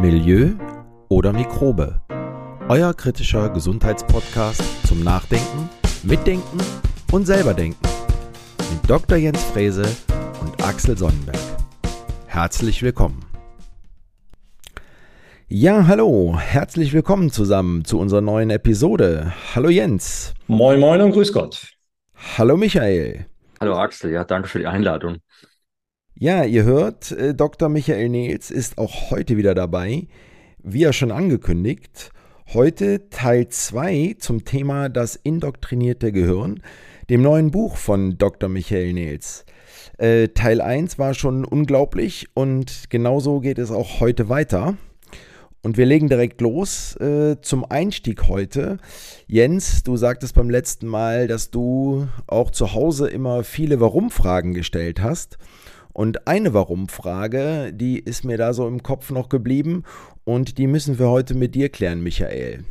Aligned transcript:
Milieu 0.00 0.52
oder 1.10 1.30
Mikrobe. 1.30 2.00
Euer 2.70 2.94
kritischer 2.94 3.50
Gesundheitspodcast 3.50 4.62
zum 4.86 5.04
Nachdenken, 5.04 5.68
Mitdenken 6.04 6.58
und 7.12 7.26
selberdenken. 7.26 7.86
Mit 8.72 8.88
Dr. 8.88 9.18
Jens 9.18 9.44
Frese 9.44 9.84
und 10.40 10.64
Axel 10.64 10.96
Sonnenberg. 10.96 11.36
Herzlich 12.26 12.82
willkommen. 12.82 13.26
Ja, 15.48 15.86
hallo, 15.86 16.38
herzlich 16.38 16.94
willkommen 16.94 17.30
zusammen 17.30 17.84
zu 17.84 17.98
unserer 17.98 18.22
neuen 18.22 18.48
Episode. 18.48 19.34
Hallo 19.54 19.68
Jens. 19.68 20.32
Moin, 20.46 20.80
moin 20.80 21.02
und 21.02 21.12
grüß 21.12 21.30
Gott. 21.34 21.74
Hallo 22.38 22.56
Michael. 22.56 23.26
Hallo 23.60 23.76
Axel, 23.76 24.12
ja, 24.12 24.24
danke 24.24 24.48
für 24.48 24.60
die 24.60 24.66
Einladung. 24.66 25.18
Ja, 26.22 26.44
ihr 26.44 26.64
hört, 26.64 27.12
äh, 27.12 27.34
Dr. 27.34 27.70
Michael 27.70 28.10
Nils 28.10 28.50
ist 28.50 28.76
auch 28.76 29.10
heute 29.10 29.38
wieder 29.38 29.54
dabei. 29.54 30.06
Wie 30.62 30.80
ja 30.80 30.92
schon 30.92 31.12
angekündigt, 31.12 32.10
heute 32.52 33.08
Teil 33.08 33.48
2 33.48 34.16
zum 34.18 34.44
Thema 34.44 34.90
das 34.90 35.16
indoktrinierte 35.16 36.12
Gehirn, 36.12 36.60
dem 37.08 37.22
neuen 37.22 37.50
Buch 37.50 37.78
von 37.78 38.18
Dr. 38.18 38.50
Michael 38.50 38.92
Nils. 38.92 39.46
Äh, 39.96 40.28
Teil 40.28 40.60
1 40.60 40.98
war 40.98 41.14
schon 41.14 41.46
unglaublich 41.46 42.26
und 42.34 42.90
genauso 42.90 43.40
geht 43.40 43.58
es 43.58 43.70
auch 43.70 44.00
heute 44.00 44.28
weiter. 44.28 44.76
Und 45.62 45.78
wir 45.78 45.86
legen 45.86 46.10
direkt 46.10 46.42
los 46.42 46.96
äh, 46.96 47.36
zum 47.40 47.64
Einstieg 47.64 48.28
heute. 48.28 48.76
Jens, 49.26 49.84
du 49.84 49.96
sagtest 49.96 50.34
beim 50.34 50.50
letzten 50.50 50.86
Mal, 50.86 51.28
dass 51.28 51.50
du 51.50 52.08
auch 52.26 52.50
zu 52.50 52.74
Hause 52.74 53.08
immer 53.08 53.42
viele 53.42 53.80
Warum-Fragen 53.80 54.52
gestellt 54.52 55.00
hast. 55.00 55.38
Und 56.00 56.26
eine 56.26 56.54
Warum-Frage, 56.54 57.74
die 57.74 57.98
ist 57.98 58.24
mir 58.24 58.38
da 58.38 58.54
so 58.54 58.66
im 58.66 58.82
Kopf 58.82 59.10
noch 59.10 59.28
geblieben 59.28 59.84
und 60.24 60.56
die 60.56 60.66
müssen 60.66 60.98
wir 60.98 61.10
heute 61.10 61.34
mit 61.34 61.54
dir 61.54 61.68
klären, 61.68 62.02
Michael. 62.02 62.64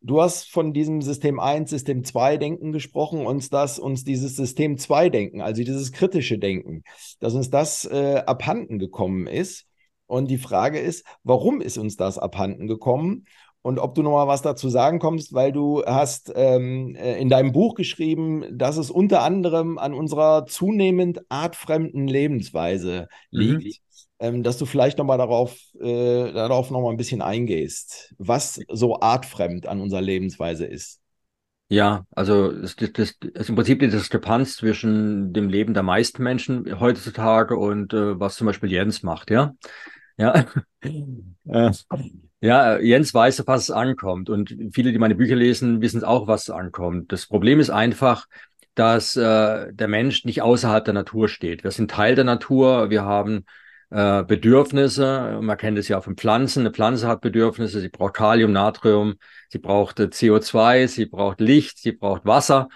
Du 0.00 0.20
hast 0.20 0.50
von 0.50 0.72
diesem 0.72 1.00
System 1.00 1.38
1, 1.38 1.70
System 1.70 2.02
2 2.02 2.36
Denken 2.36 2.72
gesprochen 2.72 3.24
und 3.26 3.52
dass 3.52 3.78
uns 3.78 4.02
dieses 4.02 4.34
System 4.34 4.76
2 4.76 5.08
Denken, 5.08 5.40
also 5.40 5.62
dieses 5.62 5.92
kritische 5.92 6.40
Denken, 6.40 6.82
dass 7.20 7.34
uns 7.34 7.48
das 7.48 7.84
äh, 7.84 8.24
abhanden 8.26 8.80
gekommen 8.80 9.28
ist. 9.28 9.66
Und 10.06 10.28
die 10.28 10.38
Frage 10.38 10.80
ist, 10.80 11.06
warum 11.22 11.60
ist 11.60 11.78
uns 11.78 11.96
das 11.96 12.18
abhanden 12.18 12.66
gekommen? 12.66 13.26
Und 13.62 13.78
ob 13.78 13.94
du 13.94 14.02
noch 14.02 14.12
mal 14.12 14.28
was 14.28 14.42
dazu 14.42 14.68
sagen 14.68 14.98
kommst, 14.98 15.32
weil 15.32 15.52
du 15.52 15.84
hast 15.84 16.32
ähm, 16.34 16.94
äh, 16.94 17.20
in 17.20 17.28
deinem 17.28 17.52
Buch 17.52 17.74
geschrieben, 17.74 18.44
dass 18.52 18.76
es 18.76 18.90
unter 18.90 19.22
anderem 19.22 19.78
an 19.78 19.94
unserer 19.94 20.46
zunehmend 20.46 21.20
artfremden 21.28 22.06
Lebensweise 22.06 23.08
liegt. 23.30 23.64
Mhm. 23.64 23.72
Ähm, 24.20 24.42
dass 24.42 24.58
du 24.58 24.66
vielleicht 24.66 24.98
noch 24.98 25.04
mal 25.04 25.16
darauf, 25.16 25.56
äh, 25.80 26.32
darauf 26.32 26.72
noch 26.72 26.80
mal 26.80 26.90
ein 26.90 26.96
bisschen 26.96 27.22
eingehst, 27.22 28.14
was 28.18 28.60
so 28.68 28.98
artfremd 29.00 29.66
an 29.68 29.80
unserer 29.80 30.00
Lebensweise 30.00 30.66
ist. 30.66 31.00
Ja, 31.68 32.04
also 32.12 32.50
es 32.50 32.74
ist 32.74 33.48
im 33.48 33.54
Prinzip 33.54 33.78
die 33.78 33.88
Diskrepanz 33.88 34.56
zwischen 34.56 35.32
dem 35.34 35.48
Leben 35.48 35.74
der 35.74 35.82
meisten 35.82 36.22
Menschen 36.22 36.80
heutzutage 36.80 37.56
und 37.56 37.92
äh, 37.92 38.18
was 38.18 38.36
zum 38.36 38.46
Beispiel 38.46 38.72
Jens 38.72 39.02
macht, 39.02 39.30
ja. 39.30 39.54
Ja. 40.16 40.46
Äh, 40.80 41.70
ja, 42.40 42.78
Jens 42.78 43.12
weiß, 43.12 43.44
was 43.46 43.62
es 43.64 43.70
ankommt. 43.70 44.30
Und 44.30 44.54
viele, 44.72 44.92
die 44.92 44.98
meine 44.98 45.16
Bücher 45.16 45.36
lesen, 45.36 45.80
wissen 45.80 46.04
auch, 46.04 46.26
was 46.28 46.42
es 46.42 46.50
ankommt. 46.50 47.12
Das 47.12 47.26
Problem 47.26 47.58
ist 47.58 47.70
einfach, 47.70 48.26
dass 48.74 49.16
äh, 49.16 49.72
der 49.72 49.88
Mensch 49.88 50.24
nicht 50.24 50.42
außerhalb 50.42 50.84
der 50.84 50.94
Natur 50.94 51.28
steht. 51.28 51.64
Wir 51.64 51.72
sind 51.72 51.90
Teil 51.90 52.14
der 52.14 52.24
Natur. 52.24 52.90
Wir 52.90 53.04
haben 53.04 53.44
äh, 53.90 54.22
Bedürfnisse. 54.22 55.40
Man 55.42 55.56
kennt 55.56 55.78
es 55.78 55.88
ja 55.88 56.00
von 56.00 56.16
Pflanzen. 56.16 56.60
Eine 56.60 56.70
Pflanze 56.72 57.08
hat 57.08 57.20
Bedürfnisse. 57.20 57.80
Sie 57.80 57.88
braucht 57.88 58.14
Kalium, 58.14 58.52
Natrium. 58.52 59.14
Sie 59.48 59.58
braucht 59.58 59.98
äh, 59.98 60.04
CO2. 60.04 60.86
Sie 60.86 61.06
braucht 61.06 61.40
Licht. 61.40 61.78
Sie 61.78 61.92
braucht 61.92 62.24
Wasser. 62.24 62.68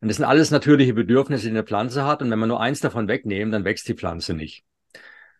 Und 0.00 0.08
das 0.08 0.18
sind 0.18 0.26
alles 0.26 0.52
natürliche 0.52 0.94
Bedürfnisse, 0.94 1.44
die 1.44 1.50
eine 1.50 1.64
Pflanze 1.64 2.04
hat. 2.04 2.22
Und 2.22 2.30
wenn 2.30 2.38
man 2.38 2.48
nur 2.48 2.60
eins 2.60 2.78
davon 2.78 3.08
wegnehmen, 3.08 3.50
dann 3.50 3.64
wächst 3.64 3.88
die 3.88 3.94
Pflanze 3.94 4.34
nicht. 4.34 4.64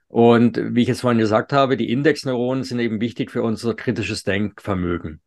Und 0.08 0.58
wie 0.74 0.82
ich 0.82 0.88
jetzt 0.88 1.02
vorhin 1.02 1.18
gesagt 1.18 1.52
habe, 1.52 1.76
die 1.76 1.92
Indexneuronen 1.92 2.64
sind 2.64 2.80
eben 2.80 3.00
wichtig 3.00 3.30
für 3.30 3.42
unser 3.42 3.74
kritisches 3.74 4.24
Denkvermögen. 4.24 5.20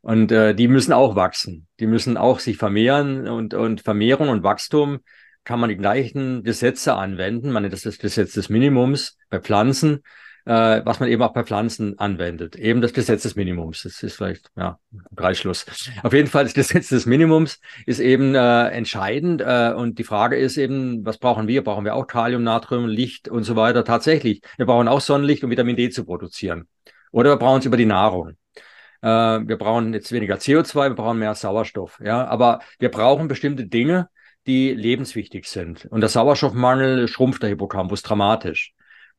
Und 0.00 0.30
äh, 0.30 0.54
die 0.54 0.68
müssen 0.68 0.92
auch 0.92 1.16
wachsen. 1.16 1.66
Die 1.80 1.86
müssen 1.86 2.16
auch 2.16 2.38
sich 2.38 2.56
vermehren 2.56 3.26
und, 3.26 3.54
und 3.54 3.80
Vermehrung 3.80 4.28
und 4.28 4.42
Wachstum 4.42 5.00
kann 5.44 5.60
man 5.60 5.70
die 5.70 5.76
gleichen 5.76 6.44
Gesetze 6.44 6.94
anwenden. 6.94 7.50
Man 7.50 7.62
nennt 7.62 7.72
das 7.72 7.82
das 7.82 7.98
Gesetz 7.98 8.34
des 8.34 8.50
Minimums 8.50 9.16
bei 9.30 9.40
Pflanzen 9.40 10.02
äh, 10.48 10.80
was 10.82 10.98
man 10.98 11.10
eben 11.10 11.22
auch 11.22 11.34
bei 11.34 11.44
Pflanzen 11.44 11.98
anwendet. 11.98 12.56
Eben 12.56 12.80
das 12.80 12.94
Gesetz 12.94 13.22
des 13.22 13.36
Minimums. 13.36 13.82
Das 13.82 14.02
ist 14.02 14.16
vielleicht, 14.16 14.50
ja, 14.56 14.78
Preisschluss. 15.14 15.66
Auf 16.02 16.14
jeden 16.14 16.28
Fall, 16.28 16.44
das 16.44 16.54
Gesetz 16.54 16.88
des 16.88 17.04
Minimums 17.04 17.60
ist 17.84 18.00
eben 18.00 18.34
äh, 18.34 18.68
entscheidend. 18.68 19.42
Äh, 19.42 19.74
und 19.76 19.98
die 19.98 20.04
Frage 20.04 20.36
ist 20.36 20.56
eben, 20.56 21.04
was 21.04 21.18
brauchen 21.18 21.48
wir? 21.48 21.62
Brauchen 21.62 21.84
wir 21.84 21.94
auch 21.94 22.06
Kalium, 22.06 22.42
Natrium, 22.44 22.86
Licht 22.86 23.28
und 23.28 23.44
so 23.44 23.56
weiter? 23.56 23.84
Tatsächlich. 23.84 24.40
Wir 24.56 24.64
brauchen 24.64 24.88
auch 24.88 25.02
Sonnenlicht, 25.02 25.44
um 25.44 25.50
Vitamin 25.50 25.76
D 25.76 25.90
zu 25.90 26.06
produzieren. 26.06 26.66
Oder 27.12 27.32
wir 27.32 27.36
brauchen 27.36 27.58
es 27.58 27.66
über 27.66 27.76
die 27.76 27.84
Nahrung. 27.84 28.30
Äh, 29.02 29.06
wir 29.06 29.58
brauchen 29.58 29.92
jetzt 29.92 30.12
weniger 30.12 30.36
CO2, 30.36 30.88
wir 30.88 30.96
brauchen 30.96 31.18
mehr 31.18 31.34
Sauerstoff. 31.34 32.00
Ja, 32.02 32.26
aber 32.26 32.60
wir 32.78 32.90
brauchen 32.90 33.28
bestimmte 33.28 33.66
Dinge, 33.66 34.08
die 34.46 34.72
lebenswichtig 34.72 35.46
sind. 35.46 35.84
Und 35.84 36.00
der 36.00 36.08
Sauerstoffmangel 36.08 37.06
schrumpft 37.06 37.42
der 37.42 37.50
Hippocampus 37.50 38.00
dramatisch. 38.00 38.72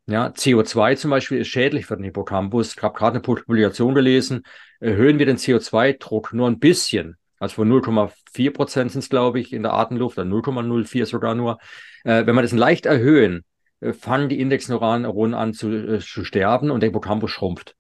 Ja, 0.06 0.28
CO2 0.28 0.96
zum 0.96 1.12
Beispiel 1.12 1.40
ist 1.40 1.50
schädlich 1.50 1.86
für 1.86 1.96
den 1.96 2.06
Hippocampus. 2.06 2.76
Ich 2.76 2.82
habe 2.82 2.98
gerade 2.98 3.16
eine 3.16 3.22
Publikation 3.22 3.94
gelesen. 3.94 4.44
Erhöhen 4.80 5.20
wir 5.20 5.26
den 5.26 5.38
CO2-Druck 5.38 6.34
nur 6.34 6.50
ein 6.50 6.60
bisschen, 6.60 7.18
also 7.40 7.56
von 7.56 7.70
0,4 7.70 8.52
Prozent 8.52 8.92
sind 8.92 9.00
es, 9.00 9.10
glaube 9.10 9.40
ich, 9.40 9.54
in 9.54 9.64
der 9.64 9.74
Atemluft, 9.74 10.18
dann 10.18 10.30
0,04 10.30 11.06
sogar 11.06 11.36
nur. 11.36 11.58
Äh, 12.04 12.26
wenn 12.26 12.36
wir 12.36 12.42
das 12.42 12.52
leicht 12.52 12.86
erhöhen, 12.86 13.46
äh, 13.80 13.94
fangen 13.94 14.30
die 14.30 14.40
Indexneuronen 14.40 15.34
an 15.34 15.54
zu, 15.54 15.72
äh, 15.72 16.00
zu 16.00 16.24
sterben 16.24 16.70
und 16.70 16.82
der 16.82 16.90
Hippocampus 16.90 17.32
schrumpft. 17.32 17.76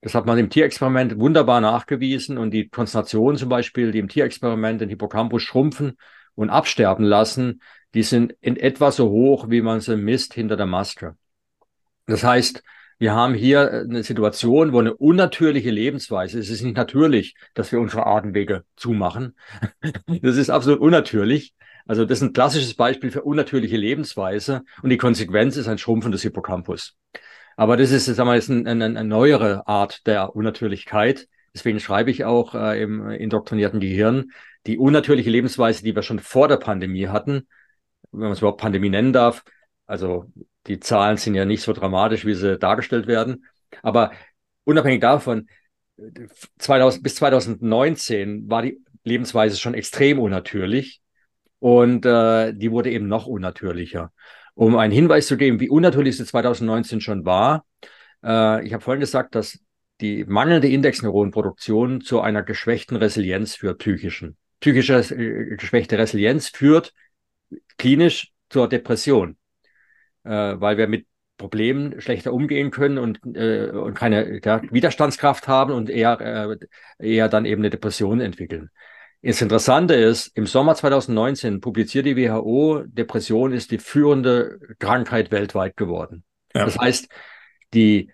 Das 0.00 0.14
hat 0.14 0.26
man 0.26 0.38
im 0.38 0.50
Tierexperiment 0.50 1.18
wunderbar 1.18 1.60
nachgewiesen 1.60 2.38
und 2.38 2.50
die 2.52 2.68
Konzentration 2.68 3.36
zum 3.36 3.48
Beispiel, 3.48 3.92
die 3.92 4.00
im 4.00 4.08
Tierexperiment 4.08 4.80
den 4.80 4.88
Hippocampus 4.88 5.42
schrumpfen 5.42 5.96
und 6.34 6.50
absterben 6.50 7.04
lassen, 7.04 7.62
die 7.94 8.02
sind 8.02 8.34
in 8.40 8.56
etwa 8.56 8.90
so 8.90 9.10
hoch, 9.10 9.50
wie 9.50 9.62
man 9.62 9.80
sie 9.80 9.96
misst 9.96 10.34
hinter 10.34 10.56
der 10.56 10.66
Maske. 10.66 11.16
Das 12.06 12.24
heißt, 12.24 12.62
wir 12.98 13.14
haben 13.14 13.34
hier 13.34 13.70
eine 13.72 14.02
Situation, 14.04 14.72
wo 14.72 14.78
eine 14.78 14.94
unnatürliche 14.94 15.70
Lebensweise, 15.70 16.38
es 16.38 16.50
ist 16.50 16.62
nicht 16.62 16.76
natürlich, 16.76 17.34
dass 17.54 17.72
wir 17.72 17.80
unsere 17.80 18.06
Atemwege 18.06 18.64
zumachen. 18.76 19.34
Das 20.22 20.36
ist 20.36 20.50
absolut 20.50 20.80
unnatürlich. 20.80 21.54
Also 21.86 22.04
das 22.04 22.18
ist 22.18 22.22
ein 22.22 22.32
klassisches 22.32 22.74
Beispiel 22.74 23.10
für 23.10 23.22
unnatürliche 23.22 23.76
Lebensweise 23.76 24.62
und 24.82 24.90
die 24.90 24.98
Konsequenz 24.98 25.56
ist 25.56 25.66
ein 25.66 25.78
Schrumpfen 25.78 26.12
des 26.12 26.22
Hippocampus. 26.22 26.96
Aber 27.56 27.76
das 27.76 27.90
ist, 27.90 28.06
sagen 28.06 28.28
wir, 28.28 28.36
jetzt 28.36 28.50
eine, 28.50 28.70
eine, 28.70 28.84
eine 28.84 29.04
neuere 29.04 29.66
Art 29.66 30.06
der 30.06 30.36
Unnatürlichkeit. 30.36 31.26
Deswegen 31.54 31.80
schreibe 31.80 32.10
ich 32.10 32.24
auch 32.24 32.54
äh, 32.54 32.80
im 32.80 33.10
indoktrinierten 33.10 33.80
Gehirn, 33.80 34.30
die 34.66 34.78
unnatürliche 34.78 35.28
Lebensweise, 35.28 35.82
die 35.82 35.94
wir 35.94 36.02
schon 36.02 36.20
vor 36.20 36.48
der 36.48 36.56
Pandemie 36.56 37.08
hatten, 37.08 37.48
wenn 38.12 38.22
man 38.22 38.32
es 38.32 38.38
überhaupt 38.38 38.60
Pandemie 38.60 38.90
nennen 38.90 39.12
darf, 39.12 39.42
also 39.86 40.26
die 40.66 40.80
Zahlen 40.80 41.16
sind 41.16 41.34
ja 41.34 41.44
nicht 41.44 41.62
so 41.62 41.72
dramatisch, 41.72 42.24
wie 42.24 42.34
sie 42.34 42.58
dargestellt 42.58 43.06
werden. 43.06 43.46
Aber 43.82 44.12
unabhängig 44.64 45.00
davon, 45.00 45.48
2000, 46.58 47.02
bis 47.02 47.16
2019 47.16 48.48
war 48.48 48.62
die 48.62 48.78
Lebensweise 49.04 49.58
schon 49.58 49.74
extrem 49.74 50.18
unnatürlich 50.18 51.00
und 51.58 52.06
äh, 52.06 52.52
die 52.54 52.70
wurde 52.70 52.90
eben 52.90 53.08
noch 53.08 53.26
unnatürlicher. 53.26 54.12
Um 54.54 54.76
einen 54.76 54.92
Hinweis 54.92 55.26
zu 55.26 55.36
geben, 55.36 55.60
wie 55.60 55.70
unnatürlich 55.70 56.16
sie 56.16 56.24
2019 56.24 57.00
schon 57.00 57.24
war, 57.24 57.64
äh, 58.22 58.64
ich 58.64 58.72
habe 58.72 58.82
vorhin 58.82 59.00
gesagt, 59.00 59.34
dass 59.34 59.58
die 60.00 60.24
mangelnde 60.24 60.68
Indexneuronenproduktion 60.68 62.00
zu 62.00 62.20
einer 62.20 62.42
geschwächten 62.42 62.96
Resilienz 62.96 63.54
führt, 63.54 63.78
psychischen. 63.78 64.36
Psychische 64.60 64.98
äh, 65.14 65.56
geschwächte 65.56 65.98
Resilienz 65.98 66.48
führt 66.48 66.92
klinisch 67.76 68.32
zur 68.48 68.68
Depression 68.68 69.36
äh, 70.24 70.30
weil 70.30 70.76
wir 70.76 70.88
mit 70.88 71.06
Problemen 71.36 72.00
schlechter 72.00 72.32
umgehen 72.32 72.70
können 72.70 72.98
und, 72.98 73.20
äh, 73.34 73.70
und 73.70 73.94
keine 73.94 74.40
ja, 74.44 74.62
Widerstandskraft 74.70 75.48
haben 75.48 75.72
und 75.72 75.90
eher, 75.90 76.20
äh, 76.20 76.56
eher 76.98 77.28
dann 77.28 77.44
eben 77.44 77.62
eine 77.62 77.70
Depression 77.70 78.20
entwickeln. 78.20 78.70
Das 79.22 79.40
Interessante 79.40 79.94
ist, 79.94 80.36
im 80.36 80.46
Sommer 80.46 80.74
2019 80.74 81.60
publiziert 81.60 82.06
die 82.06 82.16
WHO, 82.16 82.82
Depression 82.86 83.52
ist 83.52 83.70
die 83.70 83.78
führende 83.78 84.58
Krankheit 84.78 85.30
weltweit 85.30 85.76
geworden. 85.76 86.24
Ja. 86.54 86.64
Das 86.64 86.76
heißt, 86.76 87.08
die, 87.72 88.10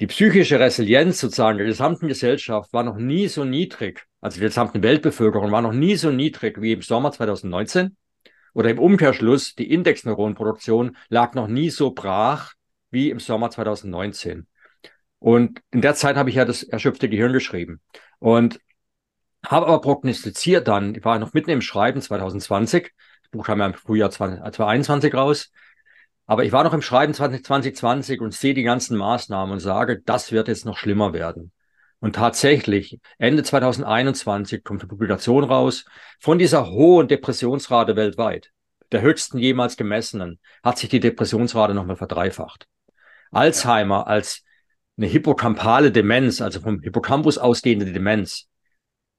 die 0.00 0.06
psychische 0.06 0.60
Resilienz 0.60 1.20
sozusagen 1.20 1.58
der 1.58 1.66
gesamten 1.66 2.06
Gesellschaft 2.06 2.72
war 2.72 2.84
noch 2.84 2.96
nie 2.96 3.28
so 3.28 3.44
niedrig, 3.44 4.04
also 4.20 4.36
die 4.36 4.42
gesamten 4.42 4.82
Weltbevölkerung 4.82 5.50
war 5.52 5.62
noch 5.62 5.72
nie 5.72 5.96
so 5.96 6.10
niedrig 6.10 6.60
wie 6.60 6.72
im 6.72 6.82
Sommer 6.82 7.12
2019. 7.12 7.96
Oder 8.54 8.70
im 8.70 8.78
Umkehrschluss, 8.78 9.54
die 9.54 9.70
Indexneuronenproduktion 9.72 10.96
lag 11.08 11.34
noch 11.34 11.48
nie 11.48 11.70
so 11.70 11.92
brach 11.92 12.52
wie 12.90 13.10
im 13.10 13.20
Sommer 13.20 13.50
2019. 13.50 14.46
Und 15.18 15.60
in 15.70 15.80
der 15.80 15.94
Zeit 15.94 16.16
habe 16.16 16.30
ich 16.30 16.36
ja 16.36 16.44
das 16.44 16.62
erschöpfte 16.62 17.08
Gehirn 17.08 17.32
geschrieben. 17.32 17.80
Und 18.18 18.60
habe 19.46 19.66
aber 19.66 19.80
prognostiziert 19.80 20.68
dann, 20.68 20.94
ich 20.94 21.04
war 21.04 21.18
noch 21.18 21.32
mitten 21.32 21.50
im 21.50 21.62
Schreiben 21.62 22.00
2020, 22.00 22.92
das 23.22 23.30
Buch 23.30 23.46
kam 23.46 23.60
ja 23.60 23.66
im 23.66 23.74
Frühjahr 23.74 24.10
2021 24.10 25.14
raus, 25.14 25.50
aber 26.26 26.44
ich 26.44 26.52
war 26.52 26.64
noch 26.64 26.74
im 26.74 26.82
Schreiben 26.82 27.14
2020 27.14 28.20
und 28.20 28.34
sehe 28.34 28.54
die 28.54 28.62
ganzen 28.62 28.96
Maßnahmen 28.96 29.52
und 29.52 29.60
sage, 29.60 30.00
das 30.04 30.32
wird 30.32 30.48
jetzt 30.48 30.64
noch 30.64 30.76
schlimmer 30.76 31.12
werden. 31.12 31.51
Und 32.02 32.16
tatsächlich, 32.16 32.98
Ende 33.18 33.44
2021 33.44 34.64
kommt 34.64 34.80
eine 34.80 34.88
Publikation 34.88 35.44
raus 35.44 35.84
von 36.18 36.36
dieser 36.36 36.68
hohen 36.68 37.06
Depressionsrate 37.06 37.94
weltweit, 37.94 38.50
der 38.90 39.02
höchsten 39.02 39.38
jemals 39.38 39.76
gemessenen, 39.76 40.40
hat 40.64 40.78
sich 40.78 40.88
die 40.88 40.98
Depressionsrate 40.98 41.74
nochmal 41.74 41.94
verdreifacht. 41.94 42.66
Alzheimer 43.30 44.08
als 44.08 44.42
eine 44.96 45.06
hippocampale 45.06 45.92
Demenz, 45.92 46.40
also 46.40 46.58
vom 46.58 46.80
Hippocampus 46.80 47.38
ausgehende 47.38 47.92
Demenz, 47.92 48.48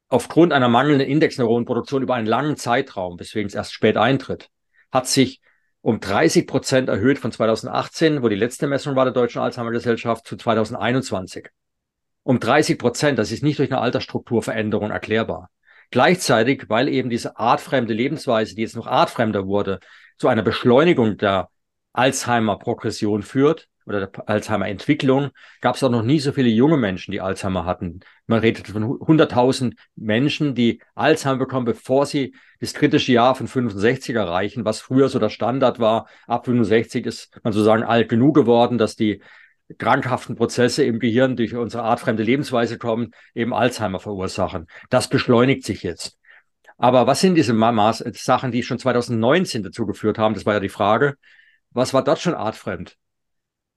aufgrund 0.10 0.52
einer 0.52 0.68
mangelnden 0.68 1.08
Indexneuronenproduktion 1.08 2.04
über 2.04 2.16
einen 2.16 2.28
langen 2.28 2.58
Zeitraum, 2.58 3.18
weswegen 3.18 3.48
es 3.48 3.56
erst 3.56 3.72
spät 3.72 3.96
eintritt, 3.96 4.50
hat 4.92 5.08
sich 5.08 5.40
um 5.80 6.02
30 6.02 6.48
Prozent 6.48 6.90
erhöht 6.90 7.18
von 7.18 7.32
2018, 7.32 8.24
wo 8.24 8.28
die 8.28 8.36
letzte 8.36 8.68
Messung 8.68 8.98
war 8.98 9.06
der 9.06 9.14
Deutschen 9.14 9.42
Alzheimer 9.42 9.72
Gesellschaft, 9.72 10.28
zu 10.28 10.36
2021. 10.36 11.48
Um 12.24 12.40
30 12.40 12.80
Prozent, 12.80 13.20
das 13.20 13.32
ist 13.32 13.44
nicht 13.44 13.60
durch 13.60 13.72
eine 13.72 13.82
Altersstrukturveränderung 13.82 14.92
erklärbar. 14.92 15.50
Gleichzeitig, 15.92 16.66
weil 16.70 16.88
eben 16.88 17.10
diese 17.10 17.38
artfremde 17.38 17.94
Lebensweise, 17.94 18.56
die 18.56 18.62
jetzt 18.62 18.76
noch 18.76 18.88
artfremder 18.88 19.46
wurde, 19.46 19.80
zu 20.18 20.28
einer 20.28 20.42
Beschleunigung 20.42 21.18
der 21.18 21.50
Alzheimer-Progression 21.94 23.22
führt, 23.22 23.68
oder 23.86 24.08
der 24.08 24.30
Alzheimer-Entwicklung 24.30 25.32
gab 25.62 25.76
es 25.76 25.84
auch 25.84 25.90
noch 25.90 26.04
nie 26.04 26.20
so 26.20 26.32
viele 26.32 26.50
junge 26.50 26.78
Menschen, 26.78 27.12
die 27.12 27.22
Alzheimer 27.22 27.66
hatten. 27.66 28.00
Man 28.28 28.40
redet 28.40 28.68
von 28.68 28.84
100.000 28.84 29.76
Menschen, 29.96 30.56
die 30.56 30.82
Alzheimer 30.96 31.40
bekommen, 31.40 31.66
bevor 31.66 32.06
sie 32.06 32.34
das 32.60 32.74
kritische 32.74 33.12
Jahr 33.12 33.36
von 33.36 33.48
65 33.48 34.16
erreichen, 34.16 34.66
was 34.66 34.80
früher 34.80 35.10
so 35.10 35.20
der 35.20 35.30
Standard 35.30 35.80
war. 35.80 36.08
Ab 36.28 36.46
65 36.46 37.06
ist 37.06 37.40
man 37.44 37.52
sozusagen 37.52 37.84
alt 37.84 38.10
genug 38.10 38.36
geworden, 38.36 38.78
dass 38.78 38.96
die 38.96 39.22
krankhaften 39.78 40.36
Prozesse 40.36 40.84
im 40.84 41.00
Gehirn 41.00 41.36
durch 41.36 41.56
unsere 41.56 41.84
artfremde 41.84 42.24
Lebensweise 42.24 42.78
kommen, 42.78 43.12
eben 43.34 43.54
Alzheimer 43.54 44.00
verursachen. 44.00 44.68
Das 44.90 45.08
beschleunigt 45.08 45.64
sich 45.64 45.84
jetzt. 45.84 46.18
Aber 46.78 47.08
was 47.08 47.22
sind 47.22 47.36
diese 47.36 47.54
Mamas, 47.54 48.00
Sachen, 48.14 48.52
die 48.52 48.64
schon 48.64 48.80
2019 48.80 49.64
dazu 49.64 49.86
geführt 49.86 50.18
haben? 50.18 50.34
Das 50.34 50.46
war 50.46 50.56
ja 50.56 50.60
die 50.60 50.70
Frage. 50.70 51.16
Was 51.72 51.94
war 51.94 52.04
dort 52.04 52.20
schon 52.20 52.36
artfremd? 52.36 52.98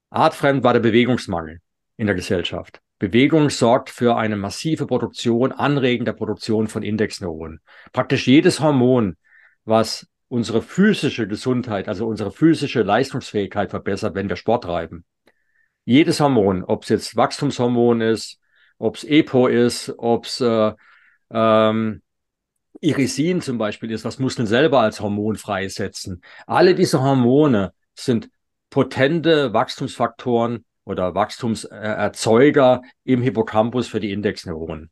Artfremd 0.09 0.63
war 0.63 0.73
der 0.73 0.79
Bewegungsmangel 0.79 1.59
in 1.97 2.07
der 2.07 2.15
Gesellschaft. 2.15 2.81
Bewegung 2.99 3.49
sorgt 3.49 3.89
für 3.89 4.17
eine 4.17 4.35
massive 4.35 4.87
Produktion, 4.87 5.51
Anregen 5.51 6.05
der 6.05 6.13
Produktion 6.13 6.67
von 6.67 6.81
Indexneuronen. 6.81 7.61
Praktisch 7.93 8.27
jedes 8.27 8.59
Hormon, 8.59 9.17
was 9.65 10.07
unsere 10.29 10.61
physische 10.61 11.27
Gesundheit, 11.27 11.87
also 11.87 12.07
unsere 12.07 12.31
physische 12.31 12.81
Leistungsfähigkeit 12.81 13.69
verbessert, 13.69 14.15
wenn 14.15 14.29
wir 14.29 14.35
Sport 14.35 14.63
treiben. 14.63 15.05
Jedes 15.87 16.19
Hormon, 16.19 16.65
ob 16.65 16.83
es 16.83 16.89
jetzt 16.89 17.15
Wachstumshormon 17.15 18.01
ist, 18.01 18.41
ob 18.77 18.97
es 18.97 19.05
EPO 19.05 19.47
ist, 19.47 19.93
ob 19.97 20.25
es 20.25 20.41
äh, 20.41 20.73
ähm, 21.31 22.01
Irisin 22.81 23.39
zum 23.39 23.57
Beispiel 23.57 23.91
ist, 23.91 24.03
was 24.03 24.19
Muskeln 24.19 24.47
selber 24.49 24.81
als 24.81 24.99
Hormon 24.99 25.37
freisetzen. 25.37 26.21
Alle 26.45 26.75
diese 26.75 27.01
Hormone 27.01 27.71
sind 27.95 28.29
potente 28.69 29.53
Wachstumsfaktoren 29.53 30.65
oder 30.83 31.15
Wachstumserzeuger 31.15 32.81
im 33.05 33.21
Hippocampus 33.21 33.87
für 33.87 34.01
die 34.01 34.11
Indexneuronen. 34.11 34.91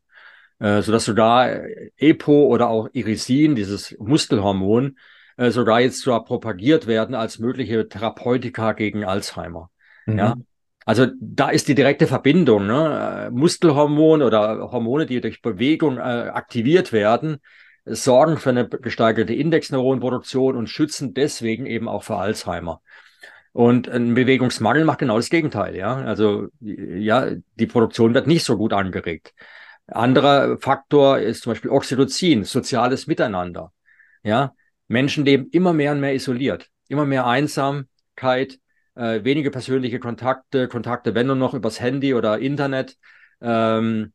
Äh, 0.60 0.82
sodass 0.82 1.04
sogar 1.04 1.60
EPO 1.98 2.46
oder 2.46 2.70
auch 2.70 2.88
Irisin, 2.94 3.56
dieses 3.56 3.94
Muskelhormon, 4.00 4.98
äh, 5.36 5.52
sogar 5.52 5.82
jetzt 5.82 6.00
sogar 6.00 6.24
propagiert 6.24 6.88
werden 6.88 7.16
als 7.16 7.38
mögliche 7.38 7.90
Therapeutika 7.90 8.72
gegen 8.72 9.04
Alzheimer. 9.04 9.70
Mhm. 10.06 10.18
Ja, 10.18 10.36
also 10.86 11.08
da 11.20 11.50
ist 11.50 11.68
die 11.68 11.76
direkte 11.76 12.08
Verbindung. 12.08 12.68
Ne? 12.68 13.28
Äh, 13.28 13.32
Muskelhormon 13.32 14.22
oder 14.22 14.72
Hormone, 14.72 15.08
die 15.08 15.20
durch 15.20 15.42
Bewegung 15.42 15.98
äh, 15.98 16.02
aktiviert 16.02 16.94
werden, 16.94 17.38
sorgen 17.86 18.38
für 18.38 18.52
eine 18.52 18.68
gesteigerte 18.68 19.34
Indexneuronenproduktion 19.34 20.56
und 20.56 20.68
schützen 20.70 21.14
deswegen 21.14 21.66
eben 21.66 21.88
auch 21.88 22.04
vor 22.04 22.22
Alzheimer. 22.22 22.82
Und 23.52 23.88
ein 23.88 24.14
Bewegungsmangel 24.14 24.86
macht 24.86 25.00
genau 25.00 25.16
das 25.16 25.30
Gegenteil, 25.30 25.76
ja. 25.76 25.96
Also, 25.96 26.48
ja, 26.60 27.30
die 27.56 27.68
Produktion 27.68 28.14
wird 28.14 28.28
nicht 28.28 28.44
so 28.44 28.58
gut 28.58 28.74
angeregt. 28.74 29.34
Anderer 29.88 30.58
Faktor 30.58 31.20
ist 31.20 31.44
zum 31.44 31.52
Beispiel 31.52 31.72
Oxytocin, 31.72 32.44
soziales 32.44 33.08
Miteinander. 33.08 33.72
Ja, 34.24 34.54
Menschen 34.88 35.26
leben 35.26 35.48
immer 35.52 35.74
mehr 35.74 35.94
und 35.94 36.02
mehr 36.02 36.16
isoliert, 36.16 36.70
immer 36.90 37.06
mehr 37.06 37.28
Einsamkeit, 37.28 38.60
äh, 38.96 39.24
wenige 39.24 39.52
persönliche 39.52 40.00
Kontakte, 40.00 40.68
Kontakte, 40.68 41.16
wenn 41.16 41.28
nur 41.28 41.36
noch 41.36 41.54
übers 41.54 41.80
Handy 41.80 42.14
oder 42.14 42.40
Internet. 42.40 42.98
Ähm, 43.42 44.14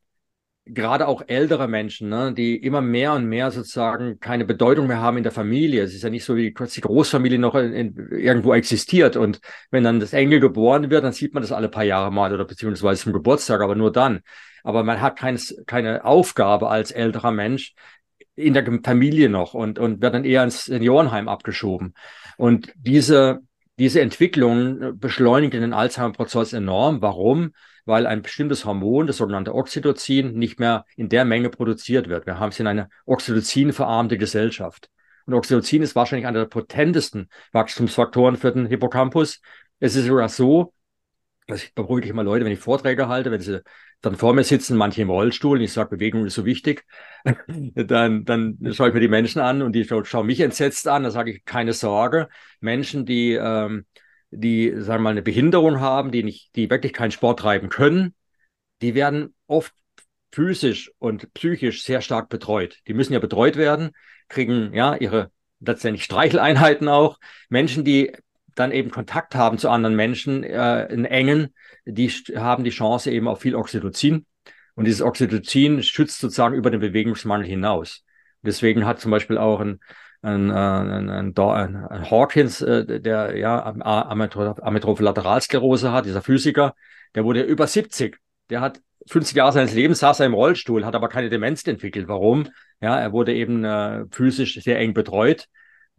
gerade 0.67 1.09
auch 1.09 1.23
ältere 1.27 1.69
Menschen, 1.69 2.09
ne, 2.09 2.33
die 2.33 2.57
immer 2.57 2.81
mehr 2.81 3.15
und 3.15 3.27
mehr 3.27 3.51
sozusagen 3.51 4.21
keine 4.21 4.45
Bedeutung 4.45 4.87
mehr 4.87 5.01
haben 5.01 5.17
in 5.17 5.23
der 5.23 5.33
Familie. 5.33 5.83
Es 5.83 5.95
ist 5.95 6.03
ja 6.03 6.11
nicht 6.11 6.25
so, 6.25 6.37
wie 6.37 6.53
die 6.55 6.81
Großfamilie 6.81 7.39
noch 7.39 7.55
in, 7.55 7.73
in, 7.73 8.09
irgendwo 8.13 8.55
existiert. 8.55 9.17
Und 9.17 9.41
wenn 9.71 9.85
dann 9.85 10.01
das 10.01 10.13
Engel 10.13 10.41
geboren 10.41 10.91
wird, 10.91 11.05
dann 11.05 11.13
sieht 11.13 11.35
man 11.35 11.43
das 11.43 11.53
alle 11.53 11.69
paar 11.69 11.85
Jahre 11.85 12.13
mal 12.13 12.33
oder 12.33 12.45
beziehungsweise 12.45 13.03
zum 13.03 13.13
Geburtstag, 13.13 13.61
aber 13.61 13.75
nur 13.75 13.93
dann. 13.93 14.21
Aber 14.63 14.85
man 14.85 15.01
hat 15.01 15.19
keines, 15.19 15.57
keine 15.67 16.05
Aufgabe 16.05 16.69
als 16.69 16.91
älterer 16.91 17.33
Mensch 17.33 17.75
in 18.37 18.55
der 18.55 18.65
Familie 18.85 19.29
noch 19.29 19.55
und, 19.55 19.79
und 19.79 20.01
wird 20.03 20.15
dann 20.15 20.25
eher 20.25 20.45
ins 20.45 20.67
Seniorenheim 20.67 21.29
abgeschoben. 21.29 21.95
Und 22.37 22.73
diese, 22.77 23.41
diese 23.81 24.01
Entwicklung 24.01 24.99
beschleunigt 24.99 25.55
den 25.55 25.73
Alzheimer-Prozess 25.73 26.53
enorm. 26.53 27.03
Warum? 27.03 27.53
weil 27.91 28.07
ein 28.07 28.23
bestimmtes 28.23 28.65
Hormon, 28.65 29.07
das 29.07 29.17
sogenannte 29.17 29.55
Oxytocin, 29.55 30.35
nicht 30.35 30.61
mehr 30.61 30.85
in 30.97 31.09
der 31.09 31.25
Menge 31.25 31.51
produziert 31.51 32.09
wird. 32.09 32.27
Wir 32.27 32.39
haben 32.39 32.51
es 32.51 32.61
in 32.61 32.67
eine 32.67 32.89
Oxytocin-verarmte 33.07 34.17
Gesellschaft. 34.17 34.91
Und 35.27 35.35
Oxytocin 35.35 35.83
ist 35.83 35.97
wahrscheinlich 35.97 36.27
einer 36.27 36.41
der 36.41 36.47
potentesten 36.47 37.29
Wachstumsfaktoren 37.53 38.37
für 38.37 38.53
den 38.53 38.67
Hippocampus. 38.67 39.41
Es 39.81 39.97
ist 39.97 40.07
sogar 40.07 40.29
so, 40.29 40.73
dass 41.51 41.63
ich 41.63 41.75
beruhige 41.75 42.09
immer 42.09 42.25
Leute, 42.25 42.45
wenn 42.45 42.53
ich 42.53 42.59
Vorträge 42.59 43.09
halte, 43.09 43.31
wenn 43.31 43.41
sie 43.41 43.63
dann 44.01 44.17
vor 44.17 44.33
mir 44.33 44.45
sitzen, 44.45 44.77
manche 44.77 45.03
im 45.03 45.11
Rollstuhl, 45.11 45.59
und 45.59 45.65
ich 45.65 45.73
sage, 45.73 45.91
Bewegung 45.91 46.25
ist 46.25 46.35
so 46.35 46.45
wichtig, 46.47 46.85
dann, 47.75 48.25
dann 48.25 48.59
schaue 48.73 48.89
ich 48.89 48.95
mir 48.95 49.01
die 49.01 49.09
Menschen 49.09 49.41
an 49.41 49.63
und 49.63 49.73
die 49.73 49.85
schauen 49.85 50.27
mich 50.27 50.41
entsetzt 50.41 50.89
an, 50.89 51.03
da 51.03 51.11
sage 51.11 51.33
ich, 51.33 51.45
keine 51.45 51.75
Sorge. 51.75 52.29
Menschen, 52.61 53.05
die 53.05 53.33
ähm, 53.35 53.85
die, 54.31 54.73
sagen 54.77 55.01
wir 55.01 55.05
mal, 55.05 55.11
eine 55.11 55.23
Behinderung 55.23 55.81
haben, 55.81 56.11
die 56.11 56.23
nicht, 56.23 56.55
die 56.57 56.71
wirklich 56.71 56.93
keinen 56.93 57.11
Sport 57.11 57.41
treiben 57.41 57.69
können, 57.69 58.15
die 58.83 58.95
werden 58.95 59.35
oft 59.47 59.75
physisch 60.33 60.93
und 60.99 61.33
psychisch 61.35 61.83
sehr 61.83 62.01
stark 62.01 62.29
betreut. 62.29 62.79
Die 62.87 62.95
müssen 62.95 63.13
ja 63.13 63.19
betreut 63.19 63.57
werden, 63.57 63.91
kriegen 64.29 64.73
ja 64.73 64.95
ihre 64.95 65.31
letztendlich 65.59 66.05
Streicheleinheiten 66.05 66.89
auch. 66.89 67.19
Menschen, 67.49 67.85
die 67.85 68.13
dann 68.61 68.73
eben 68.73 68.91
Kontakt 68.91 69.35
haben 69.35 69.59
zu 69.59 69.69
anderen 69.69 69.97
Menschen 69.97 70.45
äh, 70.45 70.87
in 70.87 71.05
engen, 71.05 71.55
die 71.85 72.09
haben 72.09 72.65
die 72.65 72.71
Chance 72.71 73.11
eben 73.11 73.27
auf 73.27 73.41
viel 73.41 73.57
Oxytocin. 73.57 74.27
Und 74.75 74.85
dieses 74.85 75.03
Oxytocin 75.03 75.83
schützt 75.83 76.21
sozusagen 76.21 76.55
über 76.55 76.71
den 76.71 76.81
Bewegungsmangel 76.81 77.47
hinaus. 77.47 78.05
Deswegen 78.43 78.87
hat 78.87 79.01
zum 79.01 79.11
Beispiel 79.11 79.37
auch 79.39 79.61
ein 79.61 79.81
ein, 80.23 80.51
äh, 80.51 80.53
ein, 80.53 81.09
ein, 81.11 81.35
ein 81.37 82.11
Hawkins, 82.11 82.61
äh, 82.61 83.01
der 83.01 83.37
ja 83.37 83.65
Amyotrophe 83.65 85.05
hat, 85.93 86.05
dieser 86.05 86.23
Physiker, 86.23 86.75
der 87.15 87.25
wurde 87.25 87.43
über 87.43 87.67
70. 87.67 88.19
Der 88.51 88.61
hat 88.61 88.81
50 89.09 89.37
Jahre 89.37 89.53
seines 89.53 89.73
Lebens 89.75 90.01
saß 90.01 90.21
er 90.21 90.27
im 90.27 90.35
Rollstuhl, 90.35 90.85
hat 90.85 90.95
aber 90.95 91.09
keine 91.09 91.31
Demenz 91.31 91.67
entwickelt. 91.67 92.07
Warum? 92.09 92.49
Ja, 92.81 92.99
er 92.99 93.13
wurde 93.13 93.35
eben 93.35 93.65
äh, 93.65 94.05
physisch 94.11 94.61
sehr 94.63 94.79
eng 94.79 94.93
betreut 94.93 95.49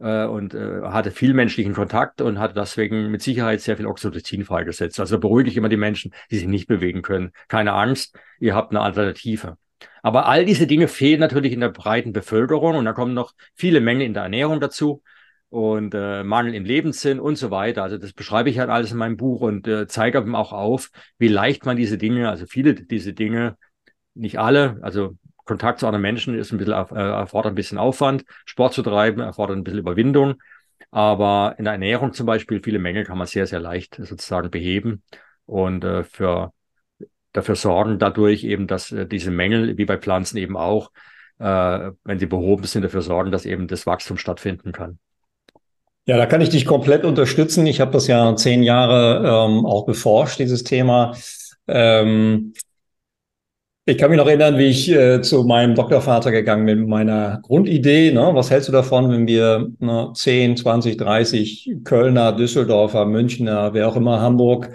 äh, 0.02 0.24
und 0.26 0.54
äh, 0.54 0.82
hatte 0.82 1.10
viel 1.10 1.32
menschlichen 1.32 1.74
Kontakt 1.74 2.20
und 2.20 2.38
hatte 2.38 2.54
deswegen 2.54 3.10
mit 3.10 3.22
Sicherheit 3.22 3.60
sehr 3.60 3.76
viel 3.76 3.86
Oxytocin 3.86 4.44
freigesetzt. 4.44 5.00
Also 5.00 5.18
beruhige 5.18 5.50
ich 5.50 5.56
immer 5.56 5.68
die 5.68 5.76
Menschen, 5.76 6.12
die 6.30 6.38
sich 6.38 6.48
nicht 6.48 6.66
bewegen 6.66 7.02
können. 7.02 7.32
Keine 7.48 7.72
Angst, 7.72 8.18
ihr 8.40 8.54
habt 8.54 8.72
eine 8.72 8.80
Alternative. 8.80 9.56
Aber 10.02 10.26
all 10.26 10.44
diese 10.44 10.66
Dinge 10.66 10.88
fehlen 10.88 11.20
natürlich 11.20 11.52
in 11.52 11.60
der 11.60 11.68
breiten 11.68 12.12
Bevölkerung 12.12 12.76
und 12.76 12.84
da 12.84 12.92
kommen 12.92 13.14
noch 13.14 13.32
viele 13.54 13.80
Mängel 13.80 14.06
in 14.06 14.14
der 14.14 14.24
Ernährung 14.24 14.60
dazu 14.60 15.02
und 15.48 15.94
äh, 15.94 16.24
Mangel 16.24 16.54
im 16.54 16.64
Lebenssinn 16.64 17.20
und 17.20 17.36
so 17.36 17.50
weiter. 17.50 17.82
Also 17.82 17.98
das 17.98 18.12
beschreibe 18.12 18.50
ich 18.50 18.58
halt 18.58 18.70
alles 18.70 18.90
in 18.90 18.98
meinem 18.98 19.16
Buch 19.16 19.42
und 19.42 19.68
äh, 19.68 19.86
zeige 19.86 20.18
eben 20.18 20.34
auch 20.34 20.52
auf, 20.52 20.90
wie 21.18 21.28
leicht 21.28 21.66
man 21.66 21.76
diese 21.76 21.98
Dinge, 21.98 22.28
also 22.28 22.46
viele 22.46 22.74
diese 22.74 23.12
Dinge, 23.12 23.56
nicht 24.14 24.38
alle, 24.38 24.78
also 24.82 25.16
Kontakt 25.44 25.80
zu 25.80 25.86
anderen 25.86 26.02
Menschen 26.02 26.38
ist 26.38 26.52
ein 26.52 26.58
bisschen, 26.58 26.74
äh, 26.74 26.94
erfordert 26.94 27.52
ein 27.52 27.56
bisschen 27.56 27.78
Aufwand, 27.78 28.24
Sport 28.44 28.74
zu 28.74 28.82
treiben, 28.82 29.20
erfordert 29.20 29.56
ein 29.56 29.64
bisschen 29.64 29.80
Überwindung. 29.80 30.34
Aber 30.90 31.54
in 31.58 31.64
der 31.64 31.72
Ernährung 31.72 32.12
zum 32.12 32.26
Beispiel, 32.26 32.60
viele 32.62 32.78
Mängel 32.78 33.04
kann 33.04 33.18
man 33.18 33.26
sehr, 33.26 33.46
sehr 33.46 33.60
leicht 33.60 33.96
sozusagen 33.96 34.50
beheben. 34.50 35.02
Und 35.46 35.84
äh, 35.84 36.04
für 36.04 36.52
dafür 37.32 37.56
sorgen 37.56 37.98
dadurch 37.98 38.44
eben, 38.44 38.66
dass 38.66 38.92
äh, 38.92 39.06
diese 39.06 39.30
Mängel, 39.30 39.78
wie 39.78 39.84
bei 39.84 39.96
Pflanzen 39.96 40.36
eben 40.36 40.56
auch, 40.56 40.90
äh, 41.38 41.90
wenn 42.04 42.18
sie 42.18 42.26
behoben 42.26 42.64
sind, 42.64 42.82
dafür 42.82 43.02
sorgen, 43.02 43.32
dass 43.32 43.46
eben 43.46 43.68
das 43.68 43.86
Wachstum 43.86 44.18
stattfinden 44.18 44.72
kann. 44.72 44.98
Ja, 46.04 46.16
da 46.16 46.26
kann 46.26 46.40
ich 46.40 46.50
dich 46.50 46.66
komplett 46.66 47.04
unterstützen. 47.04 47.64
Ich 47.66 47.80
habe 47.80 47.92
das 47.92 48.08
ja 48.08 48.34
zehn 48.34 48.62
Jahre 48.62 49.18
ähm, 49.18 49.64
auch 49.64 49.86
beforscht, 49.86 50.40
dieses 50.40 50.64
Thema. 50.64 51.14
Ähm, 51.68 52.54
ich 53.84 53.98
kann 53.98 54.10
mich 54.10 54.18
noch 54.18 54.28
erinnern, 54.28 54.58
wie 54.58 54.66
ich 54.66 54.90
äh, 54.90 55.22
zu 55.22 55.42
meinem 55.42 55.74
Doktorvater 55.74 56.30
gegangen 56.30 56.66
bin 56.66 56.80
mit 56.80 56.88
meiner 56.88 57.40
Grundidee. 57.42 58.12
Ne? 58.12 58.30
Was 58.32 58.50
hältst 58.50 58.68
du 58.68 58.72
davon, 58.72 59.10
wenn 59.10 59.26
wir 59.26 59.70
ne, 59.80 60.10
10, 60.14 60.56
20, 60.56 60.96
30 60.96 61.70
Kölner, 61.82 62.32
Düsseldorfer, 62.32 63.06
Münchner, 63.06 63.74
wer 63.74 63.88
auch 63.88 63.96
immer, 63.96 64.20
Hamburg 64.20 64.70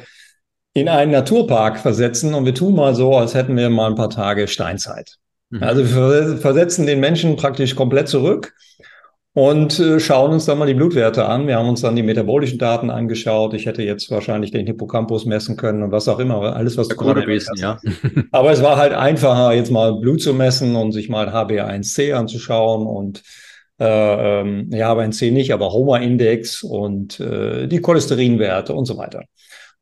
in 0.74 0.90
einen 0.90 1.12
Naturpark 1.12 1.80
versetzen 1.80 2.34
und 2.34 2.46
wir 2.46 2.54
tun 2.54 2.76
mal 2.76 2.94
so, 2.94 3.16
als 3.16 3.34
hätten 3.34 3.56
wir 3.56 3.70
mal 3.70 3.88
ein 3.90 3.96
paar 3.96 4.10
Tage 4.10 4.48
Steinzeit. 4.48 5.16
Mhm. 5.50 5.64
Also 5.64 5.96
wir 5.96 6.38
versetzen 6.38 6.86
den 6.86 7.00
Menschen 7.00 7.38
praktisch 7.38 7.76
komplett 7.76 8.10
zurück 8.10 8.54
und 9.38 9.80
äh, 9.80 10.00
schauen 10.00 10.32
uns 10.32 10.46
dann 10.46 10.58
mal 10.58 10.66
die 10.66 10.74
Blutwerte 10.74 11.28
an. 11.28 11.46
Wir 11.46 11.58
haben 11.58 11.70
uns 11.70 11.82
dann 11.82 11.96
die 11.96 12.02
metabolischen 12.02 12.58
Daten 12.58 12.90
angeschaut. 12.90 13.54
Ich 13.54 13.68
hätte 13.68 13.84
jetzt 13.84 14.10
wahrscheinlich 14.10 14.50
den 14.50 14.66
Hippocampus 14.66 15.28
messen 15.28 15.58
können 15.58 15.84
und 15.84 15.92
was 15.92 16.08
auch 16.08 16.18
immer, 16.18 16.56
alles 16.56 16.76
was 16.76 16.88
du 16.88 16.96
gerade 16.96 17.28
wissen, 17.28 17.54
ja. 17.56 17.78
Aber 18.32 18.52
es 18.52 18.64
war 18.64 18.78
halt 18.78 18.94
einfacher, 18.94 19.54
jetzt 19.54 19.70
mal 19.70 19.94
Blut 19.94 20.24
zu 20.24 20.34
messen 20.34 20.76
und 20.76 20.92
sich 20.92 21.08
mal 21.08 21.30
HbA1c 21.30 22.14
anzuschauen 22.14 22.88
und 22.88 23.22
äh, 23.80 23.86
ähm, 24.42 24.72
ja, 24.72 24.92
HbA1c 24.92 25.32
nicht, 25.32 25.54
aber 25.54 25.72
Homa-Index 25.72 26.64
und 26.64 27.20
äh, 27.20 27.68
die 27.68 27.80
Cholesterinwerte 27.80 28.74
und 28.74 28.86
so 28.86 28.98
weiter. 28.98 29.22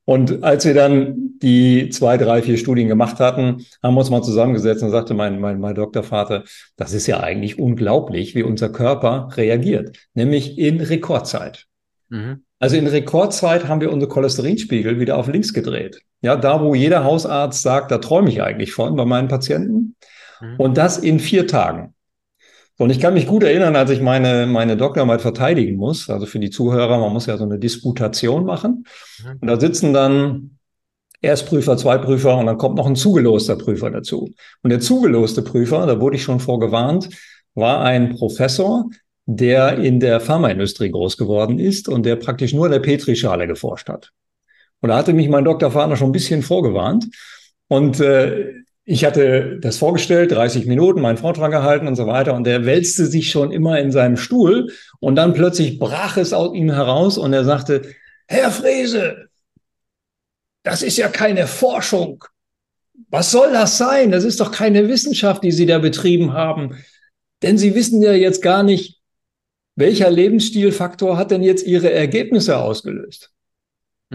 Und 0.05 0.43
als 0.43 0.65
wir 0.65 0.75
dann 0.75 1.39
die 1.41 1.89
zwei, 1.89 2.17
drei, 2.17 2.43
vier 2.43 2.57
Studien 2.57 2.87
gemacht 2.87 3.19
hatten, 3.19 3.65
haben 3.81 3.95
wir 3.95 3.99
uns 3.99 4.11
mal 4.11 4.21
zusammengesetzt 4.21 4.83
und 4.83 4.91
sagte 4.91 5.15
mein, 5.15 5.39
mein, 5.39 5.59
mein 5.59 5.73
Doktorvater, 5.73 6.43
das 6.77 6.93
ist 6.93 7.07
ja 7.07 7.21
eigentlich 7.21 7.57
unglaublich, 7.57 8.35
wie 8.35 8.43
unser 8.43 8.69
Körper 8.69 9.29
reagiert, 9.35 9.97
nämlich 10.13 10.59
in 10.59 10.79
Rekordzeit. 10.79 11.65
Mhm. 12.09 12.43
Also 12.59 12.77
in 12.77 12.87
Rekordzeit 12.87 13.67
haben 13.67 13.81
wir 13.81 13.91
unsere 13.91 14.11
Cholesterinspiegel 14.11 14.99
wieder 14.99 15.17
auf 15.17 15.27
links 15.27 15.53
gedreht. 15.53 16.01
Ja, 16.21 16.35
da 16.35 16.61
wo 16.61 16.75
jeder 16.75 17.03
Hausarzt 17.03 17.63
sagt, 17.63 17.91
da 17.91 17.97
träume 17.97 18.29
ich 18.29 18.41
eigentlich 18.41 18.73
von 18.73 18.95
bei 18.95 19.05
meinen 19.05 19.27
Patienten. 19.27 19.95
Mhm. 20.39 20.55
Und 20.57 20.77
das 20.77 20.99
in 20.99 21.19
vier 21.19 21.47
Tagen. 21.47 21.94
Und 22.77 22.89
ich 22.89 22.99
kann 22.99 23.13
mich 23.13 23.25
gut 23.25 23.43
erinnern, 23.43 23.75
als 23.75 23.89
ich 23.89 24.01
meine, 24.01 24.47
meine 24.47 24.75
Doktorarbeit 24.75 25.21
verteidigen 25.21 25.77
muss, 25.77 26.09
also 26.09 26.25
für 26.25 26.39
die 26.39 26.49
Zuhörer, 26.49 26.97
man 26.97 27.13
muss 27.13 27.25
ja 27.25 27.37
so 27.37 27.45
eine 27.45 27.57
Disputation 27.57 28.45
machen. 28.45 28.85
Mhm. 29.23 29.37
Und 29.41 29.47
da 29.47 29.59
sitzen 29.59 29.93
dann 29.93 30.57
Erstprüfer, 31.21 31.77
Zweitprüfer 31.77 32.37
und 32.37 32.45
dann 32.45 32.57
kommt 32.57 32.75
noch 32.75 32.85
ein 32.85 32.95
zugeloster 32.95 33.55
Prüfer 33.55 33.89
dazu. 33.91 34.33
Und 34.61 34.69
der 34.69 34.81
zugeloste 34.81 35.41
Prüfer, 35.41 35.85
da 35.85 35.99
wurde 36.01 36.17
ich 36.17 36.23
schon 36.23 36.39
vorgewarnt, 36.39 37.09
war 37.55 37.81
ein 37.81 38.15
Professor, 38.15 38.89
der 39.25 39.77
in 39.79 39.99
der 39.99 40.19
Pharmaindustrie 40.19 40.91
groß 40.91 41.17
geworden 41.17 41.57
ist 41.57 41.87
und 41.87 42.05
der 42.05 42.17
praktisch 42.17 42.53
nur 42.53 42.65
in 42.67 42.73
der 42.73 42.79
Petrischale 42.79 43.47
geforscht 43.47 43.89
hat. 43.89 44.11
Und 44.81 44.89
da 44.89 44.97
hatte 44.97 45.13
mich 45.13 45.29
mein 45.29 45.45
Doktorvater 45.45 45.95
schon 45.95 46.09
ein 46.09 46.13
bisschen 46.13 46.43
vorgewarnt. 46.43 47.07
Und 47.67 47.99
äh, 48.01 48.53
ich 48.87 49.03
hatte 49.03 49.57
das 49.59 49.77
vorgestellt, 49.77 50.31
30 50.31 50.67
Minuten, 50.67 51.01
meinen 51.01 51.17
Vortrag 51.17 51.49
gehalten 51.51 51.87
und 51.87 51.95
so 51.95 52.05
weiter. 52.05 52.35
Und 52.35 52.43
der 52.45 52.65
wälzte 52.65 53.07
sich 53.07 53.31
schon 53.31 53.51
immer 53.51 53.79
in 53.79 53.91
seinem 53.91 54.15
Stuhl. 54.15 54.71
Und 54.99 55.15
dann 55.15 55.33
plötzlich 55.33 55.79
brach 55.79 56.17
es 56.17 56.33
aus 56.33 56.55
ihm 56.55 56.71
heraus 56.71 57.17
und 57.17 57.33
er 57.33 57.43
sagte, 57.43 57.81
Herr 58.27 58.51
Frese, 58.51 59.27
das 60.61 60.83
ist 60.83 60.97
ja 60.97 61.07
keine 61.07 61.47
Forschung. 61.47 62.23
Was 63.09 63.31
soll 63.31 63.51
das 63.51 63.77
sein? 63.77 64.11
Das 64.11 64.23
ist 64.23 64.39
doch 64.39 64.51
keine 64.51 64.87
Wissenschaft, 64.87 65.43
die 65.43 65.51
Sie 65.51 65.65
da 65.65 65.79
betrieben 65.79 66.33
haben. 66.33 66.77
Denn 67.41 67.57
Sie 67.57 67.73
wissen 67.73 68.01
ja 68.03 68.13
jetzt 68.13 68.41
gar 68.41 68.61
nicht, 68.61 69.01
welcher 69.75 70.11
Lebensstilfaktor 70.11 71.17
hat 71.17 71.31
denn 71.31 71.43
jetzt 71.43 71.65
Ihre 71.65 71.91
Ergebnisse 71.91 72.57
ausgelöst? 72.57 73.34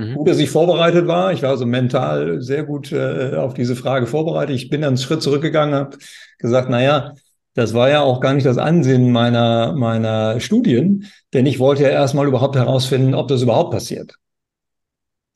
Mhm. 0.00 0.14
Gut, 0.14 0.28
dass 0.28 0.38
ich 0.38 0.50
vorbereitet 0.50 1.06
war. 1.06 1.32
Ich 1.32 1.42
war 1.42 1.50
also 1.50 1.66
mental 1.66 2.40
sehr 2.40 2.64
gut 2.64 2.90
äh, 2.90 3.34
auf 3.36 3.52
diese 3.52 3.76
Frage 3.76 4.06
vorbereitet. 4.06 4.56
Ich 4.56 4.70
bin 4.70 4.82
einen 4.82 4.96
Schritt 4.96 5.22
zurückgegangen, 5.22 5.74
habe 5.74 5.98
gesagt, 6.38 6.68
na 6.70 6.82
ja, 6.82 7.14
das 7.54 7.74
war 7.74 7.90
ja 7.90 8.00
auch 8.00 8.20
gar 8.20 8.32
nicht 8.32 8.46
das 8.46 8.56
Ansinnen 8.56 9.12
meiner, 9.12 9.74
meiner 9.74 10.40
Studien, 10.40 11.06
denn 11.34 11.44
ich 11.44 11.58
wollte 11.58 11.82
ja 11.82 11.90
erstmal 11.90 12.26
überhaupt 12.26 12.56
herausfinden, 12.56 13.14
ob 13.14 13.28
das 13.28 13.42
überhaupt 13.42 13.72
passiert. 13.72 14.14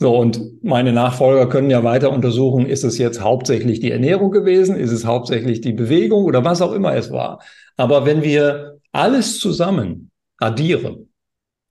So, 0.00 0.16
und 0.16 0.62
meine 0.62 0.92
Nachfolger 0.92 1.48
können 1.48 1.70
ja 1.70 1.84
weiter 1.84 2.10
untersuchen, 2.10 2.66
ist 2.66 2.84
es 2.84 2.98
jetzt 2.98 3.20
hauptsächlich 3.20 3.80
die 3.80 3.90
Ernährung 3.90 4.30
gewesen, 4.30 4.76
ist 4.76 4.92
es 4.92 5.04
hauptsächlich 5.04 5.60
die 5.60 5.72
Bewegung 5.72 6.24
oder 6.24 6.44
was 6.44 6.62
auch 6.62 6.72
immer 6.72 6.94
es 6.94 7.10
war. 7.10 7.40
Aber 7.76 8.06
wenn 8.06 8.22
wir 8.22 8.78
alles 8.92 9.38
zusammen 9.38 10.10
addieren, 10.38 11.10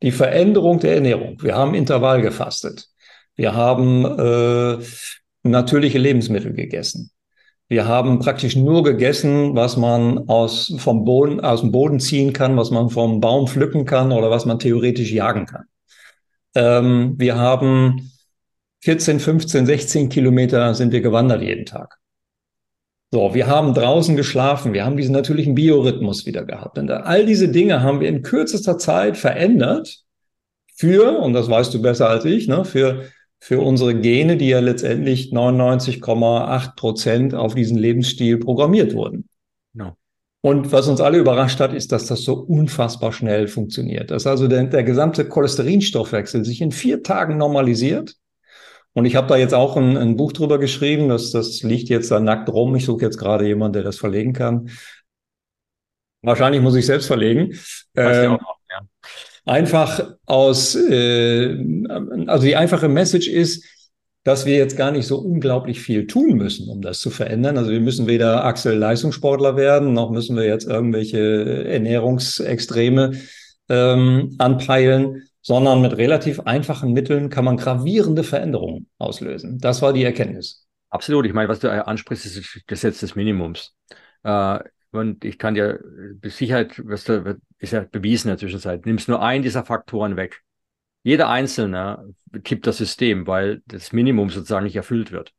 die 0.04 0.12
Veränderung 0.12 0.80
der 0.80 0.96
Ernährung. 0.96 1.42
Wir 1.42 1.56
haben 1.56 1.74
Intervall 1.74 2.22
gefastet. 2.22 2.90
Wir 3.36 3.56
haben 3.56 4.06
äh, 4.06 4.78
natürliche 5.44 5.98
Lebensmittel 5.98 6.54
gegessen. 6.54 7.10
Wir 7.70 7.88
haben 7.88 8.20
praktisch 8.20 8.58
nur 8.58 8.84
gegessen, 8.84 9.56
was 9.56 9.78
man 9.78 10.28
aus, 10.28 10.76
vom 10.78 11.06
Boden, 11.06 11.40
aus 11.40 11.62
dem 11.62 11.72
Boden 11.72 12.02
ziehen 12.02 12.34
kann, 12.34 12.58
was 12.58 12.70
man 12.70 12.90
vom 12.90 13.22
Baum 13.22 13.48
pflücken 13.48 13.86
kann 13.86 14.12
oder 14.12 14.30
was 14.30 14.46
man 14.46 14.60
theoretisch 14.60 15.12
jagen 15.12 15.46
kann. 15.46 15.64
Ähm, 16.54 17.16
wir 17.18 17.38
haben 17.38 18.12
14, 18.82 19.22
15, 19.22 19.66
16 19.66 20.10
Kilometer 20.10 20.76
sind 20.76 20.92
wir 20.92 21.02
gewandert 21.02 21.42
jeden 21.42 21.66
Tag. 21.66 21.98
So, 23.13 23.36
wir 23.36 23.46
haben 23.46 23.75
draußen 23.75 24.15
geschlafen, 24.15 24.74
wir 24.74 24.84
haben 24.84 24.98
diesen 24.98 25.13
natürlichen 25.13 25.53
Biorhythmus 25.53 26.25
wieder 26.25 26.46
gehabt. 26.46 26.79
Und 26.79 26.89
all 26.89 27.27
diese 27.27 27.48
Dinge 27.48 27.84
haben 27.84 28.00
wir 28.00 28.10
in 28.10 28.24
kürzester 28.24 28.79
Zeit 28.79 29.17
verändert 29.17 30.00
für, 30.74 31.20
und 31.20 31.34
das 31.34 31.48
weißt 31.48 31.72
du 31.75 31.79
besser 31.79 32.10
als 32.10 32.25
ich, 32.25 32.48
ne, 32.48 32.65
für, 32.65 33.03
für 33.39 33.60
unsere 33.60 33.93
Gene, 33.93 34.36
die 34.36 34.50
ja 34.50 34.62
letztendlich 34.62 35.32
99,8 35.32 36.75
Prozent 36.75 37.36
auf 37.36 37.53
diesen 37.53 37.77
Lebensstil 37.77 38.39
programmiert 38.39 38.96
wurden. 38.96 39.29
No. 39.74 39.93
Und 40.41 40.72
was 40.72 40.88
uns 40.88 41.00
alle 41.00 41.20
überrascht 41.20 41.60
hat, 41.60 41.72
ist, 41.72 41.91
dass 41.91 42.08
das 42.08 42.24
so 42.24 42.34
unfassbar 42.34 43.13
schnell 43.13 43.48
funktioniert. 43.48 44.10
Dass 44.10 44.25
also 44.25 44.48
der, 44.48 44.63
der 44.63 44.84
gesamte 44.84 45.25
Cholesterinstoffwechsel 45.25 46.43
sich 46.43 46.62
in 46.62 46.72
vier 46.72 47.03
Tagen 47.03 47.38
normalisiert 47.38 48.15
und 48.94 49.06
ich 49.06 49.16
habe 49.16 49.28
da 49.28 49.38
jetzt 49.38 49.54
auch 49.54 49.76
ein, 49.76 49.98
ein, 49.98 50.16
Buch 50.16 50.34
drüber 50.34 50.60
geschrieben, 50.60 51.10
das, 51.10 51.32
das 51.32 51.64
liegt 51.64 51.90
jetzt 51.90 52.12
da 52.12 52.20
nackt 52.20 52.50
rum. 52.50 52.76
Ich 52.76 52.86
suche 52.86 53.04
jetzt 53.04 53.18
gerade 53.18 53.48
jemanden, 53.48 53.74
der 53.74 53.84
das 53.84 53.98
verlegen 53.98 54.34
kann. 54.34 54.70
Wahrscheinlich 56.22 56.62
muss 56.62 56.76
ich 56.76 56.86
selbst 56.86 57.08
verlegen. 57.08 57.58
Ähm, 57.96 58.34
auch, 58.34 58.58
ja. 58.70 58.82
Einfach 59.46 60.16
aus, 60.26 60.76
äh, 60.76 61.58
also 62.28 62.46
die 62.46 62.56
einfache 62.56 62.88
Message 62.88 63.28
ist, 63.28 63.66
dass 64.24 64.46
wir 64.46 64.56
jetzt 64.56 64.78
gar 64.78 64.92
nicht 64.92 65.06
so 65.06 65.18
unglaublich 65.18 65.82
viel 65.82 66.08
tun 66.08 66.38
müssen, 66.38 66.70
um 66.70 66.82
das 66.82 67.00
zu 67.00 67.10
verändern. 67.10 67.58
Also 67.58 67.72
wir 67.72 67.82
müssen 67.82 68.08
weder 68.08 68.46
Axel 68.46 68.78
Leistungssportler 68.78 69.58
werden, 69.58 69.94
noch 69.94 70.12
müssen 70.12 70.38
wir 70.38 70.46
jetzt 70.46 70.66
irgendwelche 70.66 71.66
Ernährungsextreme 71.66 73.12
ähm, 73.68 74.36
anpeilen, 74.38 75.24
sondern 75.44 75.82
mit 75.82 75.98
relativ 75.98 76.40
einfachen 76.40 76.94
Mitteln 76.94 77.30
kann 77.30 77.46
man 77.46 77.58
gravierende 77.58 78.24
Veränderungen 78.24 78.90
auslösen. 78.98 79.60
Das 79.60 79.82
war 79.82 79.92
die 79.94 80.04
Erkenntnis. 80.04 80.66
Absolut. 80.90 81.26
Ich 81.26 81.34
meine, 81.34 81.50
was 81.50 81.60
du 81.60 81.70
ansprichst, 81.70 82.26
ist 82.26 82.38
das 82.38 82.62
Gesetz 82.66 83.02
des 83.02 83.16
Minimums. 83.16 83.76
Äh, 84.24 84.60
und 84.92 85.26
ich 85.26 85.38
kann 85.38 85.54
dir 85.54 85.84
mit 86.22 86.32
Sicherheit, 86.32 86.82
was 86.86 87.04
du, 87.04 87.40
ist 87.58 87.74
ja 87.74 87.82
bewiesen 87.82 88.28
in 88.28 88.34
der 88.34 88.38
Zwischenzeit, 88.38 88.86
nimmst 88.86 89.10
nur 89.10 89.22
einen 89.22 89.44
dieser 89.44 89.66
Faktoren 89.66 90.16
weg. 90.16 90.42
Jeder 91.04 91.30
einzelne 91.30 92.14
kippt 92.44 92.66
das 92.66 92.78
System, 92.78 93.28
weil 93.28 93.62
das 93.66 93.92
Minimum 93.92 94.30
sozusagen 94.30 94.64
nicht 94.64 94.78
erfüllt 94.78 95.12
wird. 95.12 95.34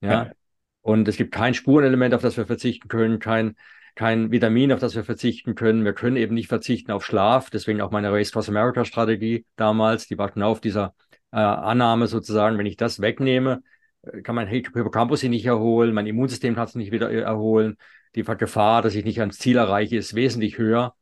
Ja. 0.00 0.10
ja. 0.10 0.32
Und 0.80 1.06
es 1.08 1.16
gibt 1.16 1.34
kein 1.34 1.52
Spurenelement, 1.52 2.14
auf 2.14 2.22
das 2.22 2.36
wir 2.36 2.46
verzichten 2.46 2.88
können, 2.88 3.18
kein, 3.18 3.56
kein 3.94 4.30
Vitamin, 4.30 4.72
auf 4.72 4.80
das 4.80 4.94
wir 4.94 5.04
verzichten 5.04 5.54
können. 5.54 5.84
Wir 5.84 5.92
können 5.92 6.16
eben 6.16 6.34
nicht 6.34 6.48
verzichten 6.48 6.92
auf 6.92 7.04
Schlaf. 7.04 7.50
Deswegen 7.50 7.80
auch 7.80 7.90
meine 7.90 8.12
Race 8.12 8.32
Cross 8.32 8.48
America 8.48 8.84
Strategie 8.84 9.44
damals, 9.56 10.06
die 10.06 10.18
war 10.18 10.30
genau 10.30 10.50
auf 10.52 10.60
dieser 10.60 10.94
äh, 11.32 11.36
Annahme 11.36 12.06
sozusagen, 12.06 12.58
wenn 12.58 12.66
ich 12.66 12.76
das 12.76 13.00
wegnehme, 13.00 13.62
äh, 14.02 14.22
kann 14.22 14.34
mein 14.34 14.48
Hippocampus 14.48 15.20
sich 15.20 15.30
nicht 15.30 15.46
erholen, 15.46 15.94
mein 15.94 16.06
Immunsystem 16.06 16.54
kann 16.54 16.64
es 16.64 16.74
nicht 16.74 16.92
wieder 16.92 17.10
äh, 17.10 17.20
erholen. 17.20 17.76
Die 18.14 18.24
Gefahr, 18.24 18.82
dass 18.82 18.94
ich 18.94 19.04
nicht 19.04 19.20
ans 19.20 19.38
Ziel 19.38 19.56
erreiche, 19.56 19.96
ist 19.96 20.14
wesentlich 20.14 20.58
höher, 20.58 20.94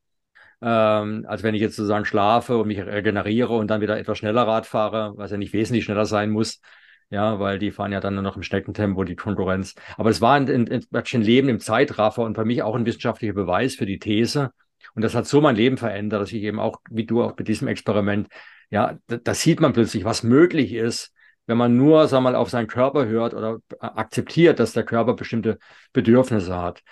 ähm, 0.62 1.24
als 1.28 1.42
wenn 1.42 1.54
ich 1.54 1.60
jetzt 1.60 1.76
sozusagen 1.76 2.04
schlafe 2.04 2.58
und 2.58 2.68
mich 2.68 2.80
regeneriere 2.80 3.54
und 3.54 3.68
dann 3.68 3.80
wieder 3.80 3.98
etwas 3.98 4.18
schneller 4.18 4.46
Rad 4.46 4.66
fahre, 4.66 5.14
was 5.16 5.30
ja 5.30 5.36
nicht 5.36 5.52
wesentlich 5.52 5.84
schneller 5.84 6.06
sein 6.06 6.30
muss 6.30 6.60
ja, 7.10 7.40
weil 7.40 7.58
die 7.58 7.72
fahren 7.72 7.92
ja 7.92 8.00
dann 8.00 8.14
nur 8.14 8.22
noch 8.22 8.36
im 8.36 8.42
Schneckentempo, 8.42 9.04
die 9.04 9.16
Konkurrenz. 9.16 9.74
Aber 9.96 10.10
es 10.10 10.20
war 10.20 10.34
ein, 10.34 10.48
ein, 10.48 10.86
ein 10.92 11.22
Leben 11.22 11.48
im 11.48 11.60
Zeitraffer 11.60 12.22
und 12.22 12.36
für 12.36 12.44
mich 12.44 12.62
auch 12.62 12.76
ein 12.76 12.86
wissenschaftlicher 12.86 13.34
Beweis 13.34 13.74
für 13.74 13.86
die 13.86 13.98
These. 13.98 14.52
Und 14.94 15.02
das 15.02 15.14
hat 15.14 15.26
so 15.26 15.40
mein 15.40 15.56
Leben 15.56 15.76
verändert, 15.76 16.22
dass 16.22 16.32
ich 16.32 16.42
eben 16.42 16.60
auch, 16.60 16.80
wie 16.88 17.06
du 17.06 17.22
auch 17.22 17.36
mit 17.36 17.48
diesem 17.48 17.68
Experiment, 17.68 18.28
ja, 18.70 18.98
da, 19.08 19.16
da 19.16 19.34
sieht 19.34 19.60
man 19.60 19.72
plötzlich, 19.72 20.04
was 20.04 20.22
möglich 20.22 20.72
ist, 20.72 21.12
wenn 21.46 21.58
man 21.58 21.76
nur, 21.76 22.06
sag 22.06 22.20
mal, 22.22 22.36
auf 22.36 22.48
seinen 22.48 22.68
Körper 22.68 23.06
hört 23.06 23.34
oder 23.34 23.58
akzeptiert, 23.80 24.60
dass 24.60 24.72
der 24.72 24.84
Körper 24.84 25.14
bestimmte 25.14 25.58
Bedürfnisse 25.92 26.56
hat. 26.56 26.82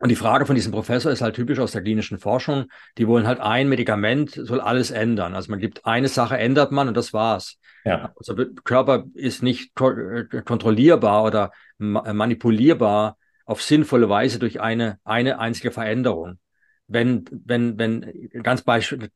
Und 0.00 0.08
die 0.08 0.16
Frage 0.16 0.46
von 0.46 0.54
diesem 0.54 0.72
Professor 0.72 1.12
ist 1.12 1.20
halt 1.20 1.36
typisch 1.36 1.58
aus 1.58 1.72
der 1.72 1.82
klinischen 1.82 2.18
Forschung. 2.18 2.66
Die 2.96 3.06
wollen 3.06 3.26
halt 3.26 3.38
ein 3.38 3.68
Medikament 3.68 4.30
soll 4.30 4.60
alles 4.60 4.90
ändern. 4.90 5.34
Also 5.34 5.50
man 5.50 5.60
gibt 5.60 5.84
eine 5.84 6.08
Sache, 6.08 6.38
ändert 6.38 6.72
man 6.72 6.88
und 6.88 6.96
das 6.96 7.12
war's. 7.12 7.58
Ja. 7.84 8.12
Also 8.16 8.34
Körper 8.64 9.04
ist 9.12 9.42
nicht 9.42 9.78
äh, 9.78 10.24
kontrollierbar 10.42 11.24
oder 11.24 11.52
manipulierbar 11.78 13.18
auf 13.44 13.62
sinnvolle 13.62 14.08
Weise 14.08 14.38
durch 14.38 14.60
eine, 14.60 14.98
eine 15.04 15.38
einzige 15.38 15.70
Veränderung. 15.70 16.38
Wenn, 16.86 17.24
wenn, 17.30 17.78
wenn, 17.78 18.30
ganz 18.42 18.62
Beispiel, 18.62 19.10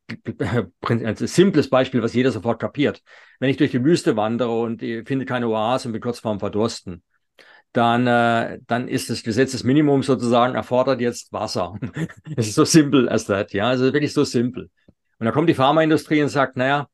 ein 0.86 1.16
simples 1.16 1.70
Beispiel, 1.70 2.02
was 2.02 2.14
jeder 2.14 2.30
sofort 2.30 2.60
kapiert. 2.60 3.02
Wenn 3.40 3.48
ich 3.48 3.56
durch 3.56 3.70
die 3.70 3.84
Wüste 3.84 4.16
wandere 4.16 4.60
und 4.60 4.80
finde 4.80 5.24
keine 5.24 5.48
Oase 5.48 5.88
und 5.88 5.92
bin 5.92 6.02
kurz 6.02 6.20
vorm 6.20 6.40
Verdursten, 6.40 7.02
dann, 7.74 8.06
äh, 8.06 8.60
dann 8.68 8.88
ist 8.88 9.10
das 9.10 9.24
Gesetz 9.24 9.50
des 9.50 9.64
Minimums 9.64 10.06
sozusagen 10.06 10.54
erfordert 10.54 11.00
jetzt 11.00 11.32
Wasser. 11.32 11.74
es 12.36 12.48
ist 12.48 12.54
so 12.54 12.64
simpel 12.64 13.08
as 13.08 13.26
that, 13.26 13.52
ja, 13.52 13.68
also 13.68 13.92
wirklich 13.92 14.12
so 14.12 14.24
simpel. 14.24 14.70
Und 15.18 15.26
dann 15.26 15.34
kommt 15.34 15.48
die 15.48 15.54
Pharmaindustrie 15.54 16.22
und 16.22 16.28
sagt, 16.28 16.56
naja, 16.56 16.86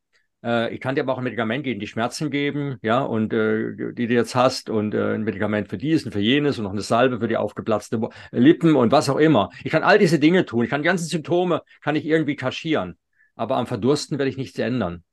äh, 0.43 0.75
ich 0.75 0.81
kann 0.81 0.95
dir 0.95 1.03
aber 1.03 1.13
auch 1.13 1.19
ein 1.19 1.25
Medikament 1.25 1.65
gegen 1.65 1.81
die 1.81 1.87
Schmerzen 1.87 2.31
geben, 2.31 2.79
ja, 2.81 3.01
und 3.03 3.35
äh, 3.35 3.93
die 3.93 4.07
du 4.07 4.15
jetzt 4.15 4.35
hast 4.35 4.71
und 4.71 4.95
äh, 4.95 5.15
ein 5.15 5.23
Medikament 5.23 5.69
für 5.69 5.77
dies 5.77 6.07
und 6.07 6.13
für 6.13 6.21
jenes 6.21 6.57
und 6.59 6.65
noch 6.65 6.73
eine 6.73 6.81
Salbe 6.81 7.21
für 7.21 7.29
die 7.29 7.37
aufgeplatzte 7.37 8.01
Lippen 8.31 8.75
und 8.75 8.91
was 8.91 9.11
auch 9.11 9.19
immer. 9.19 9.51
Ich 9.63 9.73
kann 9.73 9.83
all 9.83 9.99
diese 9.99 10.19
Dinge 10.19 10.47
tun. 10.47 10.65
Ich 10.65 10.71
kann 10.71 10.81
die 10.81 10.89
ganzen 10.89 11.09
Symptome 11.09 11.61
kann 11.83 11.95
ich 11.95 12.07
irgendwie 12.07 12.37
kaschieren, 12.37 12.97
aber 13.35 13.57
am 13.57 13.67
Verdursten 13.67 14.19
werde 14.19 14.31
ich 14.31 14.39
nichts 14.39 14.59
ändern. 14.59 15.05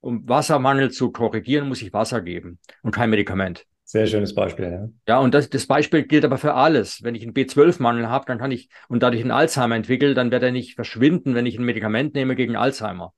Um 0.00 0.28
Wassermangel 0.28 0.90
zu 0.90 1.10
korrigieren, 1.12 1.66
muss 1.66 1.80
ich 1.80 1.94
Wasser 1.94 2.20
geben 2.20 2.58
und 2.82 2.94
kein 2.94 3.08
Medikament. 3.08 3.66
Sehr 3.90 4.06
schönes 4.06 4.34
Beispiel, 4.34 4.66
ja. 4.70 4.88
Ja, 5.08 5.18
und 5.18 5.32
das, 5.32 5.48
das 5.48 5.66
Beispiel 5.66 6.02
gilt 6.02 6.26
aber 6.26 6.36
für 6.36 6.52
alles. 6.52 7.02
Wenn 7.02 7.14
ich 7.14 7.22
einen 7.22 7.32
B12-Mangel 7.32 8.10
habe, 8.10 8.26
dann 8.26 8.36
kann 8.36 8.50
ich 8.50 8.68
und 8.88 9.02
dadurch 9.02 9.22
einen 9.22 9.30
Alzheimer 9.30 9.76
entwickle, 9.76 10.12
dann 10.12 10.30
wird 10.30 10.42
er 10.42 10.52
nicht 10.52 10.74
verschwinden, 10.74 11.34
wenn 11.34 11.46
ich 11.46 11.58
ein 11.58 11.64
Medikament 11.64 12.12
nehme 12.14 12.36
gegen 12.36 12.54
Alzheimer. 12.54 13.14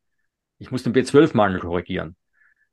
Ich 0.59 0.71
muss 0.71 0.85
den 0.85 0.95
B12-Mangel 0.95 1.59
korrigieren. 1.59 2.15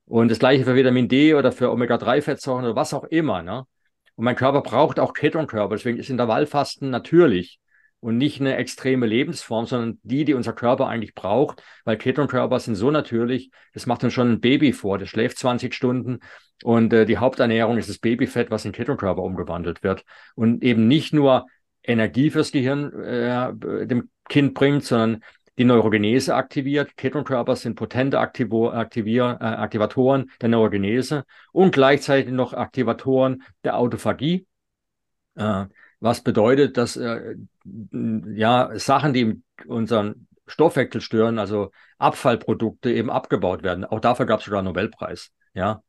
Und 0.06 0.30
das 0.30 0.38
gleiche 0.38 0.64
für 0.64 0.76
Vitamin 0.76 1.08
D 1.08 1.34
oder 1.34 1.52
für 1.52 1.72
Omega-3-Fettsäuren 1.72 2.66
oder 2.66 2.76
was 2.76 2.94
auch 2.94 3.06
immer. 3.06 3.42
Ne? 3.42 3.66
Und 4.14 4.26
mein 4.26 4.36
Körper 4.36 4.62
braucht 4.62 5.00
auch 5.00 5.14
Ketonkörper. 5.14 5.74
Deswegen 5.76 5.98
ist 5.98 6.12
Intervallfasten 6.12 6.92
natürlich 6.92 7.60
und 8.00 8.18
nicht 8.18 8.40
eine 8.40 8.56
extreme 8.58 9.06
Lebensform, 9.06 9.66
sondern 9.66 10.00
die, 10.04 10.26
die 10.26 10.34
unser 10.34 10.54
Körper 10.54 10.88
eigentlich 10.88 11.16
braucht, 11.16 11.64
weil 11.84 11.98
Ketonkörper 11.98 12.60
sind 12.60 12.76
so 12.76 12.92
natürlich, 12.92 13.52
das 13.74 13.86
macht 13.86 14.04
uns 14.04 14.14
schon 14.14 14.32
ein 14.34 14.40
Baby 14.40 14.74
vor, 14.74 14.98
das 14.98 15.10
schläft 15.10 15.38
20 15.40 15.74
Stunden 15.74 16.20
und 16.64 16.94
äh, 16.94 17.06
die 17.06 17.18
Haupternährung 17.18 17.78
ist 17.78 17.90
das 17.90 18.00
Babyfett, 18.00 18.52
was 18.52 18.66
in 18.66 18.72
Ketonkörper 18.72 19.22
umgewandelt 19.22 19.84
wird 19.84 20.04
und 20.36 20.64
eben 20.64 20.88
nicht 20.88 21.14
nur 21.14 21.48
Energie 21.84 22.30
fürs 22.30 22.52
Gehirn 22.52 22.94
äh, 23.02 23.54
dem 23.88 24.10
Kind 24.28 24.54
bringt, 24.54 24.84
sondern 24.84 25.24
die 25.58 25.64
Neurogenese 25.64 26.36
aktiviert. 26.36 26.96
Ketonkörper 26.98 27.56
sind 27.56 27.76
potente 27.76 28.20
Aktivo 28.20 28.70
Aktivier, 28.72 29.38
äh, 29.40 29.46
Aktivatoren 29.46 30.30
der 30.42 30.50
Neurogenese 30.50 31.26
und 31.52 31.72
gleichzeitig 31.72 32.32
noch 32.32 32.54
Aktivatoren 32.54 33.44
der 33.64 33.78
Autophagie. 33.78 34.46
Äh, 35.36 35.66
was 36.00 36.22
bedeutet, 36.22 36.78
dass 36.78 36.96
äh, 36.96 37.36
ja 37.92 38.72
Sachen, 38.76 39.14
die 39.14 39.42
unseren 39.66 40.28
Stoffwechsel 40.46 41.02
stören, 41.02 41.40
also 41.40 41.72
Abfallprodukte 41.98 42.92
eben 42.92 43.10
abgebaut 43.10 43.64
werden. 43.64 43.84
Auch 43.86 44.00
dafür 44.00 44.26
gab 44.26 44.40
es 44.40 44.46
sogar 44.46 44.60
einen 44.60 44.68
Nobelpreis. 44.68 45.32
Ja, 45.54 45.84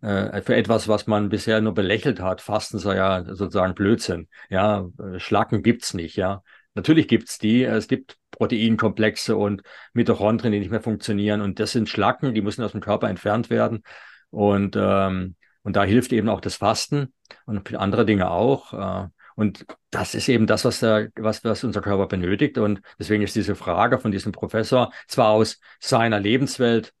äh, 0.00 0.42
für 0.42 0.56
etwas, 0.56 0.88
was 0.88 1.06
man 1.06 1.28
bisher 1.28 1.60
nur 1.60 1.74
belächelt 1.74 2.20
hat. 2.20 2.40
Fasten 2.40 2.78
sei 2.78 2.96
ja 2.96 3.24
sozusagen 3.24 3.74
Blödsinn. 3.74 4.28
Ja, 4.50 4.88
äh, 4.98 5.18
Schlacken 5.18 5.62
gibt's 5.62 5.94
nicht. 5.94 6.16
Ja, 6.16 6.42
natürlich 6.74 7.08
gibt's 7.08 7.38
die. 7.38 7.62
Es 7.62 7.88
gibt 7.88 8.16
Proteinkomplexe 8.32 9.36
und 9.36 9.62
Mitochondrien, 9.92 10.52
die 10.52 10.58
nicht 10.58 10.70
mehr 10.70 10.82
funktionieren. 10.82 11.40
Und 11.40 11.60
das 11.60 11.72
sind 11.72 11.88
Schlacken, 11.88 12.34
die 12.34 12.42
müssen 12.42 12.64
aus 12.64 12.72
dem 12.72 12.80
Körper 12.80 13.08
entfernt 13.08 13.48
werden. 13.48 13.82
Und 14.30 14.76
ähm, 14.76 15.36
und 15.62 15.76
da 15.76 15.84
hilft 15.84 16.12
eben 16.12 16.28
auch 16.28 16.40
das 16.40 16.56
Fasten 16.56 17.12
und 17.46 17.74
andere 17.74 18.04
Dinge 18.04 18.30
auch. 18.30 18.72
Äh, 18.72 19.08
und 19.36 19.66
das 19.90 20.14
ist 20.14 20.28
eben 20.28 20.46
das, 20.46 20.64
was, 20.64 20.80
der, 20.80 21.08
was, 21.16 21.44
was 21.44 21.64
unser 21.64 21.80
Körper 21.80 22.06
benötigt. 22.06 22.58
Und 22.58 22.80
deswegen 22.98 23.22
ist 23.22 23.36
diese 23.36 23.54
Frage 23.54 23.98
von 23.98 24.10
diesem 24.10 24.32
Professor 24.32 24.92
zwar 25.08 25.30
aus 25.30 25.60
seiner 25.80 26.20
Lebenswelt, 26.20 26.92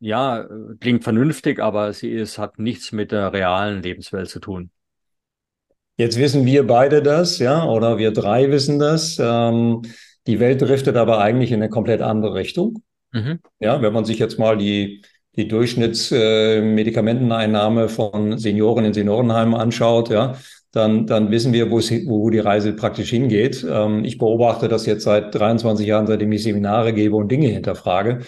ja, 0.00 0.46
klingt 0.80 1.04
vernünftig, 1.04 1.60
aber 1.60 1.92
sie 1.92 2.10
ist, 2.10 2.38
hat 2.38 2.58
nichts 2.58 2.92
mit 2.92 3.12
der 3.12 3.32
realen 3.32 3.82
Lebenswelt 3.82 4.28
zu 4.28 4.38
tun. 4.38 4.70
Jetzt 5.96 6.18
wissen 6.18 6.46
wir 6.46 6.66
beide 6.66 7.02
das, 7.02 7.40
ja, 7.40 7.64
oder 7.64 7.98
wir 7.98 8.12
drei 8.12 8.50
wissen 8.52 8.78
das. 8.78 9.18
Ähm, 9.20 9.82
die 10.28 10.38
Welt 10.38 10.62
driftet 10.62 10.96
aber 10.96 11.18
eigentlich 11.18 11.50
in 11.50 11.60
eine 11.60 11.70
komplett 11.70 12.02
andere 12.02 12.34
Richtung. 12.34 12.84
Mhm. 13.12 13.40
Ja, 13.58 13.82
wenn 13.82 13.92
man 13.92 14.04
sich 14.04 14.20
jetzt 14.20 14.38
mal 14.38 14.56
die, 14.56 15.02
die 15.34 15.48
Durchschnittsmedikamenteneinnahme 15.48 17.84
äh, 17.84 17.88
von 17.88 18.38
Senioren 18.38 18.84
in 18.84 18.94
Seniorenheimen 18.94 19.54
anschaut, 19.54 20.10
ja, 20.10 20.36
dann, 20.72 21.06
dann 21.06 21.30
wissen 21.30 21.52
wir, 21.52 21.70
wo, 21.70 21.78
wo 21.78 22.30
die 22.30 22.38
Reise 22.38 22.72
praktisch 22.74 23.10
hingeht. 23.10 23.66
Ähm, 23.68 24.04
ich 24.04 24.18
beobachte 24.18 24.68
das 24.68 24.86
jetzt 24.86 25.04
seit 25.04 25.34
23 25.34 25.86
Jahren, 25.86 26.06
seitdem 26.06 26.32
ich 26.32 26.42
Seminare 26.42 26.92
gebe 26.92 27.16
und 27.16 27.30
Dinge 27.30 27.48
hinterfrage, 27.48 28.20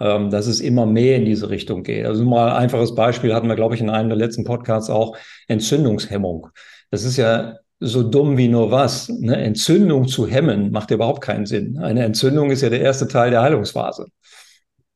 ähm, 0.00 0.30
dass 0.30 0.46
es 0.46 0.60
immer 0.60 0.86
mehr 0.86 1.16
in 1.16 1.24
diese 1.24 1.50
Richtung 1.50 1.82
geht. 1.82 2.04
Also 2.04 2.24
mal 2.24 2.50
ein 2.50 2.56
einfaches 2.56 2.94
Beispiel 2.94 3.34
hatten 3.34 3.48
wir, 3.48 3.56
glaube 3.56 3.74
ich, 3.74 3.80
in 3.80 3.90
einem 3.90 4.10
der 4.10 4.18
letzten 4.18 4.44
Podcasts 4.44 4.90
auch 4.90 5.16
Entzündungshemmung. 5.48 6.48
Das 6.90 7.04
ist 7.04 7.16
ja 7.16 7.56
so 7.80 8.02
dumm 8.02 8.36
wie 8.36 8.48
nur 8.48 8.70
was. 8.70 9.10
Eine 9.10 9.36
Entzündung 9.36 10.08
zu 10.08 10.26
hemmen 10.26 10.70
macht 10.70 10.90
überhaupt 10.90 11.22
keinen 11.22 11.46
Sinn. 11.46 11.78
Eine 11.78 12.04
Entzündung 12.04 12.50
ist 12.50 12.62
ja 12.62 12.70
der 12.70 12.80
erste 12.80 13.08
Teil 13.08 13.30
der 13.30 13.42
Heilungsphase. 13.42 14.06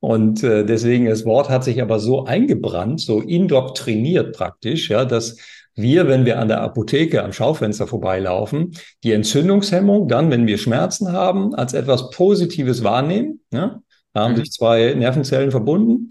Und 0.00 0.42
äh, 0.42 0.64
deswegen, 0.64 1.06
das 1.06 1.24
Wort 1.24 1.48
hat 1.48 1.62
sich 1.62 1.80
aber 1.80 2.00
so 2.00 2.24
eingebrannt, 2.24 3.00
so 3.00 3.20
indoktriniert 3.20 4.36
praktisch, 4.36 4.90
ja, 4.90 5.04
dass 5.04 5.36
wir, 5.74 6.06
wenn 6.08 6.26
wir 6.26 6.38
an 6.38 6.48
der 6.48 6.60
Apotheke 6.60 7.22
am 7.22 7.32
Schaufenster 7.32 7.86
vorbeilaufen, 7.86 8.76
die 9.04 9.12
Entzündungshemmung 9.12 10.08
dann, 10.08 10.30
wenn 10.30 10.46
wir 10.46 10.58
Schmerzen 10.58 11.12
haben, 11.12 11.54
als 11.54 11.72
etwas 11.72 12.10
Positives 12.10 12.84
wahrnehmen. 12.84 13.40
Ja? 13.52 13.80
Da 14.12 14.24
haben 14.24 14.32
mhm. 14.32 14.38
sich 14.38 14.50
zwei 14.50 14.94
Nervenzellen 14.94 15.50
verbunden. 15.50 16.10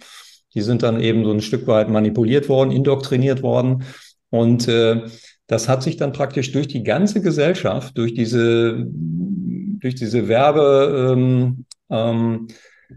Die 0.53 0.61
sind 0.61 0.83
dann 0.83 0.99
eben 0.99 1.23
so 1.23 1.31
ein 1.31 1.41
Stück 1.41 1.67
weit 1.67 1.89
manipuliert 1.89 2.49
worden, 2.49 2.71
indoktriniert 2.71 3.43
worden. 3.43 3.83
Und 4.29 4.67
äh, 4.67 5.03
das 5.47 5.69
hat 5.69 5.83
sich 5.83 5.97
dann 5.97 6.13
praktisch 6.13 6.51
durch 6.51 6.67
die 6.67 6.83
ganze 6.83 7.21
Gesellschaft, 7.21 7.97
durch 7.97 8.13
diese, 8.13 8.85
durch 8.87 9.95
diese 9.95 10.27
Werbe, 10.27 11.13
ähm, 11.13 11.65
ähm, 11.89 12.47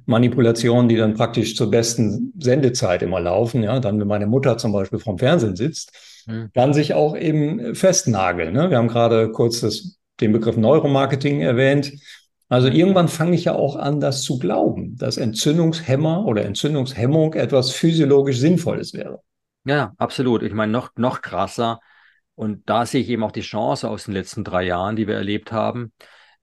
Manipulationen, 0.06 0.88
die 0.88 0.96
dann 0.96 1.14
praktisch 1.14 1.56
zur 1.56 1.70
besten 1.70 2.32
Sendezeit 2.38 3.02
immer 3.02 3.20
laufen, 3.20 3.62
ja, 3.62 3.78
dann 3.78 4.00
wenn 4.00 4.08
meine 4.08 4.26
Mutter 4.26 4.58
zum 4.58 4.72
Beispiel 4.72 4.98
vorm 4.98 5.18
Fernsehen 5.18 5.56
sitzt, 5.56 5.92
hm. 6.26 6.50
dann 6.54 6.74
sich 6.74 6.94
auch 6.94 7.16
eben 7.16 7.74
festnageln. 7.74 8.52
Ne? 8.52 8.70
Wir 8.70 8.78
haben 8.78 8.88
gerade 8.88 9.30
kurz 9.30 9.60
das, 9.60 9.98
den 10.20 10.32
Begriff 10.32 10.56
Neuromarketing 10.56 11.40
erwähnt. 11.40 11.92
Also 12.48 12.68
irgendwann 12.68 13.08
fange 13.08 13.34
ich 13.34 13.44
ja 13.44 13.54
auch 13.54 13.76
an, 13.76 14.00
das 14.00 14.22
zu 14.22 14.38
glauben, 14.38 14.96
dass 14.96 15.16
Entzündungshemmer 15.16 16.24
oder 16.26 16.44
Entzündungshemmung 16.44 17.34
etwas 17.34 17.72
physiologisch 17.72 18.38
Sinnvolles 18.38 18.92
wäre. 18.94 19.20
Ja, 19.64 19.94
absolut. 19.96 20.42
Ich 20.42 20.52
meine, 20.52 20.70
noch, 20.70 20.90
noch 20.96 21.22
krasser. 21.22 21.80
Und 22.34 22.68
da 22.68 22.84
sehe 22.84 23.00
ich 23.00 23.08
eben 23.08 23.24
auch 23.24 23.32
die 23.32 23.40
Chance 23.40 23.88
aus 23.88 24.04
den 24.04 24.14
letzten 24.14 24.44
drei 24.44 24.64
Jahren, 24.64 24.96
die 24.96 25.06
wir 25.06 25.14
erlebt 25.14 25.52
haben, 25.52 25.92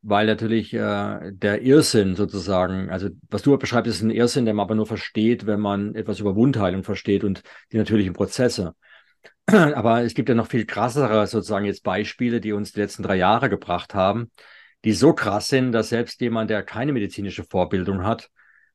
weil 0.02 0.26
natürlich 0.26 0.74
äh, 0.74 1.32
der 1.32 1.62
Irrsinn 1.62 2.16
sozusagen, 2.16 2.90
also 2.90 3.10
was 3.30 3.44
du 3.44 3.58
beschreibst, 3.58 3.90
ist 3.90 4.02
ein 4.02 4.10
Irrsinn, 4.10 4.46
den 4.46 4.56
man 4.56 4.66
aber 4.66 4.76
nur 4.76 4.88
versteht, 4.88 5.46
wenn 5.46 5.60
man 5.60 5.94
etwas 5.94 6.20
über 6.20 6.36
Wundheilung 6.36 6.84
versteht 6.84 7.24
und 7.24 7.44
die 7.72 7.78
natürlichen 7.78 8.14
Prozesse. 8.14 8.74
Aber 9.48 10.04
es 10.04 10.14
gibt 10.14 10.30
ja 10.30 10.36
noch 10.36 10.48
viel 10.48 10.66
krassere 10.66 11.28
sozusagen 11.28 11.66
jetzt 11.66 11.84
Beispiele, 11.84 12.42
die 12.42 12.54
uns 12.54 12.72
die 12.72 12.80
letzten 12.80 13.04
drei 13.04 13.16
Jahre 13.16 13.50
gebracht 13.50 13.94
haben, 13.94 14.32
die 14.84 14.94
so 14.94 15.14
krass 15.14 15.48
sind, 15.50 15.72
dass 15.72 15.90
selbst 15.90 16.22
jemand, 16.22 16.50
der 16.50 16.64
keine 16.64 16.94
medizinische 16.94 17.44
Vorbildung 17.44 18.04
hat, 18.04 18.30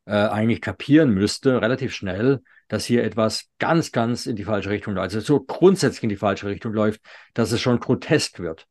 äh, 0.07 0.13
eigentlich 0.13 0.61
kapieren 0.61 1.11
müsste, 1.11 1.61
relativ 1.61 1.95
schnell, 1.95 2.41
dass 2.69 2.85
hier 2.85 3.05
etwas 3.05 3.49
ganz, 3.59 3.93
ganz 3.93 4.27
in 4.27 4.37
die 4.37 4.45
falsche 4.45 4.71
Richtung 4.71 4.95
läuft, 4.95 5.15
also 5.15 5.21
so 5.21 5.41
grundsätzlich 5.41 6.05
in 6.05 6.09
die 6.09 6.17
falsche 6.17 6.47
Richtung 6.47 6.73
läuft, 6.73 7.01
dass 7.35 7.53
es 7.53 7.61
schon 7.61 7.81
grotesk 7.81 8.39
wird. 8.39 8.67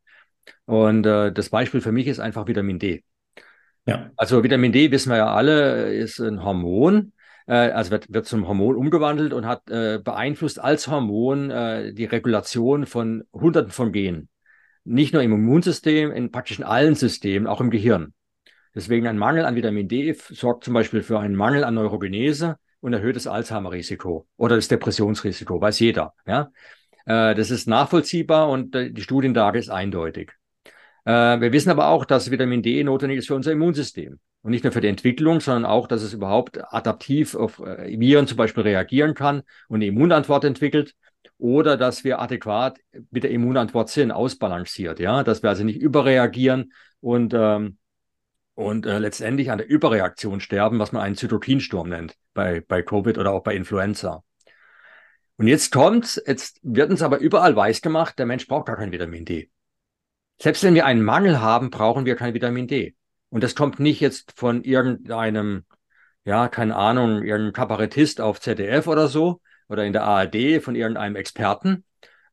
Und 0.65 1.05
äh, 1.05 1.31
das 1.31 1.49
Beispiel 1.49 1.81
für 1.81 1.91
mich 1.91 2.07
ist 2.07 2.19
einfach 2.19 2.47
Vitamin 2.47 2.79
D. 2.79 3.03
Ja. 3.85 4.11
Also 4.17 4.43
Vitamin 4.43 4.71
D, 4.71 4.91
wissen 4.91 5.09
wir 5.09 5.17
ja 5.17 5.33
alle, 5.33 5.93
ist 5.93 6.19
ein 6.19 6.43
Hormon, 6.43 7.13
also 7.51 7.91
wird, 7.91 8.12
wird 8.12 8.25
zum 8.25 8.47
Hormon 8.47 8.75
umgewandelt 8.75 9.34
und 9.34 9.45
hat 9.45 9.69
äh, 9.69 9.99
beeinflusst 10.03 10.60
als 10.60 10.88
Hormon 10.88 11.51
äh, 11.51 11.93
die 11.93 12.05
Regulation 12.05 12.86
von 12.86 13.23
Hunderten 13.34 13.71
von 13.71 13.91
Genen. 13.91 14.29
Nicht 14.84 15.13
nur 15.13 15.21
im 15.21 15.34
Immunsystem, 15.34 16.12
in 16.12 16.31
praktisch 16.31 16.62
allen 16.62 16.95
Systemen, 16.95 17.47
auch 17.47 17.62
im 17.62 17.69
Gehirn. 17.69 18.13
Deswegen 18.73 19.08
ein 19.08 19.17
Mangel 19.17 19.45
an 19.45 19.55
Vitamin 19.55 19.88
D 19.88 20.13
sorgt 20.13 20.65
zum 20.65 20.73
Beispiel 20.73 21.01
für 21.01 21.19
einen 21.19 21.36
Mangel 21.36 21.63
an 21.63 21.75
Neurogenese 21.75 22.58
und 22.81 22.93
erhöhtes 22.93 23.25
Alzheimer-Risiko 23.25 24.27
oder 24.38 24.58
das 24.58 24.67
Depressionsrisiko, 24.67 25.62
weiß 25.62 25.79
jeder. 25.79 26.13
Ja? 26.27 26.51
Äh, 27.05 27.36
das 27.36 27.51
ist 27.51 27.67
nachvollziehbar 27.67 28.49
und 28.49 28.75
äh, 28.75 28.91
die 28.91 29.01
Studienlage 29.01 29.60
ist 29.60 29.69
eindeutig. 29.69 30.34
Äh, 31.05 31.39
wir 31.39 31.51
wissen 31.51 31.69
aber 31.69 31.87
auch, 31.87 32.03
dass 32.03 32.31
Vitamin 32.31 32.61
D 32.61 32.83
notwendig 32.83 33.19
ist 33.19 33.27
für 33.27 33.35
unser 33.35 33.51
Immunsystem. 33.51 34.19
Und 34.41 34.51
nicht 34.51 34.63
nur 34.63 34.73
für 34.73 34.81
die 34.81 34.87
Entwicklung, 34.87 35.39
sondern 35.39 35.65
auch, 35.65 35.87
dass 35.87 36.03
es 36.03 36.13
überhaupt 36.13 36.59
adaptiv 36.73 37.35
auf 37.35 37.59
äh, 37.59 37.99
Viren 37.99 38.27
zum 38.27 38.37
Beispiel 38.37 38.63
reagieren 38.63 39.13
kann 39.13 39.43
und 39.69 39.77
eine 39.77 39.87
Immunantwort 39.87 40.43
entwickelt. 40.43 40.93
Oder 41.37 41.77
dass 41.77 42.03
wir 42.03 42.19
adäquat 42.19 42.79
mit 43.11 43.23
der 43.23 43.31
Immunantwort 43.31 43.89
sind, 43.89 44.11
ausbalanciert, 44.11 44.99
ja, 44.99 45.23
dass 45.23 45.43
wir 45.43 45.49
also 45.49 45.63
nicht 45.63 45.81
überreagieren 45.81 46.71
und, 47.01 47.33
ähm, 47.33 47.77
und 48.53 48.85
äh, 48.85 48.99
letztendlich 48.99 49.51
an 49.51 49.57
der 49.57 49.67
Überreaktion 49.67 50.39
sterben, 50.39 50.79
was 50.79 50.91
man 50.91 51.01
einen 51.01 51.15
Zytokinsturm 51.15 51.89
nennt, 51.89 52.15
bei, 52.33 52.61
bei 52.65 52.83
Covid 52.83 53.17
oder 53.17 53.31
auch 53.31 53.43
bei 53.43 53.55
Influenza. 53.55 54.23
Und 55.37 55.47
jetzt 55.47 55.71
kommt's, 55.71 56.21
jetzt 56.25 56.59
wird 56.63 56.89
uns 56.89 57.01
aber 57.01 57.17
überall 57.17 57.55
weiß 57.55 57.81
gemacht, 57.81 58.17
der 58.17 58.25
Mensch 58.25 58.47
braucht 58.47 58.67
gar 58.67 58.77
kein 58.77 58.91
Vitamin 58.93 59.25
D. 59.25 59.49
Selbst 60.39 60.63
wenn 60.63 60.75
wir 60.75 60.85
einen 60.85 61.03
Mangel 61.03 61.39
haben, 61.41 61.69
brauchen 61.69 62.05
wir 62.05 62.15
kein 62.15 62.33
Vitamin 62.33 62.67
D. 62.67 62.95
Und 63.29 63.43
das 63.43 63.55
kommt 63.55 63.79
nicht 63.79 63.99
jetzt 63.99 64.33
von 64.35 64.63
irgendeinem, 64.63 65.65
ja, 66.23 66.47
keine 66.47 66.75
Ahnung, 66.75 67.23
irgendeinem 67.23 67.53
Kabarettist 67.53 68.21
auf 68.21 68.39
ZDF 68.39 68.87
oder 68.87 69.07
so 69.07 69.41
oder 69.67 69.85
in 69.85 69.93
der 69.93 70.03
ARD 70.03 70.61
von 70.61 70.75
irgendeinem 70.75 71.15
Experten, 71.15 71.83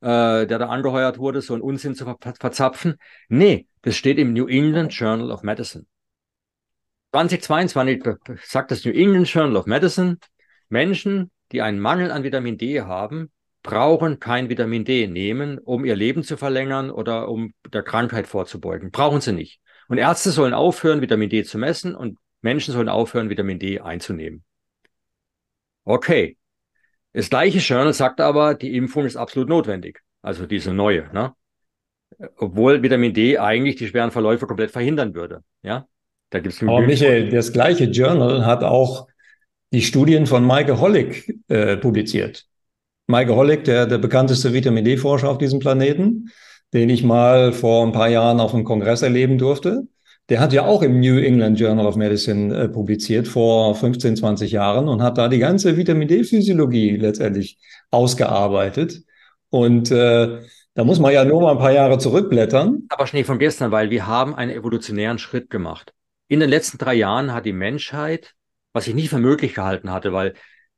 äh, 0.00 0.46
der 0.46 0.58
da 0.58 0.68
angeheuert 0.68 1.18
wurde, 1.18 1.40
so 1.40 1.54
einen 1.54 1.62
Unsinn 1.62 1.94
zu 1.94 2.04
ver 2.04 2.34
verzapfen. 2.38 2.96
Nee, 3.28 3.66
das 3.82 3.96
steht 3.96 4.18
im 4.18 4.32
New 4.32 4.46
England 4.46 4.92
Journal 4.92 5.30
of 5.30 5.42
Medicine. 5.42 5.86
2022 7.12 8.02
sagt 8.44 8.70
das 8.70 8.84
New 8.84 8.92
England 8.92 9.28
Journal 9.28 9.56
of 9.56 9.66
Medicine, 9.66 10.18
Menschen, 10.68 11.30
die 11.52 11.62
einen 11.62 11.78
Mangel 11.78 12.10
an 12.10 12.22
Vitamin 12.22 12.56
D 12.56 12.80
haben, 12.80 13.30
brauchen 13.62 14.18
kein 14.18 14.48
Vitamin 14.48 14.84
D 14.84 15.06
nehmen, 15.06 15.58
um 15.58 15.84
ihr 15.84 15.96
Leben 15.96 16.22
zu 16.22 16.36
verlängern 16.36 16.90
oder 16.90 17.28
um 17.28 17.54
der 17.72 17.82
Krankheit 17.82 18.26
vorzubeugen. 18.26 18.90
Brauchen 18.90 19.20
sie 19.20 19.32
nicht. 19.32 19.60
Und 19.88 19.98
Ärzte 19.98 20.30
sollen 20.30 20.54
aufhören, 20.54 21.00
Vitamin 21.00 21.28
D 21.28 21.44
zu 21.44 21.58
messen 21.58 21.94
und 21.94 22.18
Menschen 22.40 22.72
sollen 22.72 22.88
aufhören, 22.88 23.30
Vitamin 23.30 23.58
D 23.58 23.80
einzunehmen. 23.80 24.44
Okay. 25.84 26.36
Das 27.12 27.30
gleiche 27.30 27.58
Journal 27.58 27.92
sagt 27.92 28.20
aber, 28.20 28.54
die 28.54 28.74
Impfung 28.74 29.04
ist 29.04 29.16
absolut 29.16 29.48
notwendig. 29.48 30.00
Also 30.22 30.46
diese 30.46 30.72
neue, 30.72 31.12
ne? 31.12 31.34
Obwohl 32.36 32.82
Vitamin 32.82 33.12
D 33.12 33.38
eigentlich 33.38 33.76
die 33.76 33.88
schweren 33.88 34.10
Verläufe 34.10 34.46
komplett 34.46 34.70
verhindern 34.70 35.14
würde. 35.14 35.42
Ja? 35.62 35.86
Da 36.30 36.40
gibt's 36.40 36.62
aber 36.62 36.80
Michael, 36.80 37.30
das 37.30 37.52
gleiche 37.52 37.84
Journal 37.84 38.46
hat 38.46 38.64
auch 38.64 39.08
die 39.72 39.82
Studien 39.82 40.26
von 40.26 40.44
Maike 40.44 40.80
Hollig 40.80 41.38
äh, 41.48 41.76
publiziert. 41.76 42.46
Maike 43.06 43.34
Hollig, 43.34 43.64
der, 43.64 43.86
der 43.86 43.98
bekannteste 43.98 44.52
Vitamin 44.52 44.84
D-Forscher 44.84 45.28
auf 45.28 45.38
diesem 45.38 45.58
Planeten, 45.58 46.30
den 46.72 46.88
ich 46.88 47.02
mal 47.02 47.52
vor 47.52 47.84
ein 47.84 47.92
paar 47.92 48.08
Jahren 48.08 48.40
auf 48.40 48.54
einem 48.54 48.64
Kongress 48.64 49.02
erleben 49.02 49.38
durfte. 49.38 49.86
Der 50.28 50.40
hat 50.40 50.52
ja 50.52 50.64
auch 50.64 50.82
im 50.82 51.00
New 51.00 51.18
England 51.18 51.58
Journal 51.58 51.86
of 51.86 51.96
Medicine 51.96 52.56
äh, 52.56 52.68
publiziert 52.68 53.26
vor 53.26 53.74
15, 53.74 54.16
20 54.16 54.52
Jahren 54.52 54.88
und 54.88 55.02
hat 55.02 55.18
da 55.18 55.28
die 55.28 55.38
ganze 55.38 55.76
Vitamin 55.76 56.08
D-Physiologie 56.08 56.96
letztendlich 56.96 57.58
ausgearbeitet. 57.90 59.02
Und 59.50 59.90
äh, 59.90 60.38
da 60.74 60.84
muss 60.84 61.00
man 61.00 61.12
ja 61.12 61.24
nur 61.24 61.42
mal 61.42 61.52
ein 61.52 61.58
paar 61.58 61.72
Jahre 61.72 61.98
zurückblättern. 61.98 62.84
Aber 62.88 63.06
Schnee 63.06 63.24
von 63.24 63.38
gestern, 63.38 63.72
weil 63.72 63.90
wir 63.90 64.06
haben 64.06 64.34
einen 64.34 64.52
evolutionären 64.52 65.18
Schritt 65.18 65.50
gemacht. 65.50 65.92
In 66.28 66.40
den 66.40 66.48
letzten 66.48 66.78
drei 66.78 66.94
Jahren 66.94 67.34
hat 67.34 67.44
die 67.44 67.52
Menschheit, 67.52 68.32
was 68.72 68.86
ich 68.86 68.94
nicht 68.94 69.10
für 69.10 69.18
möglich 69.18 69.54
gehalten 69.54 69.90
hatte, 69.90 70.14
weil 70.14 70.32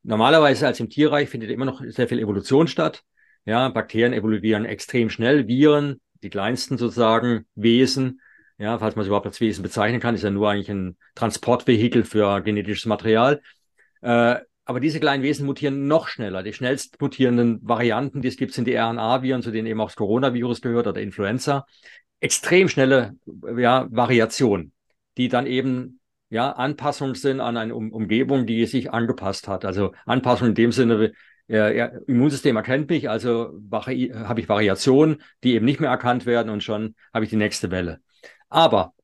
Normalerweise 0.05 0.67
als 0.67 0.81
im 0.81 0.91
Tierreich 0.91 1.31
findet 1.31 1.51
immer 1.51 1.65
noch 1.65 1.83
sehr 1.87 2.09
viel 2.09 2.19
Evolution 2.19 2.69
statt. 2.69 3.03
Ja, 3.47 3.69
Bakterien 3.71 4.13
evolutionieren 4.13 4.67
extrem 4.67 5.09
schnell. 5.11 5.49
Viren, 5.49 6.01
die 6.23 6.31
kleinsten 6.31 6.77
sozusagen 6.79 7.47
Wesen, 7.55 8.21
ja, 8.59 8.79
falls 8.79 8.97
man 8.97 9.03
es 9.03 9.07
überhaupt 9.07 9.27
als 9.27 9.41
Wesen 9.41 9.63
bezeichnen 9.63 10.01
kann, 10.01 10.15
ist 10.15 10.23
ja 10.23 10.31
nur 10.31 10.51
eigentlich 10.51 10.71
ein 10.71 10.97
Transportvehikel 11.15 12.05
für 12.05 12.43
genetisches 12.43 12.87
Material. 12.87 13.41
Äh, 14.03 14.37
aber 14.67 14.81
diese 14.81 15.01
kleinen 15.01 15.23
Wesen 15.23 15.47
mutieren 15.47 15.87
noch 15.89 16.09
schneller. 16.09 16.43
Die 16.43 16.53
schnellst 16.53 17.01
mutierenden 17.01 17.61
Varianten, 17.63 18.21
die 18.23 18.29
es 18.29 18.37
gibt, 18.37 18.53
sind 18.53 18.67
die 18.67 18.77
RNA-Viren, 18.77 19.43
zu 19.43 19.51
denen 19.51 19.67
eben 19.67 19.81
auch 19.81 19.89
das 19.89 19.97
Coronavirus 19.97 20.61
gehört 20.61 20.87
oder 20.87 21.01
Influenza. 21.01 21.67
Extrem 22.21 22.69
schnelle 22.69 23.17
ja, 23.57 23.87
Variation, 23.91 24.73
die 25.17 25.29
dann 25.29 25.47
eben 25.47 26.01
ja, 26.35 26.51
Anpassungen 26.51 27.15
sind 27.15 27.41
an 27.41 27.57
eine 27.57 27.77
um 27.77 27.93
Umgebung, 27.93 28.45
die 28.45 28.67
sich 28.67 28.93
angepasst 28.93 29.47
hat. 29.47 29.65
Also 29.65 29.93
Anpassung 30.05 30.49
in 30.49 30.55
dem 30.57 30.73
Sinne, 30.73 31.13
äh, 31.49 31.77
ja, 31.79 31.87
Immunsystem 32.09 32.57
erkennt 32.57 32.91
mich, 32.91 33.09
also 33.09 33.53
habe 33.71 34.41
ich 34.41 34.49
Variationen, 34.49 35.23
die 35.45 35.55
eben 35.55 35.65
nicht 35.65 35.79
mehr 35.79 35.91
erkannt 35.91 36.27
werden 36.27 36.51
und 36.51 36.65
schon 36.65 36.97
habe 37.13 37.25
ich 37.25 37.31
die 37.31 37.37
nächste 37.37 37.71
Welle. 37.71 38.01
Aber 38.49 38.95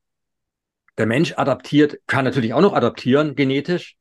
der 0.99 1.07
Mensch 1.07 1.35
adaptiert, 1.37 1.99
kann 2.09 2.25
natürlich 2.25 2.53
auch 2.53 2.61
noch 2.62 2.73
adaptieren 2.73 3.37
genetisch, 3.37 3.95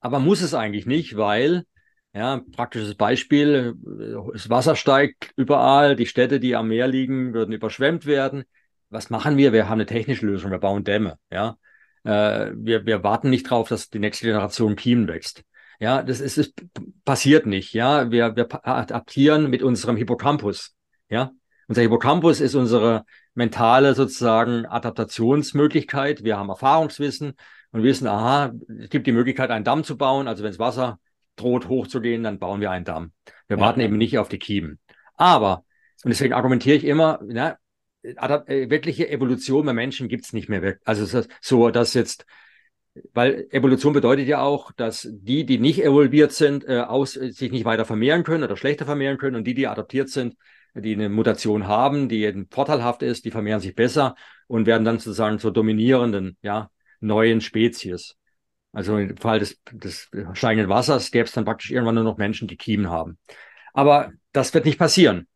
aber 0.00 0.18
muss 0.18 0.42
es 0.42 0.52
eigentlich 0.52 0.84
nicht, 0.84 1.16
weil, 1.16 1.64
ja, 2.12 2.42
praktisches 2.52 2.96
Beispiel, 2.96 3.76
äh, 3.98 4.32
das 4.34 4.50
Wasser 4.50 4.76
steigt 4.76 5.32
überall, 5.36 5.96
die 5.96 6.04
Städte, 6.04 6.38
die 6.38 6.54
am 6.54 6.68
Meer 6.68 6.86
liegen, 6.86 7.32
würden 7.32 7.52
überschwemmt 7.52 8.04
werden. 8.04 8.44
Was 8.90 9.08
machen 9.08 9.38
wir? 9.38 9.54
Wir 9.54 9.70
haben 9.70 9.80
eine 9.80 9.86
technische 9.86 10.26
Lösung, 10.26 10.50
wir 10.50 10.58
bauen 10.58 10.84
Dämme, 10.84 11.16
ja 11.32 11.56
äh, 12.04 12.52
wir, 12.54 12.86
wir 12.86 13.02
warten 13.02 13.30
nicht 13.30 13.50
drauf, 13.50 13.68
dass 13.68 13.90
die 13.90 13.98
nächste 13.98 14.26
Generation 14.26 14.76
Kiemen 14.76 15.08
wächst. 15.08 15.44
Ja, 15.80 16.02
das 16.02 16.20
ist, 16.20 16.38
es 16.38 16.52
passiert 17.04 17.46
nicht. 17.46 17.72
Ja, 17.74 18.10
wir, 18.10 18.36
wir 18.36 18.48
adaptieren 18.66 19.50
mit 19.50 19.62
unserem 19.62 19.96
Hippocampus. 19.96 20.74
Ja, 21.08 21.32
unser 21.68 21.82
Hippocampus 21.82 22.40
ist 22.40 22.54
unsere 22.54 23.04
mentale 23.34 23.94
sozusagen 23.94 24.66
Adaptationsmöglichkeit. 24.66 26.22
Wir 26.22 26.36
haben 26.36 26.48
Erfahrungswissen 26.48 27.34
und 27.72 27.82
wissen, 27.82 28.06
aha, 28.06 28.52
es 28.78 28.90
gibt 28.90 29.06
die 29.06 29.12
Möglichkeit, 29.12 29.50
einen 29.50 29.64
Damm 29.64 29.82
zu 29.84 29.96
bauen. 29.96 30.28
Also 30.28 30.44
wenn 30.44 30.50
das 30.50 30.58
Wasser 30.58 30.98
droht 31.36 31.68
hochzugehen, 31.68 32.22
dann 32.22 32.38
bauen 32.38 32.60
wir 32.60 32.70
einen 32.70 32.84
Damm. 32.84 33.12
Wir 33.48 33.56
ja. 33.56 33.62
warten 33.62 33.80
eben 33.80 33.96
nicht 33.96 34.18
auf 34.18 34.28
die 34.28 34.38
Kiemen. 34.38 34.78
Aber, 35.16 35.64
und 36.04 36.10
deswegen 36.10 36.34
argumentiere 36.34 36.76
ich 36.76 36.84
immer, 36.84 37.18
na, 37.24 37.56
wirkliche 38.04 39.08
Evolution 39.08 39.66
bei 39.66 39.72
Menschen 39.72 40.08
gibt 40.08 40.24
es 40.26 40.32
nicht 40.32 40.48
mehr. 40.48 40.76
Also 40.84 41.22
so, 41.40 41.70
dass 41.70 41.94
jetzt, 41.94 42.26
weil 43.12 43.46
Evolution 43.50 43.92
bedeutet 43.92 44.28
ja 44.28 44.42
auch, 44.42 44.72
dass 44.72 45.08
die, 45.10 45.46
die 45.46 45.58
nicht 45.58 45.82
evolviert 45.82 46.32
sind, 46.32 46.68
äh, 46.68 46.80
aus, 46.80 47.14
sich 47.14 47.50
nicht 47.50 47.64
weiter 47.64 47.84
vermehren 47.84 48.22
können 48.22 48.44
oder 48.44 48.56
schlechter 48.56 48.84
vermehren 48.84 49.18
können 49.18 49.36
und 49.36 49.44
die, 49.44 49.54
die 49.54 49.66
adaptiert 49.66 50.10
sind, 50.10 50.36
die 50.74 50.94
eine 50.94 51.08
Mutation 51.08 51.66
haben, 51.66 52.08
die 52.08 52.46
vorteilhaft 52.50 53.02
ist, 53.02 53.24
die 53.24 53.30
vermehren 53.30 53.60
sich 53.60 53.74
besser 53.74 54.16
und 54.48 54.66
werden 54.66 54.84
dann 54.84 54.98
sozusagen 54.98 55.38
zur 55.38 55.52
dominierenden, 55.52 56.36
ja, 56.42 56.70
neuen 57.00 57.40
Spezies. 57.40 58.16
Also 58.72 58.98
im 58.98 59.16
Fall 59.16 59.38
des, 59.38 59.60
des 59.70 60.10
steigenden 60.32 60.68
Wassers 60.68 61.12
gäbe 61.12 61.24
es 61.24 61.32
dann 61.32 61.44
praktisch 61.44 61.70
irgendwann 61.70 61.94
nur 61.94 62.04
noch 62.04 62.18
Menschen, 62.18 62.48
die 62.48 62.56
Kiemen 62.56 62.90
haben. 62.90 63.18
Aber 63.72 64.12
das 64.32 64.52
wird 64.52 64.64
nicht 64.64 64.78
passieren. 64.78 65.28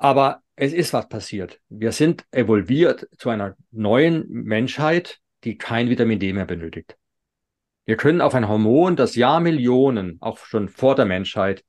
Aber 0.00 0.42
es 0.56 0.72
ist 0.72 0.94
was 0.94 1.10
passiert. 1.10 1.60
Wir 1.68 1.92
sind 1.92 2.24
evolviert 2.30 3.06
zu 3.18 3.28
einer 3.28 3.54
neuen 3.70 4.26
Menschheit, 4.30 5.18
die 5.44 5.58
kein 5.58 5.90
Vitamin 5.90 6.18
D 6.18 6.32
mehr 6.32 6.46
benötigt. 6.46 6.96
Wir 7.84 7.96
können 7.96 8.22
auf 8.22 8.34
ein 8.34 8.48
Hormon, 8.48 8.96
das 8.96 9.14
Jahrmillionen, 9.14 10.16
auch 10.20 10.38
schon 10.38 10.70
vor 10.70 10.94
der 10.94 11.04
Menschheit, 11.04 11.64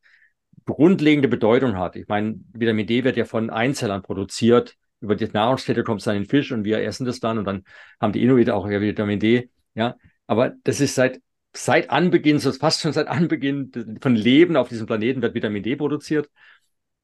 grundlegende 0.65 1.27
Bedeutung 1.27 1.77
hat. 1.77 1.97
Ich 1.97 2.07
meine, 2.07 2.39
Vitamin 2.53 2.87
D 2.87 3.03
wird 3.03 3.17
ja 3.17 3.25
von 3.25 3.49
Einzellern 3.49 4.01
produziert. 4.01 4.77
Über 5.01 5.17
die 5.17 5.27
Nahrungskette 5.27 5.83
kommt 5.83 5.99
es 5.99 6.05
dann 6.05 6.15
in 6.15 6.23
den 6.23 6.29
Fisch 6.29 6.53
und 6.53 6.63
wir 6.63 6.81
essen 6.81 7.05
das 7.05 7.19
dann 7.19 7.37
und 7.37 7.43
dann 7.43 7.65
haben 7.99 8.13
die 8.13 8.23
Inuit 8.23 8.49
auch 8.49 8.65
Vitamin 8.69 9.19
D. 9.19 9.49
Ja, 9.73 9.97
aber 10.27 10.53
das 10.63 10.79
ist 10.79 10.95
seit 10.95 11.19
seit 11.53 11.89
Anbeginn, 11.89 12.39
so 12.39 12.53
fast 12.53 12.79
schon 12.79 12.93
seit 12.93 13.07
Anbeginn 13.09 13.99
von 13.99 14.15
Leben 14.15 14.55
auf 14.55 14.69
diesem 14.69 14.87
Planeten 14.87 15.21
wird 15.21 15.33
Vitamin 15.33 15.63
D 15.63 15.75
produziert 15.75 16.29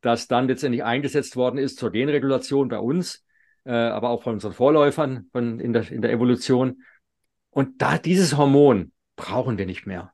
das 0.02 0.28
dann 0.28 0.48
letztendlich 0.48 0.84
eingesetzt 0.84 1.36
worden 1.36 1.58
ist 1.58 1.78
zur 1.78 1.92
Genregulation 1.92 2.70
bei 2.70 2.80
uns, 2.80 3.26
äh, 3.66 3.72
aber 3.72 4.10
auch 4.10 4.24
von 4.24 4.34
unseren 4.34 4.54
Vorläufern 4.54 5.28
von, 5.32 5.60
in, 5.60 5.74
der, 5.74 5.90
in 5.92 6.02
der 6.02 6.12
Evolution. 6.12 6.84
Und 7.50 7.82
da 7.82 7.98
dieses 7.98 8.38
Hormon 8.38 8.92
brauchen 9.16 9.58
wir 9.58 9.66
nicht 9.66 9.86
mehr. 9.86 10.14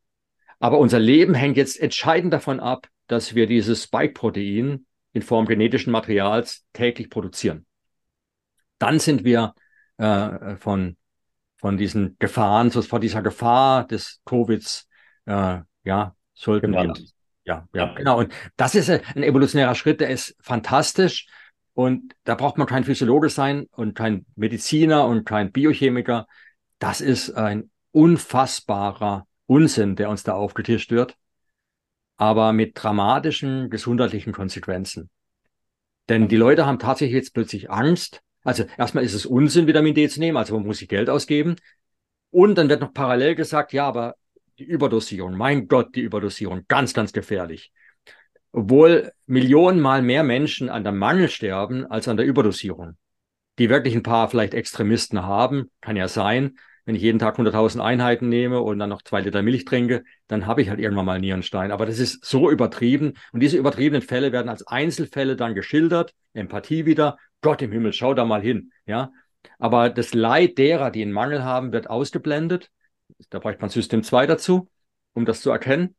Aber 0.59 0.79
unser 0.79 0.99
Leben 0.99 1.33
hängt 1.33 1.57
jetzt 1.57 1.79
entscheidend 1.79 2.33
davon 2.33 2.59
ab, 2.59 2.87
dass 3.07 3.35
wir 3.35 3.47
dieses 3.47 3.83
Spike-Protein 3.83 4.85
in 5.11 5.21
Form 5.21 5.45
genetischen 5.45 5.91
Materials 5.91 6.65
täglich 6.73 7.09
produzieren. 7.09 7.65
Dann 8.79 8.99
sind 8.99 9.23
wir 9.23 9.53
äh, 9.97 10.55
von, 10.55 10.97
von 11.57 11.77
diesen 11.77 12.15
Gefahren, 12.17 12.71
so 12.71 12.81
von 12.81 13.01
dieser 13.01 13.21
Gefahr 13.21 13.85
des 13.85 14.21
Covids, 14.23 14.87
äh, 15.25 15.59
ja, 15.83 16.15
sollten 16.33 16.71
genau. 16.71 16.95
wir 16.95 17.05
ja, 17.45 17.67
ja, 17.73 17.93
genau. 17.93 18.19
Und 18.19 18.33
das 18.55 18.75
ist 18.75 18.89
ein 18.89 19.23
evolutionärer 19.23 19.75
Schritt, 19.75 20.01
der 20.01 20.09
ist 20.09 20.35
fantastisch. 20.41 21.27
Und 21.73 22.13
da 22.23 22.35
braucht 22.35 22.57
man 22.57 22.67
kein 22.67 22.83
Physiologe 22.83 23.29
sein 23.29 23.67
und 23.71 23.95
kein 23.95 24.25
Mediziner 24.35 25.05
und 25.05 25.25
kein 25.25 25.51
Biochemiker. 25.51 26.27
Das 26.79 27.01
ist 27.01 27.31
ein 27.31 27.71
unfassbarer, 27.91 29.27
Unsinn, 29.45 29.95
der 29.95 30.09
uns 30.09 30.23
da 30.23 30.33
aufgetischt 30.33 30.91
wird, 30.91 31.17
aber 32.17 32.53
mit 32.53 32.71
dramatischen 32.75 33.69
gesundheitlichen 33.69 34.33
Konsequenzen. 34.33 35.09
Denn 36.09 36.27
die 36.27 36.37
Leute 36.37 36.65
haben 36.65 36.79
tatsächlich 36.79 37.15
jetzt 37.15 37.33
plötzlich 37.33 37.69
Angst. 37.69 38.21
Also 38.43 38.65
erstmal 38.77 39.03
ist 39.03 39.13
es 39.13 39.25
Unsinn, 39.25 39.67
Vitamin 39.67 39.95
D 39.95 40.07
zu 40.09 40.19
nehmen, 40.19 40.37
also 40.37 40.55
man 40.55 40.65
muss 40.65 40.79
sich 40.79 40.89
Geld 40.89 41.09
ausgeben. 41.09 41.55
Und 42.29 42.55
dann 42.55 42.69
wird 42.69 42.81
noch 42.81 42.93
parallel 42.93 43.35
gesagt, 43.35 43.73
ja, 43.73 43.87
aber 43.87 44.15
die 44.59 44.65
Überdosierung, 44.65 45.35
mein 45.35 45.67
Gott, 45.67 45.95
die 45.95 46.01
Überdosierung, 46.01 46.65
ganz, 46.67 46.93
ganz 46.93 47.13
gefährlich. 47.13 47.71
Obwohl 48.51 49.11
Millionenmal 49.25 50.01
mehr 50.01 50.23
Menschen 50.23 50.69
an 50.69 50.83
der 50.83 50.93
Mangel 50.93 51.29
sterben 51.29 51.85
als 51.85 52.07
an 52.07 52.17
der 52.17 52.25
Überdosierung. 52.25 52.97
Die 53.59 53.69
wirklich 53.69 53.95
ein 53.95 54.03
paar 54.03 54.29
vielleicht 54.29 54.53
Extremisten 54.53 55.23
haben, 55.23 55.71
kann 55.81 55.95
ja 55.95 56.07
sein. 56.07 56.55
Wenn 56.85 56.95
ich 56.95 57.01
jeden 57.01 57.19
Tag 57.19 57.39
100.000 57.39 57.79
Einheiten 57.79 58.27
nehme 58.27 58.61
und 58.61 58.77
dann 58.77 58.89
noch 58.89 59.03
zwei 59.03 59.21
Liter 59.21 59.41
Milch 59.41 59.63
trinke, 59.63 60.03
dann 60.27 60.47
habe 60.47 60.61
ich 60.61 60.69
halt 60.69 60.79
irgendwann 60.79 61.05
mal 61.05 61.19
Nierenstein. 61.19 61.71
Aber 61.71 61.85
das 61.85 61.97
ist 61.97 62.25
so 62.25 62.51
übertrieben. 62.51 63.13
Und 63.31 63.39
diese 63.39 63.57
übertriebenen 63.57 64.01
Fälle 64.01 64.31
werden 64.31 64.49
als 64.49 64.67
Einzelfälle 64.67 65.35
dann 65.35 65.55
geschildert. 65.55 66.13
Empathie 66.33 66.85
wieder. 66.85 67.17
Gott 67.41 67.61
im 67.61 67.71
Himmel, 67.71 67.93
schau 67.93 68.13
da 68.13 68.25
mal 68.25 68.41
hin. 68.41 68.71
Ja. 68.85 69.11
Aber 69.59 69.89
das 69.89 70.13
Leid 70.13 70.57
derer, 70.57 70.91
die 70.91 71.01
einen 71.01 71.11
Mangel 71.11 71.43
haben, 71.43 71.71
wird 71.71 71.89
ausgeblendet. 71.89 72.69
Da 73.29 73.39
braucht 73.39 73.61
man 73.61 73.69
System 73.69 74.03
2 74.03 74.27
dazu, 74.27 74.69
um 75.13 75.25
das 75.25 75.41
zu 75.41 75.51
erkennen. 75.51 75.95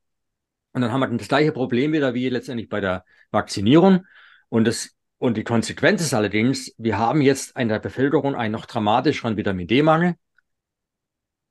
Und 0.72 0.82
dann 0.82 0.92
haben 0.92 1.00
wir 1.00 1.08
das 1.16 1.28
gleiche 1.28 1.52
Problem 1.52 1.92
wieder 1.92 2.14
wie 2.14 2.28
letztendlich 2.28 2.68
bei 2.68 2.80
der 2.80 3.04
Vaccinierung. 3.30 4.06
Und, 4.48 4.64
das, 4.66 4.90
und 5.18 5.36
die 5.36 5.44
Konsequenz 5.44 6.00
ist 6.00 6.14
allerdings, 6.14 6.74
wir 6.78 6.98
haben 6.98 7.22
jetzt 7.22 7.56
in 7.56 7.68
der 7.68 7.78
Bevölkerung 7.78 8.34
einen 8.34 8.52
noch 8.52 8.66
dramatischeren 8.66 9.36
Vitamin 9.36 9.68
D-Mangel, 9.68 10.16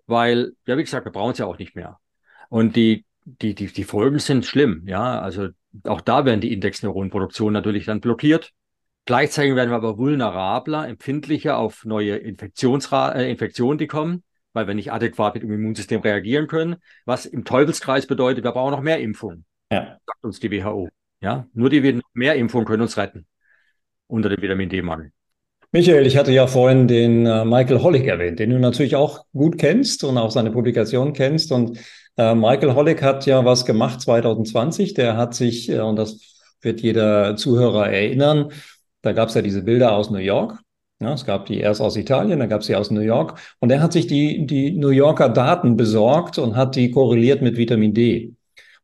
weil, 0.06 0.54
ja, 0.66 0.78
wie 0.78 0.84
gesagt, 0.84 1.06
wir 1.06 1.12
brauchen 1.12 1.32
es 1.32 1.38
ja 1.38 1.46
auch 1.46 1.58
nicht 1.58 1.76
mehr. 1.76 2.00
Und 2.50 2.76
die, 2.76 3.06
die, 3.24 3.56
die, 3.56 3.68
die 3.68 3.84
Folgen 3.86 4.20
sind 4.20 4.46
schlimm, 4.46 4.84
ja. 4.88 5.22
Also 5.22 5.50
auch 5.86 6.02
da 6.02 6.26
werden 6.26 6.42
die 6.42 6.54
Indexneuronproduktion 6.54 7.54
natürlich 7.54 7.86
dann 7.86 8.02
blockiert. 8.02 8.52
Gleichzeitig 9.06 9.56
werden 9.56 9.70
wir 9.70 9.78
aber 9.78 9.98
vulnerabler, 9.98 10.88
empfindlicher 10.88 11.58
auf 11.58 11.86
neue 11.86 12.18
Infektionsra 12.18 13.14
äh, 13.14 13.32
Infektionen, 13.32 13.78
die 13.78 13.88
kommen 13.88 14.24
weil 14.54 14.68
wir 14.68 14.74
nicht 14.74 14.92
adäquat 14.92 15.34
mit 15.34 15.44
dem 15.44 15.52
Immunsystem 15.52 16.02
reagieren 16.02 16.48
können, 16.48 16.78
was 17.06 17.26
im 17.26 17.44
Teufelskreis 17.44 18.08
bedeutet, 18.08 18.44
wir 18.44 18.52
brauchen 18.52 18.72
noch 18.72 18.82
mehr 18.82 19.00
Impfungen, 19.00 19.46
ja. 19.72 19.98
sagt 20.06 20.24
uns 20.24 20.40
die 20.40 20.52
WHO. 20.52 20.90
Ja, 21.22 21.48
nur 21.54 21.70
die 21.70 22.02
mehr 22.14 22.36
Impfungen 22.36 22.66
können 22.66 22.82
uns 22.82 22.98
retten 22.98 23.26
unter 24.08 24.30
dem 24.30 24.42
Vitamin 24.42 24.70
D-Mangel. 24.70 25.12
Michael, 25.72 26.06
ich 26.06 26.18
hatte 26.18 26.32
ja 26.32 26.46
vorhin 26.46 26.88
den 26.88 27.26
äh, 27.26 27.46
Michael 27.46 27.82
Hollick 27.82 28.06
erwähnt, 28.06 28.40
den 28.40 28.52
du 28.52 28.60
natürlich 28.60 28.96
auch 28.96 29.26
gut 29.34 29.58
kennst 29.58 30.04
und 30.04 30.18
auch 30.20 30.30
seine 30.30 30.52
Publikation 30.52 31.14
kennst. 31.14 31.52
Und 31.52 31.80
äh, 32.16 32.36
Michael 32.36 32.76
Hollick 32.76 33.02
hat 33.02 33.26
ja 33.26 33.44
was 33.44 33.66
gemacht 33.66 34.02
2020. 34.02 34.94
Der 34.94 35.18
hat 35.18 35.34
sich, 35.34 35.70
äh, 35.70 35.80
und 35.80 35.96
das 35.96 36.20
wird 36.62 36.82
jeder 36.82 37.36
Zuhörer 37.38 37.90
erinnern, 37.90 38.52
da 39.02 39.14
gab 39.14 39.30
es 39.30 39.36
ja 39.36 39.42
diese 39.42 39.64
Bilder 39.64 39.94
aus 39.94 40.12
New 40.12 40.20
York 40.20 40.63
ja, 41.04 41.14
es 41.14 41.26
gab 41.26 41.46
die 41.46 41.60
erst 41.60 41.82
aus 41.82 41.96
Italien, 41.96 42.40
dann 42.40 42.50
gab 42.50 42.62
es 42.62 42.68
sie 42.68 42.76
aus 42.76 42.92
New 42.92 43.02
York. 43.02 43.40
Und 43.60 43.72
er 43.72 43.82
hat 43.82 43.94
sich 43.94 44.08
die, 44.08 44.46
die 44.46 44.72
New 44.72 44.90
Yorker 44.90 45.30
Daten 45.30 45.78
besorgt 45.78 46.38
und 46.38 46.56
hat 46.56 46.76
die 46.76 46.92
korreliert 46.92 47.42
mit 47.42 47.58
Vitamin 47.58 47.94
D. 47.94 48.34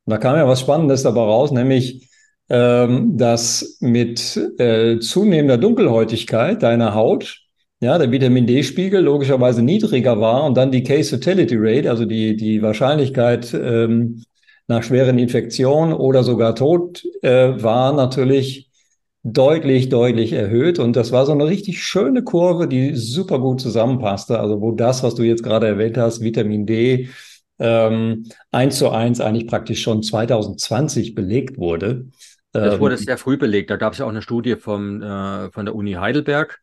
Und 0.05 0.11
da 0.11 0.17
kam 0.17 0.35
ja 0.35 0.47
was 0.47 0.61
Spannendes 0.61 1.03
dabei 1.03 1.21
raus, 1.21 1.51
nämlich, 1.51 2.09
ähm, 2.49 3.17
dass 3.17 3.77
mit 3.79 4.37
äh, 4.57 4.99
zunehmender 4.99 5.57
Dunkelhäutigkeit 5.57 6.63
deiner 6.63 6.95
Haut 6.95 7.49
ja, 7.81 7.97
der 7.97 8.11
Vitamin 8.11 8.45
D-Spiegel 8.45 9.01
logischerweise 9.01 9.61
niedriger 9.61 10.19
war 10.19 10.43
und 10.43 10.57
dann 10.57 10.71
die 10.71 10.83
Case 10.83 11.11
Fatality 11.17 11.55
Rate, 11.57 11.89
also 11.89 12.05
die, 12.05 12.35
die 12.35 12.61
Wahrscheinlichkeit 12.61 13.53
ähm, 13.53 14.23
nach 14.67 14.83
schweren 14.83 15.17
Infektionen 15.17 15.93
oder 15.93 16.23
sogar 16.23 16.55
Tod, 16.55 17.03
äh, 17.21 17.53
war 17.61 17.93
natürlich 17.93 18.68
deutlich, 19.23 19.89
deutlich 19.89 20.33
erhöht. 20.33 20.79
Und 20.79 20.95
das 20.95 21.11
war 21.11 21.25
so 21.25 21.31
eine 21.31 21.45
richtig 21.45 21.83
schöne 21.83 22.23
Kurve, 22.23 22.67
die 22.67 22.95
super 22.95 23.39
gut 23.39 23.61
zusammenpasste. 23.61 24.39
Also 24.39 24.61
wo 24.61 24.71
das, 24.71 25.03
was 25.03 25.15
du 25.15 25.23
jetzt 25.23 25.43
gerade 25.43 25.67
erwähnt 25.67 25.97
hast, 25.97 26.21
Vitamin 26.21 26.65
D, 26.65 27.09
ähm, 27.59 28.25
eins 28.51 28.77
zu 28.77 28.89
eins 28.89 29.19
eigentlich 29.19 29.47
praktisch 29.47 29.81
schon 29.81 30.01
2020 30.01 31.13
belegt 31.15 31.57
wurde. 31.57 32.05
Das 32.51 32.79
wurde 32.79 32.95
ähm, 32.95 33.01
sehr 33.01 33.17
früh 33.17 33.37
belegt. 33.37 33.69
Da 33.69 33.75
gab 33.75 33.93
es 33.93 33.99
ja 33.99 34.05
auch 34.05 34.09
eine 34.09 34.21
Studie 34.21 34.55
vom, 34.55 35.01
äh, 35.01 35.51
von 35.51 35.65
der 35.65 35.75
Uni 35.75 35.93
Heidelberg. 35.93 36.59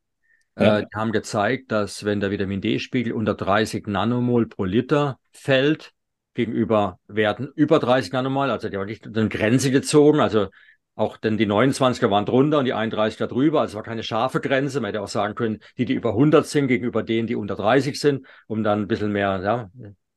Äh, 0.57 0.65
ja. 0.65 0.79
Äh, 0.79 0.83
die 0.83 0.97
haben 0.99 1.13
gezeigt, 1.13 1.71
dass 1.71 2.05
wenn 2.05 2.21
der 2.21 2.31
Vitamin 2.31 2.61
D-Spiegel 2.61 3.13
unter 3.13 3.35
30 3.35 3.87
Nanomol 3.87 4.49
pro 4.49 4.65
Liter 4.65 5.19
fällt, 5.33 5.93
gegenüber 6.35 6.99
Werten 7.09 7.49
über 7.55 7.79
30 7.79 8.13
Nanomol, 8.13 8.51
also 8.51 8.69
die 8.69 8.77
haben 8.77 8.87
wirklich 8.87 9.05
eine 9.05 9.29
Grenze 9.29 9.71
gezogen, 9.71 10.21
also 10.21 10.49
auch 10.97 11.19
denn 11.19 11.37
die 11.37 11.47
29er 11.47 12.11
waren 12.11 12.25
drunter 12.25 12.59
und 12.59 12.65
die 12.65 12.75
31er 12.75 13.27
drüber. 13.27 13.61
Also 13.61 13.73
es 13.73 13.77
war 13.77 13.83
keine 13.83 14.03
scharfe 14.03 14.41
Grenze. 14.41 14.81
Man 14.81 14.89
hätte 14.89 15.03
auch 15.03 15.09
sagen 15.09 15.35
können, 15.35 15.61
die, 15.77 15.85
die 15.85 15.93
über 15.93 16.11
100 16.11 16.47
sind, 16.47 16.69
gegenüber 16.69 17.03
denen, 17.03 17.29
die 17.29 17.37
unter 17.37 17.55
30 17.55 18.01
sind, 18.01 18.27
um 18.47 18.65
dann 18.65 18.83
ein 18.83 18.89
bisschen 18.89 19.13
mehr 19.13 19.41
ja, 19.45 19.71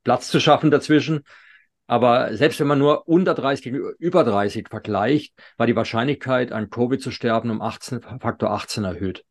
Platz 0.06 0.30
zu 0.30 0.40
schaffen 0.40 0.72
dazwischen. 0.72 1.24
Aber 1.86 2.36
selbst 2.38 2.60
wenn 2.62 2.68
man 2.68 2.80
nur 2.80 3.10
unter 3.10 3.34
30 3.34 3.64
gegenüber 3.64 3.92
über 4.00 4.24
30 4.24 4.70
vergleicht, 4.70 5.34
war 5.58 5.68
die 5.68 5.76
Wahrscheinlichkeit, 5.76 6.54
an 6.54 6.70
Covid 6.70 7.02
zu 7.02 7.12
sterben, 7.12 7.52
um 7.52 7.62
18, 7.62 8.02
Faktor 8.02 8.52
18 8.52 8.86
erhöht. 8.86 9.26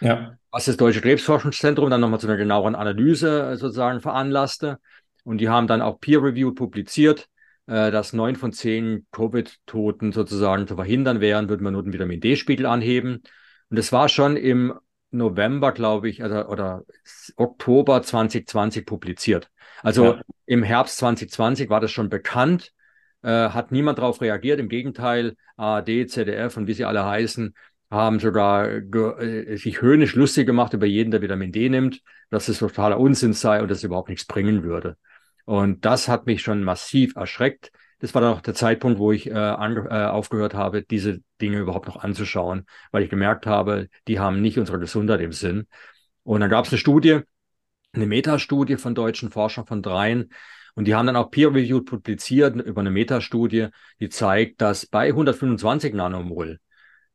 Ja. 0.00 0.36
Was 0.52 0.66
das 0.66 0.76
Deutsche 0.76 1.00
Krebsforschungszentrum 1.00 1.90
dann 1.90 2.00
nochmal 2.00 2.20
zu 2.20 2.28
einer 2.28 2.36
genaueren 2.36 2.76
Analyse 2.76 3.56
sozusagen 3.56 4.00
veranlasste. 4.00 4.78
Und 5.24 5.38
die 5.38 5.48
haben 5.48 5.66
dann 5.66 5.82
auch 5.82 5.98
peer-reviewed 5.98 6.54
publiziert, 6.54 7.20
äh, 7.22 7.41
dass 7.66 8.12
neun 8.12 8.36
von 8.36 8.52
zehn 8.52 9.06
Covid-Toten 9.12 10.12
sozusagen 10.12 10.66
zu 10.66 10.74
verhindern 10.74 11.20
wären, 11.20 11.48
würden 11.48 11.62
wir 11.62 11.70
nur 11.70 11.82
den 11.82 11.92
Vitamin 11.92 12.20
D-Spiegel 12.20 12.66
anheben. 12.66 13.22
Und 13.70 13.78
das 13.78 13.92
war 13.92 14.08
schon 14.08 14.36
im 14.36 14.74
November, 15.12 15.72
glaube 15.72 16.08
ich, 16.08 16.22
also, 16.22 16.46
oder 16.46 16.84
Oktober 17.36 18.02
2020 18.02 18.84
publiziert. 18.84 19.50
Also 19.82 20.14
ja. 20.14 20.20
im 20.46 20.62
Herbst 20.62 20.96
2020 20.98 21.70
war 21.70 21.80
das 21.80 21.90
schon 21.90 22.08
bekannt, 22.08 22.72
äh, 23.22 23.28
hat 23.28 23.72
niemand 23.72 23.98
darauf 23.98 24.20
reagiert. 24.20 24.58
Im 24.58 24.68
Gegenteil, 24.68 25.36
ARD, 25.56 26.08
ZDF 26.08 26.56
und 26.56 26.66
wie 26.66 26.74
sie 26.74 26.84
alle 26.84 27.04
heißen, 27.04 27.54
haben 27.90 28.20
sogar 28.20 28.68
äh, 28.68 29.56
sich 29.56 29.82
höhnisch 29.82 30.14
lustig 30.14 30.46
gemacht 30.46 30.72
über 30.72 30.86
jeden, 30.86 31.10
der 31.10 31.20
Vitamin 31.20 31.52
D 31.52 31.68
nimmt, 31.68 32.00
dass 32.30 32.48
es 32.48 32.58
totaler 32.58 32.98
Unsinn 32.98 33.34
sei 33.34 33.60
und 33.60 33.70
dass 33.70 33.78
es 33.78 33.84
überhaupt 33.84 34.08
nichts 34.08 34.24
bringen 34.24 34.62
würde. 34.62 34.96
Und 35.44 35.84
das 35.84 36.08
hat 36.08 36.26
mich 36.26 36.42
schon 36.42 36.62
massiv 36.62 37.16
erschreckt. 37.16 37.72
Das 37.98 38.14
war 38.14 38.22
dann 38.22 38.34
auch 38.34 38.40
der 38.40 38.54
Zeitpunkt, 38.54 38.98
wo 38.98 39.12
ich 39.12 39.28
äh, 39.28 39.32
äh, 39.32 40.06
aufgehört 40.06 40.54
habe, 40.54 40.82
diese 40.82 41.20
Dinge 41.40 41.58
überhaupt 41.58 41.86
noch 41.86 42.02
anzuschauen, 42.02 42.66
weil 42.90 43.04
ich 43.04 43.10
gemerkt 43.10 43.46
habe, 43.46 43.88
die 44.08 44.18
haben 44.18 44.40
nicht 44.40 44.58
unsere 44.58 44.80
Gesundheit 44.80 45.20
im 45.20 45.32
Sinn. 45.32 45.68
Und 46.24 46.40
dann 46.40 46.50
gab 46.50 46.64
es 46.64 46.72
eine 46.72 46.78
Studie, 46.78 47.20
eine 47.92 48.06
Metastudie 48.06 48.76
von 48.76 48.94
deutschen 48.94 49.30
Forschern 49.30 49.66
von 49.66 49.82
dreien. 49.82 50.32
Und 50.74 50.86
die 50.86 50.94
haben 50.94 51.06
dann 51.06 51.16
auch 51.16 51.30
peer-reviewed 51.30 51.84
publiziert 51.84 52.56
über 52.56 52.80
eine 52.80 52.90
Metastudie, 52.90 53.68
die 54.00 54.08
zeigt, 54.08 54.60
dass 54.60 54.86
bei 54.86 55.08
125 55.08 55.94
Nanomol, 55.94 56.58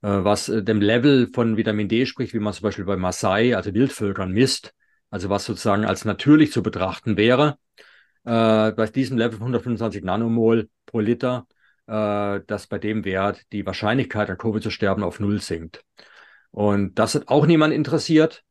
äh, 0.02 0.08
was 0.08 0.48
äh, 0.50 0.64
dem 0.64 0.80
Level 0.80 1.30
von 1.34 1.58
Vitamin 1.58 1.90
D 1.90 2.06
spricht, 2.06 2.34
wie 2.34 2.40
man 2.40 2.54
zum 2.54 2.64
Beispiel 2.64 2.86
bei 2.86 2.96
Maasai, 2.96 3.56
also 3.56 3.74
Wildvölkern, 3.74 4.32
misst, 4.32 4.74
also 5.10 5.30
was 5.30 5.46
sozusagen 5.46 5.86
als 5.86 6.06
natürlich 6.06 6.52
zu 6.52 6.62
betrachten 6.62 7.18
wäre, 7.18 7.58
äh, 8.28 8.74
bei 8.74 8.86
diesem 8.88 9.18
Level 9.18 9.38
von 9.38 9.44
125 9.44 10.04
Nanomol 10.04 10.70
pro 10.86 11.00
Liter, 11.00 11.48
äh, 11.88 12.42
dass 12.46 12.68
bei 12.68 12.78
dem 12.78 13.06
Wert 13.06 13.42
die 13.54 13.66
Wahrscheinlichkeit 13.66 14.30
an 14.30 14.38
Covid 14.38 14.62
zu 14.62 14.70
sterben 14.70 15.04
auf 15.04 15.22
Null 15.22 15.40
sinkt. 15.40 15.84
Und 16.52 17.00
das 17.00 17.16
hat 17.16 17.30
auch 17.30 17.46
niemand 17.46 17.74
interessiert. 17.74 18.44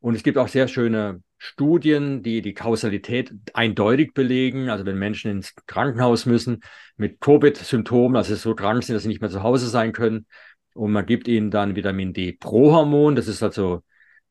Und 0.00 0.16
es 0.16 0.22
gibt 0.22 0.36
auch 0.36 0.48
sehr 0.48 0.68
schöne 0.68 1.22
Studien, 1.38 2.22
die 2.22 2.42
die 2.42 2.54
Kausalität 2.54 3.32
eindeutig 3.54 4.12
belegen. 4.12 4.68
Also 4.68 4.84
wenn 4.84 4.98
Menschen 4.98 5.30
ins 5.30 5.54
Krankenhaus 5.66 6.26
müssen 6.26 6.60
mit 6.96 7.20
Covid-Symptomen, 7.20 8.16
also 8.16 8.34
so 8.34 8.54
krank 8.54 8.82
sind, 8.82 8.94
dass 8.94 9.04
sie 9.04 9.08
nicht 9.08 9.22
mehr 9.22 9.30
zu 9.30 9.42
Hause 9.42 9.68
sein 9.68 9.92
können, 9.92 10.26
und 10.74 10.92
man 10.92 11.04
gibt 11.06 11.28
ihnen 11.28 11.50
dann 11.50 11.76
Vitamin 11.76 12.12
D 12.12 12.32
Pro-Hormon. 12.32 13.14
Das 13.14 13.28
ist 13.28 13.42
also, 13.42 13.82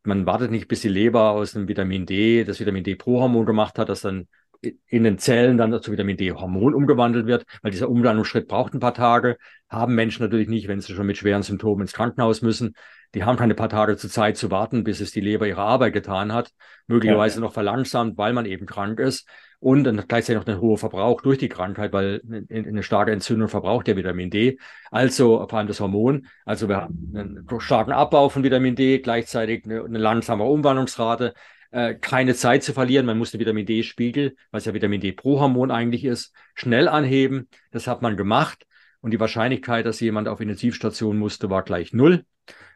man 0.03 0.25
wartet 0.25 0.51
nicht, 0.51 0.67
bis 0.67 0.81
die 0.81 0.89
Leber 0.89 1.31
aus 1.31 1.53
dem 1.53 1.67
Vitamin 1.67 2.05
D 2.05 2.43
das 2.43 2.59
Vitamin 2.59 2.83
D 2.83 2.95
Pro-Hormon 2.95 3.45
gemacht 3.45 3.77
hat, 3.77 3.89
das 3.89 4.01
dann 4.01 4.27
in 4.61 5.03
den 5.03 5.17
Zellen 5.17 5.57
dann 5.57 5.81
zu 5.81 5.91
Vitamin 5.91 6.17
D-Hormon 6.17 6.73
umgewandelt 6.73 7.25
wird, 7.25 7.45
weil 7.61 7.71
dieser 7.71 7.89
Umwandlungsschritt 7.89 8.47
braucht 8.47 8.73
ein 8.73 8.79
paar 8.79 8.93
Tage. 8.93 9.37
Haben 9.69 9.95
Menschen 9.95 10.23
natürlich 10.23 10.47
nicht, 10.47 10.67
wenn 10.67 10.81
sie 10.81 10.93
schon 10.93 11.07
mit 11.07 11.17
schweren 11.17 11.43
Symptomen 11.43 11.81
ins 11.81 11.93
Krankenhaus 11.93 12.41
müssen. 12.41 12.75
Die 13.13 13.23
haben 13.23 13.37
keine 13.37 13.55
paar 13.55 13.69
Tage 13.69 13.97
zur 13.97 14.09
Zeit 14.09 14.37
zu 14.37 14.51
warten, 14.51 14.83
bis 14.83 15.01
es 15.01 15.11
die 15.11 15.19
Leber 15.19 15.47
ihre 15.47 15.61
Arbeit 15.61 15.93
getan 15.93 16.31
hat. 16.31 16.51
Möglicherweise 16.87 17.35
ja. 17.35 17.41
noch 17.41 17.53
verlangsamt, 17.53 18.17
weil 18.17 18.33
man 18.33 18.45
eben 18.45 18.65
krank 18.65 18.99
ist. 18.99 19.27
Und 19.59 19.83
dann 19.83 20.03
gleichzeitig 20.07 20.39
noch 20.39 20.47
einen 20.47 20.61
hohen 20.61 20.77
Verbrauch 20.77 21.21
durch 21.21 21.37
die 21.37 21.49
Krankheit, 21.49 21.93
weil 21.93 22.21
eine 22.49 22.81
starke 22.81 23.11
Entzündung 23.11 23.47
verbraucht 23.47 23.87
ja 23.87 23.95
Vitamin 23.95 24.29
D. 24.29 24.57
Also 24.89 25.45
vor 25.47 25.59
allem 25.59 25.67
das 25.67 25.79
Hormon. 25.79 26.27
Also 26.45 26.67
wir 26.67 26.77
haben 26.77 27.13
einen 27.15 27.59
starken 27.59 27.91
Abbau 27.91 28.29
von 28.29 28.43
Vitamin 28.43 28.75
D, 28.75 28.99
gleichzeitig 28.99 29.65
eine, 29.65 29.83
eine 29.83 29.99
langsame 29.99 30.45
Umwandlungsrate 30.45 31.33
äh, 31.71 31.95
keine 31.95 32.35
Zeit 32.35 32.63
zu 32.63 32.73
verlieren. 32.73 33.05
Man 33.05 33.17
musste 33.17 33.39
Vitamin 33.39 33.65
D-Spiegel, 33.65 34.35
was 34.51 34.65
ja 34.65 34.73
Vitamin 34.73 35.01
D-Prohormon 35.01 35.71
eigentlich 35.71 36.05
ist, 36.05 36.33
schnell 36.53 36.87
anheben. 36.87 37.47
Das 37.71 37.87
hat 37.87 38.01
man 38.01 38.17
gemacht. 38.17 38.65
Und 39.01 39.11
die 39.11 39.19
Wahrscheinlichkeit, 39.19 39.85
dass 39.85 39.99
jemand 39.99 40.27
auf 40.27 40.41
Intensivstation 40.41 41.17
musste, 41.17 41.49
war 41.49 41.63
gleich 41.63 41.93
null. 41.93 42.23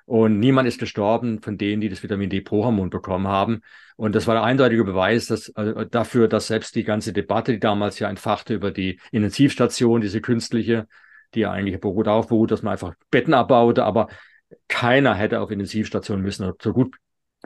Und 0.05 0.39
niemand 0.39 0.67
ist 0.67 0.79
gestorben 0.79 1.41
von 1.41 1.57
denen, 1.57 1.81
die 1.81 1.89
das 1.89 2.03
Vitamin 2.03 2.29
D-Prohormon 2.29 2.89
bekommen 2.89 3.27
haben. 3.27 3.61
Und 3.95 4.15
das 4.15 4.27
war 4.27 4.35
der 4.35 4.43
eindeutige 4.43 4.83
Beweis 4.83 5.27
dass, 5.27 5.49
äh, 5.49 5.87
dafür, 5.87 6.27
dass 6.27 6.47
selbst 6.47 6.75
die 6.75 6.83
ganze 6.83 7.11
Debatte, 7.11 7.53
die 7.53 7.59
damals 7.59 7.99
ja 7.99 8.09
entfachte 8.09 8.53
über 8.53 8.71
die 8.71 8.99
Intensivstation, 9.11 10.01
diese 10.01 10.21
künstliche, 10.21 10.87
die 11.33 11.41
ja 11.41 11.51
eigentlich 11.51 11.79
beruht, 11.79 12.07
darauf 12.07 12.27
beruht, 12.27 12.51
dass 12.51 12.61
man 12.61 12.73
einfach 12.73 12.93
Betten 13.09 13.33
abbaute, 13.33 13.83
aber 13.83 14.07
keiner 14.67 15.15
hätte 15.15 15.41
auf 15.41 15.51
Intensivstation 15.51 16.21
müssen. 16.21 16.51
So 16.61 16.71
gut 16.71 16.95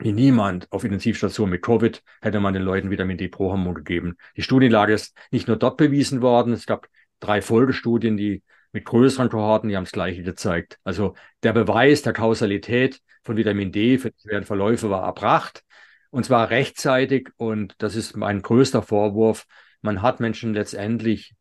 niemand 0.02 0.70
auf 0.72 0.84
Intensivstation 0.84 1.50
mit 1.50 1.62
Covid 1.62 2.02
hätte 2.20 2.40
man 2.40 2.54
den 2.54 2.62
Leuten 2.62 2.90
Vitamin 2.90 3.18
D-Prohormon 3.18 3.74
gegeben. 3.74 4.16
Die 4.36 4.42
Studienlage 4.42 4.92
ist 4.92 5.16
nicht 5.30 5.48
nur 5.48 5.56
dort 5.56 5.76
bewiesen 5.76 6.22
worden, 6.22 6.52
es 6.52 6.66
gab 6.66 6.88
drei 7.20 7.42
Folgestudien, 7.42 8.16
die 8.16 8.42
mit 8.72 8.84
größeren 8.84 9.28
Kohorten, 9.28 9.68
die 9.68 9.76
haben 9.76 9.84
das 9.84 9.92
Gleiche 9.92 10.22
gezeigt. 10.22 10.78
Also 10.84 11.14
der 11.42 11.52
Beweis 11.52 12.02
der 12.02 12.12
Kausalität 12.12 13.00
von 13.22 13.36
Vitamin 13.36 13.72
D 13.72 13.98
für 13.98 14.10
die 14.10 14.20
schweren 14.20 14.44
Verläufe 14.44 14.90
war 14.90 15.04
erbracht 15.04 15.64
und 16.10 16.24
zwar 16.24 16.50
rechtzeitig 16.50 17.30
und 17.36 17.74
das 17.78 17.96
ist 17.96 18.16
mein 18.16 18.42
größter 18.42 18.82
Vorwurf. 18.82 19.46
Man 19.82 20.02
hat 20.02 20.20
Menschen 20.20 20.54
letztendlich 20.54 21.34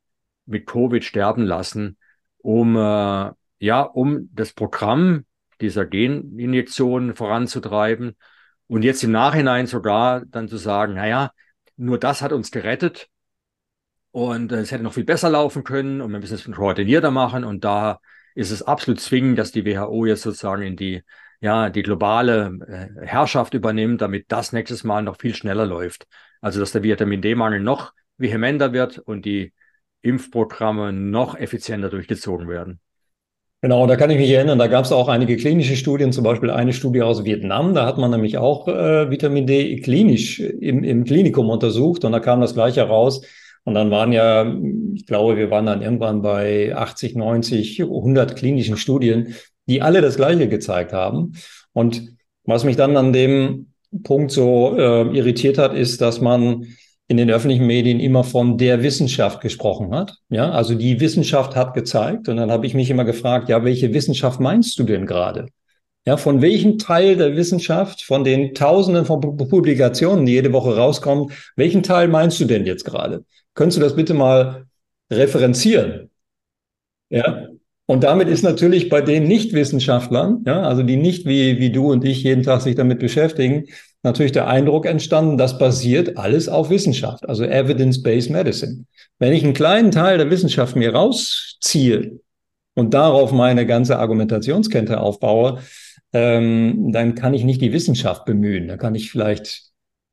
mit 0.45 0.65
Covid 0.65 1.03
sterben 1.03 1.43
lassen, 1.43 1.97
um 2.39 2.75
äh, 2.75 3.31
ja, 3.61 3.81
um 3.81 4.29
das 4.33 4.53
Programm 4.53 5.25
dieser 5.59 5.85
Geninjektion 5.85 7.15
voranzutreiben 7.15 8.15
und 8.69 8.83
jetzt 8.83 9.03
im 9.03 9.11
Nachhinein 9.11 9.67
sogar 9.67 10.25
dann 10.25 10.47
zu 10.47 10.57
sagen, 10.57 10.93
naja, 10.93 11.31
nur 11.75 11.97
das 11.99 12.21
hat 12.21 12.33
uns 12.33 12.51
gerettet 12.51 13.09
und 14.11 14.51
äh, 14.51 14.57
es 14.57 14.71
hätte 14.71 14.83
noch 14.83 14.93
viel 14.93 15.05
besser 15.05 15.29
laufen 15.29 15.63
können 15.63 16.01
und 16.01 16.11
wir 16.11 16.19
müssen 16.19 16.35
es 16.35 16.45
koordinierter 16.45 17.11
machen. 17.11 17.43
Und 17.43 17.63
da 17.63 17.99
ist 18.35 18.51
es 18.51 18.61
absolut 18.61 18.99
zwingend, 18.99 19.39
dass 19.39 19.51
die 19.51 19.65
WHO 19.65 20.05
jetzt 20.05 20.21
sozusagen 20.21 20.61
in 20.63 20.75
die, 20.75 21.03
ja, 21.41 21.69
die 21.69 21.83
globale 21.83 22.59
äh, 23.01 23.05
Herrschaft 23.07 23.53
übernimmt, 23.55 24.01
damit 24.01 24.25
das 24.31 24.53
nächstes 24.53 24.83
Mal 24.83 25.01
noch 25.01 25.17
viel 25.19 25.33
schneller 25.33 25.65
läuft. 25.65 26.07
Also, 26.41 26.59
dass 26.59 26.71
der 26.71 26.83
Vitamin 26.83 27.21
D-Mangel 27.21 27.61
noch 27.61 27.93
vehementer 28.17 28.71
wird 28.73 28.99
und 28.99 29.25
die 29.25 29.53
Impfprogramme 30.01 30.93
noch 30.93 31.35
effizienter 31.35 31.89
durchgezogen 31.89 32.47
werden. 32.47 32.79
Genau, 33.61 33.87
da 33.87 33.97
kann 33.97 34.09
ich 34.09 34.17
mich 34.17 34.29
erinnern, 34.29 34.57
da 34.57 34.67
gab 34.67 34.85
es 34.85 34.91
auch 34.93 35.09
einige 35.09 35.35
klinische 35.35 35.75
Studien, 35.75 36.13
zum 36.13 36.23
Beispiel 36.23 36.49
eine 36.49 36.71
Studie 36.71 37.01
aus 37.01 37.25
Vietnam, 37.25 37.73
da 37.73 37.85
hat 37.85 37.97
man 37.97 38.09
nämlich 38.09 38.37
auch 38.37 38.69
äh, 38.69 39.11
Vitamin 39.11 39.45
D 39.45 39.81
klinisch 39.81 40.39
im, 40.39 40.83
im 40.85 41.03
Klinikum 41.03 41.49
untersucht 41.49 42.05
und 42.05 42.13
da 42.13 42.21
kam 42.21 42.39
das 42.39 42.53
gleiche 42.53 42.83
raus, 42.83 43.21
und 43.69 43.75
dann 43.75 43.91
waren 43.91 44.11
ja, 44.11 44.51
ich 44.95 45.05
glaube, 45.05 45.37
wir 45.37 45.51
waren 45.51 45.67
dann 45.67 45.81
irgendwann 45.81 46.21
bei 46.21 46.75
80, 46.75 47.15
90, 47.15 47.81
100 47.83 48.35
klinischen 48.35 48.77
Studien, 48.77 49.35
die 49.67 49.83
alle 49.83 50.01
das 50.01 50.15
Gleiche 50.15 50.47
gezeigt 50.47 50.91
haben. 50.91 51.33
Und 51.73 52.15
was 52.45 52.63
mich 52.63 52.77
dann 52.77 52.97
an 52.97 53.13
dem 53.13 53.73
Punkt 54.03 54.31
so 54.31 54.75
äh, 54.75 55.15
irritiert 55.15 55.59
hat, 55.59 55.75
ist, 55.75 56.01
dass 56.01 56.19
man 56.19 56.65
in 57.09 57.17
den 57.17 57.31
öffentlichen 57.31 57.65
Medien 57.65 57.99
immer 57.99 58.23
von 58.23 58.57
der 58.59 58.83
Wissenschaft 58.83 59.41
gesprochen 59.41 59.93
hat. 59.95 60.17
Ja, 60.29 60.51
also 60.51 60.75
die 60.75 60.99
Wissenschaft 60.99 61.55
hat 61.55 61.73
gezeigt. 61.73 62.29
Und 62.29 62.37
dann 62.37 62.51
habe 62.51 62.67
ich 62.67 62.75
mich 62.75 62.91
immer 62.91 63.03
gefragt, 63.03 63.49
ja, 63.49 63.63
welche 63.65 63.93
Wissenschaft 63.95 64.39
meinst 64.39 64.77
du 64.77 64.83
denn 64.83 65.07
gerade? 65.07 65.47
Ja, 66.05 66.17
von 66.17 66.43
welchem 66.43 66.77
Teil 66.77 67.17
der 67.17 67.35
Wissenschaft, 67.35 68.03
von 68.03 68.23
den 68.23 68.53
Tausenden 68.53 69.05
von 69.05 69.19
Publikationen, 69.21 70.27
die 70.27 70.33
jede 70.33 70.53
Woche 70.53 70.77
rauskommen, 70.77 71.31
welchen 71.55 71.81
Teil 71.81 72.07
meinst 72.07 72.39
du 72.39 72.45
denn 72.45 72.67
jetzt 72.67 72.85
gerade? 72.85 73.25
Könntest 73.55 73.79
du 73.79 73.81
das 73.81 73.95
bitte 73.95 74.13
mal 74.13 74.67
referenzieren? 75.11 76.11
Ja. 77.09 77.47
Und 77.89 78.03
damit 78.03 78.27
ist 78.27 78.43
natürlich 78.43 78.87
bei 78.87 79.01
den 79.01 79.23
Nichtwissenschaftlern, 79.23 80.43
ja, 80.45 80.61
also 80.61 80.83
die 80.83 80.95
nicht 80.95 81.25
wie, 81.25 81.57
wie 81.57 81.71
du 81.71 81.91
und 81.91 82.05
ich 82.05 82.21
jeden 82.21 82.43
Tag 82.43 82.61
sich 82.61 82.75
damit 82.75 82.99
beschäftigen, 82.99 83.65
natürlich 84.03 84.31
der 84.31 84.47
Eindruck 84.47 84.85
entstanden, 84.85 85.39
das 85.39 85.57
basiert 85.57 86.15
alles 86.15 86.49
auf 86.49 86.69
Wissenschaft, 86.69 87.27
also 87.27 87.43
Evidence-Based 87.43 88.29
Medicine. 88.29 88.85
Wenn 89.17 89.33
ich 89.33 89.43
einen 89.43 89.55
kleinen 89.55 89.89
Teil 89.89 90.19
der 90.19 90.29
Wissenschaft 90.29 90.75
mir 90.75 90.93
rausziehe 90.93 92.19
und 92.75 92.93
darauf 92.93 93.31
meine 93.31 93.65
ganze 93.65 93.97
Argumentationskette 93.97 94.99
aufbaue, 94.99 95.57
ähm, 96.13 96.91
dann 96.91 97.15
kann 97.15 97.33
ich 97.33 97.43
nicht 97.43 97.59
die 97.59 97.73
Wissenschaft 97.73 98.23
bemühen. 98.23 98.67
Da 98.67 98.77
kann 98.77 98.93
ich 98.93 99.09
vielleicht 99.09 99.63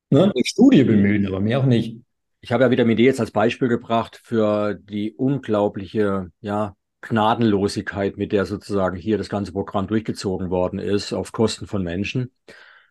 ne, 0.09 0.23
eine 0.23 0.47
Studie 0.47 0.83
bemühen, 0.83 1.27
aber 1.27 1.41
mehr 1.41 1.61
auch 1.61 1.67
nicht. 1.67 1.99
Ich 2.41 2.53
habe 2.53 2.65
ja 2.65 2.71
Vitamin 2.71 2.97
D 2.97 3.05
jetzt 3.05 3.21
als 3.21 3.33
Beispiel 3.33 3.69
gebracht 3.69 4.19
für 4.25 4.73
die 4.73 5.13
unglaubliche, 5.13 6.31
ja, 6.41 6.75
Gnadenlosigkeit, 7.09 8.17
mit 8.17 8.33
der 8.33 8.45
sozusagen 8.45 8.97
hier 8.97 9.19
das 9.19 9.29
ganze 9.29 9.53
Programm 9.53 9.87
durchgezogen 9.87 10.51
worden 10.51 10.79
ist, 10.79 11.13
auf 11.13 11.33
Kosten 11.33 11.67
von 11.67 11.83
Menschen. 11.83 12.33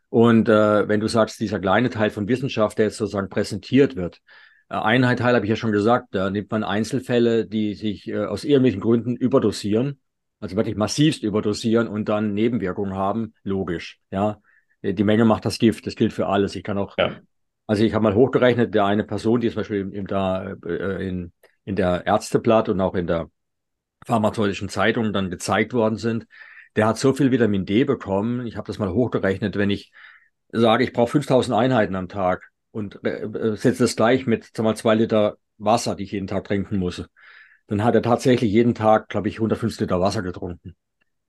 Und 0.09 0.49
äh, 0.49 0.87
wenn 0.87 0.99
du 0.99 1.07
sagst, 1.07 1.39
dieser 1.39 1.59
kleine 1.59 1.89
Teil 1.89 2.09
von 2.09 2.27
Wissenschaft, 2.27 2.77
der 2.77 2.85
jetzt 2.85 2.97
sozusagen 2.97 3.29
präsentiert 3.29 3.95
wird, 3.95 4.21
äh, 4.69 4.75
einen 4.75 5.17
Teil 5.17 5.35
habe 5.35 5.45
ich 5.45 5.49
ja 5.49 5.55
schon 5.55 5.71
gesagt, 5.71 6.09
da 6.11 6.29
nimmt 6.29 6.51
man 6.51 6.63
Einzelfälle, 6.63 7.45
die 7.45 7.73
sich 7.73 8.07
äh, 8.07 8.25
aus 8.25 8.43
irgendwelchen 8.43 8.81
Gründen 8.81 9.15
überdosieren, 9.15 9.99
also 10.39 10.55
wirklich 10.55 10.75
massivst 10.75 11.23
überdosieren 11.23 11.87
und 11.87 12.07
dann 12.07 12.33
Nebenwirkungen 12.33 12.95
haben, 12.95 13.33
logisch. 13.43 13.99
Ja, 14.11 14.39
die 14.81 15.03
Menge 15.03 15.25
macht 15.25 15.45
das 15.45 15.59
Gift, 15.59 15.87
das 15.87 15.95
gilt 15.95 16.13
für 16.13 16.27
alles. 16.27 16.55
Ich 16.55 16.63
kann 16.63 16.77
auch 16.77 16.95
ja. 16.97 17.15
Also 17.67 17.83
ich 17.83 17.93
habe 17.93 18.03
mal 18.03 18.15
hochgerechnet, 18.15 18.73
der 18.73 18.85
eine 18.85 19.03
Person, 19.03 19.41
die 19.41 19.49
zum 19.49 19.57
Beispiel 19.57 19.89
in, 19.91 20.05
da, 20.05 20.53
äh, 20.65 21.07
in, 21.07 21.31
in 21.63 21.75
der 21.75 22.05
Ärzteblatt 22.05 22.69
und 22.69 22.79
auch 22.79 22.95
in 22.95 23.07
der 23.07 23.29
pharmazeutischen 24.05 24.69
Zeitung 24.69 25.11
dann 25.11 25.29
gezeigt 25.29 25.73
worden 25.73 25.97
sind, 25.97 26.27
der 26.75 26.87
hat 26.87 26.97
so 26.97 27.13
viel 27.13 27.31
Vitamin 27.31 27.65
D 27.65 27.83
bekommen. 27.83 28.45
Ich 28.45 28.57
habe 28.57 28.67
das 28.67 28.79
mal 28.79 28.91
hochgerechnet, 28.91 29.57
wenn 29.57 29.69
ich 29.69 29.91
sage, 30.51 30.83
ich 30.83 30.93
brauche 30.93 31.11
5000 31.11 31.55
Einheiten 31.57 31.95
am 31.95 32.07
Tag 32.07 32.51
und 32.71 33.03
äh, 33.03 33.21
äh, 33.21 33.55
setze 33.55 33.83
das 33.83 33.95
gleich 33.95 34.25
mit 34.25 34.49
sag 34.53 34.63
mal, 34.63 34.75
zwei 34.75 34.95
Liter 34.95 35.37
Wasser, 35.57 35.95
die 35.95 36.03
ich 36.03 36.11
jeden 36.11 36.27
Tag 36.27 36.43
trinken 36.43 36.77
muss, 36.77 37.03
dann 37.67 37.83
hat 37.83 37.95
er 37.95 38.01
tatsächlich 38.01 38.51
jeden 38.51 38.75
Tag, 38.75 39.09
glaube 39.09 39.29
ich, 39.29 39.35
150 39.37 39.81
Liter 39.81 40.01
Wasser 40.01 40.21
getrunken. 40.21 40.75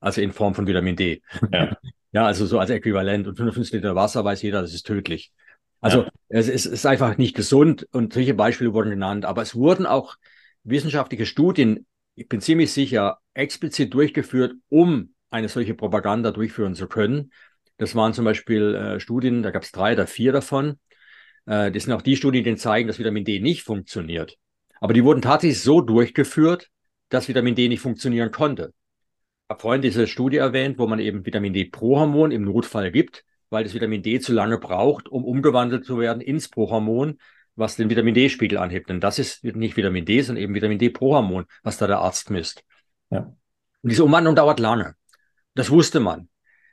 Also 0.00 0.20
in 0.20 0.32
Form 0.32 0.54
von 0.54 0.66
Vitamin 0.66 0.96
D. 0.96 1.22
Ja, 1.52 1.76
ja 2.12 2.26
also 2.26 2.44
so 2.46 2.58
als 2.58 2.70
Äquivalent. 2.70 3.26
Und 3.26 3.38
150 3.38 3.74
Liter 3.74 3.94
Wasser 3.94 4.24
weiß 4.24 4.42
jeder, 4.42 4.60
das 4.60 4.74
ist 4.74 4.86
tödlich. 4.86 5.32
Also 5.80 6.02
ja. 6.02 6.10
es, 6.28 6.48
ist, 6.48 6.66
es 6.66 6.72
ist 6.72 6.86
einfach 6.86 7.16
nicht 7.16 7.36
gesund 7.36 7.86
und 7.92 8.12
solche 8.12 8.34
Beispiele 8.34 8.72
wurden 8.72 8.90
genannt, 8.90 9.24
aber 9.24 9.42
es 9.42 9.54
wurden 9.54 9.86
auch 9.86 10.16
wissenschaftliche 10.64 11.26
Studien, 11.26 11.86
ich 12.16 12.28
bin 12.28 12.40
ziemlich 12.40 12.72
sicher, 12.72 13.18
explizit 13.34 13.94
durchgeführt, 13.94 14.54
um 14.68 15.14
eine 15.30 15.48
solche 15.48 15.74
Propaganda 15.74 16.32
durchführen 16.32 16.74
zu 16.74 16.88
können. 16.88 17.32
Das 17.78 17.94
waren 17.94 18.14
zum 18.14 18.24
Beispiel 18.24 18.74
äh, 18.74 19.00
Studien, 19.00 19.42
da 19.42 19.50
gab 19.50 19.62
es 19.62 19.70
drei 19.70 19.92
oder 19.92 20.06
vier 20.06 20.32
davon. 20.32 20.78
Äh, 21.44 21.70
das 21.70 21.84
sind 21.84 21.92
auch 21.92 22.02
die 22.02 22.16
Studien, 22.16 22.42
die 22.42 22.56
zeigen, 22.56 22.88
dass 22.88 22.98
Vitamin 22.98 23.24
D 23.24 23.38
nicht 23.38 23.62
funktioniert. 23.62 24.36
Aber 24.80 24.94
die 24.94 25.04
wurden 25.04 25.22
tatsächlich 25.22 25.62
so 25.62 25.80
durchgeführt, 25.80 26.70
dass 27.10 27.28
Vitamin 27.28 27.54
D 27.54 27.68
nicht 27.68 27.80
funktionieren 27.80 28.30
konnte. 28.30 28.72
Ich 29.44 29.50
habe 29.50 29.60
vorhin 29.60 29.82
diese 29.82 30.06
Studie 30.06 30.38
erwähnt, 30.38 30.78
wo 30.78 30.86
man 30.86 30.98
eben 30.98 31.24
Vitamin 31.24 31.52
D 31.52 31.66
pro 31.66 31.98
Hormon 31.98 32.32
im 32.32 32.42
Notfall 32.42 32.90
gibt 32.90 33.24
weil 33.50 33.64
das 33.64 33.74
Vitamin 33.74 34.02
D 34.02 34.20
zu 34.20 34.32
lange 34.32 34.58
braucht, 34.58 35.08
um 35.08 35.24
umgewandelt 35.24 35.84
zu 35.84 35.98
werden 35.98 36.20
ins 36.20 36.48
Prohormon, 36.48 37.18
was 37.56 37.76
den 37.76 37.90
Vitamin 37.90 38.14
D-Spiegel 38.14 38.58
anhebt. 38.58 38.88
Denn 38.88 39.00
das 39.00 39.18
ist 39.18 39.42
nicht 39.42 39.76
Vitamin 39.76 40.04
D, 40.04 40.20
sondern 40.20 40.42
eben 40.42 40.54
Vitamin 40.54 40.78
D-Prohormon, 40.78 41.46
was 41.62 41.78
da 41.78 41.86
der 41.86 41.98
Arzt 41.98 42.30
misst. 42.30 42.62
Ja. 43.10 43.20
Und 43.20 43.90
diese 43.90 44.04
Umwandlung 44.04 44.36
dauert 44.36 44.60
lange. 44.60 44.94
Das 45.54 45.70
wusste 45.70 46.00
man. 46.00 46.28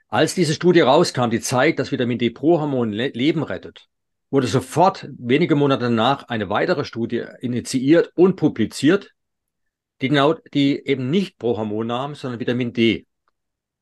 Als 0.09 0.35
diese 0.35 0.53
Studie 0.53 0.81
rauskam, 0.81 1.29
die 1.29 1.39
zeigt, 1.39 1.79
dass 1.79 1.91
Vitamin 1.91 2.19
D-Prohormon 2.19 2.91
Le 2.91 3.07
Leben 3.07 3.43
rettet, 3.43 3.87
wurde 4.29 4.47
sofort 4.47 5.07
wenige 5.17 5.55
Monate 5.55 5.85
danach 5.85 6.27
eine 6.27 6.49
weitere 6.49 6.85
Studie 6.85 7.23
initiiert 7.39 8.11
und 8.15 8.35
publiziert, 8.35 9.13
die 10.01 10.09
genau, 10.09 10.33
die 10.53 10.85
eben 10.85 11.09
nicht 11.09 11.39
Prohormon 11.39 11.87
nahm, 11.87 12.15
sondern 12.15 12.39
Vitamin 12.39 12.73
D. 12.73 13.07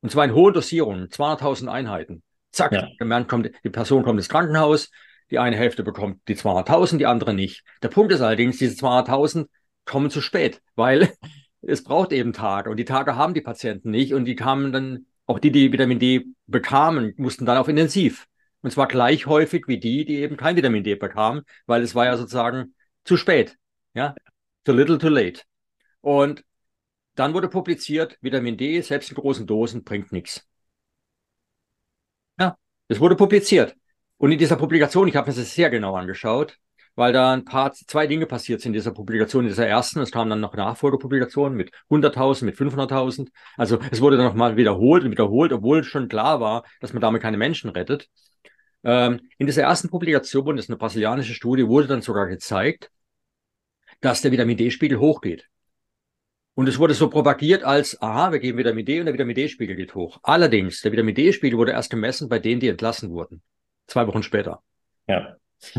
Und 0.02 0.10
zwar 0.10 0.24
in 0.24 0.34
hohen 0.34 0.54
Dosierungen, 0.54 1.08
200.000 1.08 1.68
Einheiten. 1.68 2.22
Zack, 2.50 2.72
ja. 2.72 2.88
der 3.00 3.24
kommt, 3.24 3.50
die 3.64 3.70
Person 3.70 4.02
kommt 4.02 4.18
ins 4.18 4.28
Krankenhaus, 4.28 4.90
die 5.32 5.38
eine 5.38 5.56
Hälfte 5.56 5.82
bekommt 5.82 6.20
die 6.28 6.36
200.000, 6.36 6.98
die 6.98 7.06
andere 7.06 7.34
nicht. 7.34 7.64
Der 7.82 7.88
Punkt 7.88 8.12
ist 8.12 8.20
allerdings, 8.20 8.58
diese 8.58 8.76
200.000 8.76 9.48
kommen 9.84 10.10
zu 10.10 10.20
spät, 10.20 10.62
weil 10.76 11.12
es 11.62 11.82
braucht 11.82 12.12
eben 12.12 12.32
Tage 12.32 12.70
und 12.70 12.76
die 12.76 12.84
Tage 12.84 13.16
haben 13.16 13.34
die 13.34 13.40
Patienten 13.40 13.90
nicht 13.90 14.14
und 14.14 14.26
die 14.26 14.36
kamen 14.36 14.72
dann, 14.72 15.06
auch 15.26 15.38
die, 15.38 15.50
die 15.50 15.72
Vitamin 15.72 15.98
D 15.98 16.26
bekamen, 16.46 17.14
mussten 17.16 17.46
dann 17.46 17.56
auf 17.56 17.68
Intensiv. 17.68 18.26
Und 18.60 18.70
zwar 18.70 18.86
gleich 18.86 19.26
häufig 19.26 19.66
wie 19.66 19.78
die, 19.78 20.04
die 20.04 20.16
eben 20.16 20.36
kein 20.36 20.56
Vitamin 20.56 20.84
D 20.84 20.94
bekamen, 20.94 21.42
weil 21.66 21.82
es 21.82 21.94
war 21.94 22.04
ja 22.04 22.16
sozusagen 22.16 22.74
zu 23.04 23.16
spät. 23.16 23.56
Ja, 23.94 24.14
too 24.64 24.72
little, 24.72 24.98
too 24.98 25.08
late. 25.08 25.42
Und 26.00 26.44
dann 27.14 27.34
wurde 27.34 27.48
publiziert, 27.48 28.18
Vitamin 28.20 28.56
D, 28.56 28.80
selbst 28.82 29.10
in 29.10 29.16
großen 29.16 29.46
Dosen, 29.46 29.84
bringt 29.84 30.12
nichts. 30.12 30.46
Es 32.92 33.00
wurde 33.00 33.16
publiziert. 33.16 33.74
Und 34.22 34.30
in 34.30 34.38
dieser 34.38 34.54
Publikation, 34.54 35.08
ich 35.08 35.16
habe 35.16 35.28
mir 35.28 35.36
das 35.36 35.52
sehr 35.52 35.68
genau 35.68 35.96
angeschaut, 35.96 36.56
weil 36.94 37.12
da 37.12 37.32
ein 37.32 37.44
paar, 37.44 37.72
zwei 37.72 38.06
Dinge 38.06 38.26
passiert 38.26 38.60
sind 38.60 38.68
in 38.68 38.74
dieser 38.74 38.92
Publikation, 38.92 39.42
in 39.42 39.48
dieser 39.48 39.66
ersten. 39.66 39.98
Es 39.98 40.12
kamen 40.12 40.30
dann 40.30 40.38
noch 40.38 40.54
Nachfolgepublikationen 40.54 41.56
mit 41.56 41.72
100.000, 41.90 42.44
mit 42.44 42.56
500.000. 42.56 43.30
Also 43.56 43.80
es 43.90 44.00
wurde 44.00 44.16
dann 44.16 44.26
nochmal 44.26 44.56
wiederholt 44.56 45.02
und 45.02 45.10
wiederholt, 45.10 45.52
obwohl 45.52 45.82
schon 45.82 46.06
klar 46.06 46.38
war, 46.38 46.62
dass 46.78 46.92
man 46.92 47.00
damit 47.00 47.20
keine 47.20 47.36
Menschen 47.36 47.68
rettet. 47.70 48.08
Ähm, 48.84 49.28
in 49.38 49.46
dieser 49.46 49.64
ersten 49.64 49.90
Publikation, 49.90 50.54
das 50.54 50.66
ist 50.66 50.70
eine 50.70 50.78
brasilianische 50.78 51.34
Studie, 51.34 51.66
wurde 51.66 51.88
dann 51.88 52.02
sogar 52.02 52.28
gezeigt, 52.28 52.92
dass 54.02 54.22
der 54.22 54.30
Vitamin 54.30 54.56
D-Spiegel 54.56 55.00
hochgeht. 55.00 55.48
Und 56.54 56.68
es 56.68 56.78
wurde 56.78 56.94
so 56.94 57.10
propagiert 57.10 57.64
als, 57.64 58.00
aha, 58.00 58.30
wir 58.30 58.38
geben 58.38 58.58
Vitamin 58.58 58.86
D 58.86 59.00
und 59.00 59.06
der 59.06 59.14
Vitamin 59.14 59.34
D-Spiegel 59.34 59.74
geht 59.74 59.96
hoch. 59.96 60.20
Allerdings, 60.22 60.80
der 60.80 60.92
Vitamin 60.92 61.16
D-Spiegel 61.16 61.58
wurde 61.58 61.72
erst 61.72 61.90
gemessen 61.90 62.28
bei 62.28 62.38
denen, 62.38 62.60
die 62.60 62.68
entlassen 62.68 63.10
wurden. 63.10 63.42
Zwei 63.86 64.06
Wochen 64.06 64.22
später. 64.22 64.62
Ja. 65.06 65.36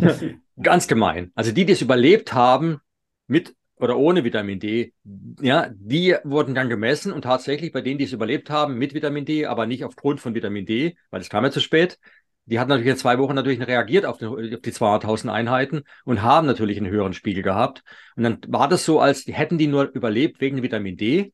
Ganz 0.61 0.87
gemein. 0.87 1.31
Also 1.35 1.51
die, 1.51 1.65
die 1.65 1.73
es 1.73 1.81
überlebt 1.81 2.33
haben, 2.33 2.79
mit 3.27 3.55
oder 3.77 3.97
ohne 3.97 4.23
Vitamin 4.23 4.59
D, 4.59 4.93
ja, 5.41 5.69
die 5.73 6.15
wurden 6.23 6.55
dann 6.55 6.69
gemessen 6.69 7.11
und 7.11 7.23
tatsächlich 7.23 7.71
bei 7.71 7.81
denen, 7.81 7.97
die 7.97 8.05
es 8.05 8.13
überlebt 8.13 8.49
haben, 8.49 8.77
mit 8.77 8.93
Vitamin 8.93 9.25
D, 9.25 9.45
aber 9.45 9.65
nicht 9.65 9.83
aufgrund 9.83 10.21
von 10.21 10.35
Vitamin 10.35 10.65
D, 10.65 10.95
weil 11.09 11.21
es 11.21 11.29
kam 11.29 11.43
ja 11.43 11.51
zu 11.51 11.59
spät. 11.59 11.99
Die 12.45 12.59
hatten 12.59 12.69
natürlich 12.69 12.91
in 12.91 12.97
zwei 12.97 13.17
Wochen 13.19 13.35
natürlich 13.35 13.65
reagiert 13.65 14.05
auf, 14.05 14.17
den, 14.17 14.27
auf 14.27 14.61
die 14.61 14.71
200.000 14.71 15.29
Einheiten 15.31 15.83
und 16.05 16.21
haben 16.21 16.45
natürlich 16.45 16.77
einen 16.77 16.89
höheren 16.91 17.13
Spiegel 17.13 17.41
gehabt. 17.41 17.83
Und 18.15 18.23
dann 18.23 18.39
war 18.47 18.67
das 18.67 18.85
so, 18.85 18.99
als 18.99 19.25
hätten 19.27 19.57
die 19.57 19.67
nur 19.67 19.85
überlebt 19.93 20.41
wegen 20.41 20.61
Vitamin 20.61 20.97
D, 20.97 21.33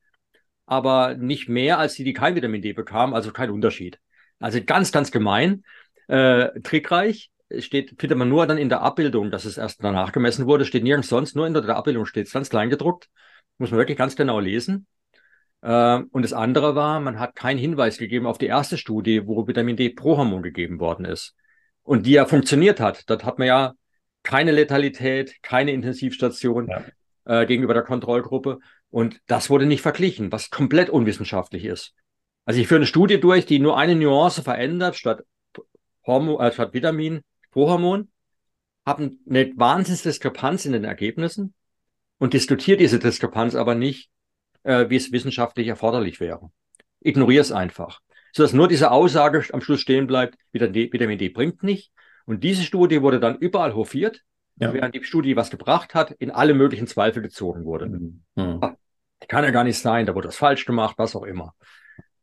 aber 0.66 1.16
nicht 1.16 1.50
mehr 1.50 1.80
als 1.80 1.96
die, 1.96 2.04
die 2.04 2.14
kein 2.14 2.36
Vitamin 2.36 2.62
D 2.62 2.74
bekamen, 2.74 3.16
also 3.16 3.32
kein 3.32 3.50
Unterschied. 3.50 4.00
Also 4.40 4.64
ganz, 4.64 4.92
ganz 4.92 5.12
gemein, 5.12 5.64
äh, 6.10 6.60
trickreich 6.62 7.32
steht, 7.60 7.95
findet 7.99 8.18
man 8.18 8.30
nur 8.30 8.45
dann 8.47 8.57
in 8.57 8.70
der 8.70 8.82
Abbildung, 8.82 9.32
dass 9.32 9.45
es 9.45 9.57
erst 9.57 9.84
danach 9.84 10.12
gemessen 10.12 10.45
wurde, 10.45 10.66
steht 10.66 10.84
nirgends 10.84 11.10
sonst, 11.10 11.36
nur 11.36 11.47
in 11.47 11.53
der 11.53 11.76
Abbildung 11.76 12.05
steht 12.05 12.28
es 12.28 12.34
ganz 12.34 12.49
klein 12.49 12.70
gedruckt. 12.70 13.10
Muss 13.57 13.72
man 13.72 13.80
wirklich 13.80 13.97
ganz 13.97 14.16
genau 14.16 14.39
lesen. 14.39 14.88
Äh, 15.62 15.99
und 16.12 16.24
das 16.24 16.34
andere 16.34 16.76
war, 16.76 16.99
man 16.99 17.20
hat 17.20 17.36
keinen 17.36 17.57
Hinweis 17.57 17.97
gegeben 17.97 18.26
auf 18.26 18.38
die 18.38 18.47
erste 18.47 18.78
Studie, 18.78 19.28
wo 19.28 19.47
Vitamin 19.47 19.76
D 19.76 19.89
pro 19.89 20.18
Hormon 20.18 20.43
gegeben 20.43 20.80
worden 20.80 21.05
ist. 21.05 21.36
Und 21.84 22.05
die 22.05 22.12
ja 22.12 22.26
funktioniert 22.26 22.80
hat. 22.80 23.10
Dort 23.10 23.26
hat 23.26 23.39
man 23.39 23.47
ja 23.47 23.74
keine 24.24 24.51
Letalität, 24.51 25.41
keine 25.41 25.72
Intensivstation 25.72 26.68
ja. 26.68 26.84
äh, 27.26 27.45
gegenüber 27.45 27.74
der 27.74 27.84
Kontrollgruppe. 27.84 28.60
Und 28.89 29.22
das 29.28 29.49
wurde 29.49 29.66
nicht 29.66 29.82
verglichen, 29.82 30.32
was 30.32 30.49
komplett 30.49 30.89
unwissenschaftlich 30.89 31.66
ist. 31.66 31.93
Also 32.45 32.60
ich 32.62 32.68
führe 32.68 32.80
eine 32.80 32.88
Studie 32.88 33.20
durch, 33.20 33.45
die 33.45 33.60
nur 33.60 33.78
eine 33.78 33.95
Nuance 33.95 34.41
verändert, 34.41 34.95
statt 34.95 35.24
Hormon, 36.06 36.39
äh, 36.39 36.52
statt 36.52 36.74
Vitamin 36.74 37.22
Prohormon, 37.52 38.10
haben 38.86 39.20
eine 39.30 39.52
Wahnsinnsdiskrepanz 39.56 40.66
in 40.66 40.74
den 40.74 40.84
Ergebnissen 40.84 41.54
und 42.18 42.34
diskutiert 42.34 42.80
diese 42.80 43.00
Diskrepanz 43.00 43.56
aber 43.56 43.76
nicht, 43.76 44.10
äh, 44.64 44.89
wie 44.89 44.95
es 44.95 45.12
wissenschaftlich 45.12 45.68
erforderlich 45.68 46.20
wäre. 46.20 46.52
Ignoriere 47.02 47.41
es 47.41 47.52
einfach. 47.52 48.00
Sodass 48.32 48.54
nur 48.54 48.68
diese 48.68 48.91
Aussage 48.91 49.43
am 49.54 49.62
Schluss 49.62 49.82
stehen 49.82 50.08
bleibt, 50.08 50.38
Vitamin 50.52 51.18
D, 51.18 51.30
bringt 51.30 51.64
nicht. 51.64 51.91
Und 52.26 52.43
diese 52.43 52.64
Studie 52.64 53.02
wurde 53.02 53.20
dann 53.20 53.38
überall 53.38 53.74
hofiert, 53.74 54.22
ja. 54.58 54.74
während 54.74 54.93
die 54.93 55.04
Studie, 55.04 55.30
die 55.30 55.36
was 55.36 55.50
gebracht 55.50 55.95
hat, 55.95 56.12
in 56.12 56.30
alle 56.30 56.54
möglichen 56.54 56.86
Zweifel 56.86 57.24
gezogen 57.24 57.66
wurde. 57.66 57.88
Mhm. 57.88 58.24
Mhm. 58.36 58.76
Kann 59.28 59.43
ja 59.43 59.52
gar 59.52 59.64
nicht 59.64 59.80
sein, 59.80 60.06
da 60.06 60.16
wurde 60.16 60.28
das 60.28 60.38
falsch 60.38 60.66
gemacht, 60.66 60.95
was 60.97 61.16
auch 61.16 61.24
immer. 61.24 61.54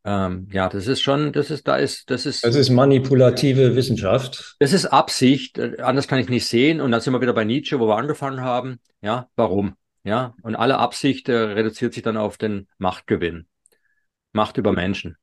Ähm, 0.08 0.46
ja, 0.52 0.68
das 0.68 0.86
ist 0.86 1.00
schon, 1.02 1.32
das 1.32 1.50
ist, 1.50 1.66
da 1.66 1.76
ist, 1.76 2.08
das 2.10 2.26
ist. 2.26 2.44
Das 2.44 2.54
ist 2.54 2.70
manipulative 2.70 3.74
Wissenschaft. 3.74 4.54
Das 4.60 4.72
ist 4.72 4.86
Absicht, 4.86 5.58
äh, 5.58 5.78
anders 5.82 6.06
kann 6.06 6.20
ich 6.20 6.28
nicht 6.28 6.46
sehen. 6.46 6.80
Und 6.80 6.92
dann 6.92 7.00
sind 7.00 7.12
wir 7.12 7.20
wieder 7.20 7.32
bei 7.32 7.44
Nietzsche, 7.44 7.80
wo 7.80 7.88
wir 7.88 7.96
angefangen 7.96 8.40
haben. 8.40 8.78
Ja, 9.02 9.28
warum? 9.34 9.74
Ja, 10.04 10.36
und 10.42 10.54
alle 10.54 10.78
Absicht 10.78 11.28
äh, 11.28 11.34
reduziert 11.34 11.92
sich 11.92 12.04
dann 12.04 12.16
auf 12.16 12.38
den 12.38 12.68
Machtgewinn. 12.78 13.46
Macht 14.32 14.58
über 14.58 14.70
Menschen. 14.70 15.16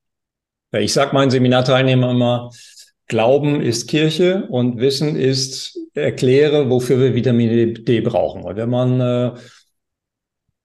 Ja, 0.73 0.81
ich 0.81 0.91
sage 0.91 1.13
meinen 1.13 1.31
Seminarteilnehmern 1.31 2.17
immer, 2.17 2.49
Glauben 3.07 3.61
ist 3.61 3.87
Kirche 3.87 4.47
und 4.49 4.79
Wissen 4.79 5.15
ist 5.15 5.79
erkläre, 5.93 6.69
wofür 6.69 6.99
wir 6.99 7.15
Vitamin 7.15 7.85
D 7.85 8.01
brauchen. 8.01 8.43
Und 8.43 8.57
wenn 8.57 8.69
man 8.69 8.99
äh, 8.99 9.31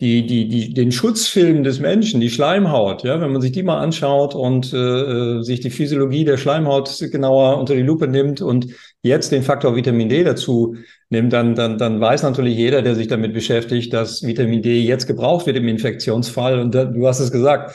die, 0.00 0.24
die, 0.26 0.46
die, 0.46 0.74
den 0.74 0.92
Schutzfilm 0.92 1.64
des 1.64 1.80
Menschen, 1.80 2.20
die 2.20 2.30
Schleimhaut, 2.30 3.02
ja, 3.02 3.20
wenn 3.20 3.32
man 3.32 3.42
sich 3.42 3.50
die 3.50 3.64
mal 3.64 3.80
anschaut 3.80 4.34
und 4.34 4.72
äh, 4.72 5.42
sich 5.42 5.58
die 5.58 5.70
Physiologie 5.70 6.24
der 6.24 6.36
Schleimhaut 6.36 6.96
genauer 7.10 7.58
unter 7.58 7.74
die 7.74 7.82
Lupe 7.82 8.06
nimmt 8.06 8.40
und 8.40 8.68
jetzt 9.02 9.32
den 9.32 9.42
Faktor 9.42 9.74
Vitamin 9.74 10.08
D 10.08 10.22
dazu 10.22 10.76
nimmt, 11.10 11.32
dann, 11.32 11.56
dann, 11.56 11.78
dann 11.78 12.00
weiß 12.00 12.22
natürlich 12.22 12.56
jeder, 12.56 12.82
der 12.82 12.94
sich 12.94 13.08
damit 13.08 13.32
beschäftigt, 13.32 13.92
dass 13.92 14.22
Vitamin 14.22 14.62
D 14.62 14.80
jetzt 14.82 15.08
gebraucht 15.08 15.46
wird 15.46 15.56
im 15.56 15.66
Infektionsfall. 15.66 16.60
Und 16.60 16.76
da, 16.76 16.84
du 16.84 17.04
hast 17.08 17.18
es 17.18 17.32
gesagt, 17.32 17.74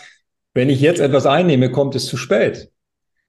wenn 0.54 0.70
ich 0.70 0.80
jetzt 0.80 1.02
etwas 1.02 1.26
einnehme, 1.26 1.72
kommt 1.72 1.94
es 1.96 2.06
zu 2.06 2.16
spät. 2.16 2.70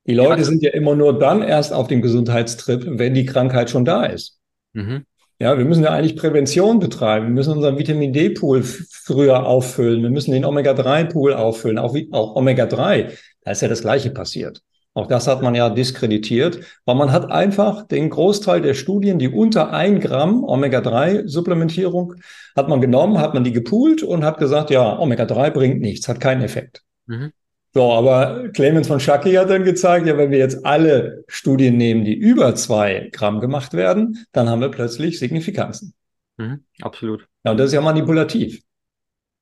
Die 0.07 0.15
Leute 0.15 0.43
ja. 0.43 0.45
sind 0.45 0.63
ja 0.63 0.71
immer 0.71 0.95
nur 0.95 1.19
dann 1.19 1.43
erst 1.43 1.73
auf 1.73 1.89
dem 1.89 2.01
Gesundheitstrip, 2.01 2.85
wenn 2.87 3.15
die 3.15 3.27
Krankheit 3.27 3.71
schon 3.71 3.85
da 3.85 4.05
ist. 4.05 4.39
Mhm. 4.73 5.05
Ja, 5.41 5.59
wir 5.59 5.65
müssen 5.65 5.83
ja 5.83 5.91
eigentlich 5.91 6.17
Prävention 6.17 6.79
betreiben. 6.79 7.27
Wir 7.27 7.33
müssen 7.35 7.55
unseren 7.55 7.77
Vitamin 7.77 8.13
D-Pool 8.13 8.63
früher 8.63 9.45
auffüllen. 9.47 10.03
Wir 10.03 10.11
müssen 10.11 10.31
den 10.31 10.45
Omega-3-Pool 10.45 11.35
auffüllen. 11.35 11.79
Auch, 11.79 11.97
auch 12.13 12.37
Omega-3, 12.37 13.11
da 13.43 13.51
ist 13.51 13.63
ja 13.63 13.69
das 13.69 13.83
Gleiche 13.83 14.11
passiert. 14.11 14.63
Auch 14.97 15.09
das 15.09 15.27
hat 15.27 15.43
man 15.43 15.57
ja 15.57 15.71
diskreditiert, 15.71 16.61
weil 16.85 16.95
man 16.95 17.11
hat 17.11 17.31
einfach 17.33 17.85
den 17.89 18.11
Großteil 18.11 18.61
der 18.61 18.75
Studien, 18.75 19.19
die 19.19 19.29
unter 19.29 19.73
ein 19.73 19.99
Gramm 19.99 20.45
Omega-3-Supplementierung 20.45 22.15
hat 22.57 22.69
man 22.69 22.81
genommen, 22.81 23.19
hat 23.19 23.35
man 23.35 23.43
die 23.43 23.51
gepoolt 23.51 24.05
und 24.05 24.25
hat 24.25 24.39
gesagt, 24.39 24.71
ja, 24.71 24.97
Omega-3 24.97 25.51
bringt 25.51 25.81
nichts, 25.81 26.07
hat 26.09 26.21
keinen 26.21 26.43
Effekt. 26.43 26.83
Mhm. 27.07 27.33
So, 27.77 27.93
aber 27.93 28.51
Clemens 28.51 28.87
von 28.87 29.01
Schacki 29.01 29.33
hat 29.33 29.51
dann 29.51 29.65
gezeigt, 29.65 30.07
ja, 30.07 30.17
wenn 30.17 30.31
wir 30.31 30.39
jetzt 30.39 30.65
alle 30.65 31.25
Studien 31.27 31.77
nehmen, 31.77 32.05
die 32.05 32.15
über 32.15 32.55
zwei 32.55 33.11
Gramm 33.13 33.41
gemacht 33.41 33.73
werden, 33.75 34.25
dann 34.31 34.49
haben 34.49 34.61
wir 34.61 34.71
plötzlich 34.71 35.19
Signifikanzen. 35.19 35.93
Mhm, 36.37 36.65
absolut. 36.83 37.27
Ja, 37.45 37.51
und 37.51 37.59
das 37.59 37.67
ist 37.67 37.73
ja 37.73 37.81
manipulativ. 37.81 38.63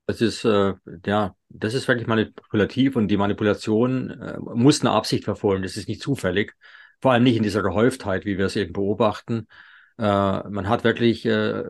Das 0.06 0.22
ist, 0.22 0.46
äh, 0.46 0.72
ja, 1.04 1.36
das 1.50 1.74
ist 1.74 1.86
wirklich 1.88 2.06
manipulativ 2.06 2.96
und 2.96 3.08
die 3.08 3.18
Manipulation 3.18 4.10
äh, 4.10 4.38
muss 4.38 4.80
eine 4.80 4.92
Absicht 4.92 5.24
verfolgen. 5.24 5.62
Das 5.62 5.76
ist 5.76 5.88
nicht 5.88 6.00
zufällig. 6.00 6.54
Vor 7.02 7.12
allem 7.12 7.24
nicht 7.24 7.36
in 7.36 7.42
dieser 7.42 7.62
Gehäuftheit, 7.62 8.24
wie 8.24 8.38
wir 8.38 8.46
es 8.46 8.56
eben 8.56 8.72
beobachten. 8.72 9.46
Äh, 9.98 10.02
man 10.02 10.70
hat 10.70 10.84
wirklich 10.84 11.26
äh, 11.26 11.64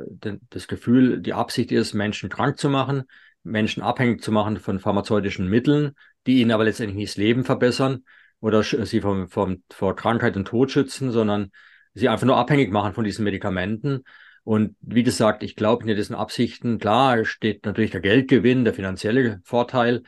das 0.51 0.69
Gefühl, 0.69 1.21
die 1.21 1.35
Absicht 1.35 1.73
ist, 1.73 1.93
Menschen 1.93 2.31
krank 2.31 2.57
zu 2.57 2.69
machen, 2.69 3.03
Menschen 3.43 3.83
abhängig 3.83 4.23
zu 4.23 4.31
machen 4.31 4.59
von 4.59 4.79
pharmazeutischen 4.79 5.49
Mitteln, 5.49 5.97
die 6.27 6.41
ihnen 6.41 6.51
aber 6.51 6.65
letztendlich 6.65 6.97
nicht 6.97 7.11
das 7.11 7.17
Leben 7.17 7.45
verbessern 7.45 8.05
oder 8.41 8.63
sie 8.63 9.01
vom, 9.01 9.29
vom, 9.29 9.63
vor 9.71 9.97
Krankheit 9.97 10.37
und 10.37 10.47
Tod 10.47 10.71
schützen, 10.71 11.13
sondern 11.13 11.51
sie 11.95 12.09
einfach 12.09 12.27
nur 12.27 12.37
abhängig 12.37 12.73
machen 12.73 12.95
von 12.95 13.05
diesen 13.05 13.25
Medikamenten. 13.25 14.03
Und 14.45 14.77
wie 14.81 15.05
gesagt, 15.05 15.43
ich 15.43 15.55
glaube, 15.55 15.89
in 15.89 15.97
diesen 15.97 16.17
Absichten, 16.17 16.79
klar, 16.79 17.25
steht 17.25 17.65
natürlich 17.65 17.93
der 17.93 18.01
Geldgewinn, 18.01 18.65
der 18.65 18.75
finanzielle 18.75 19.41
Vorteil. 19.45 20.03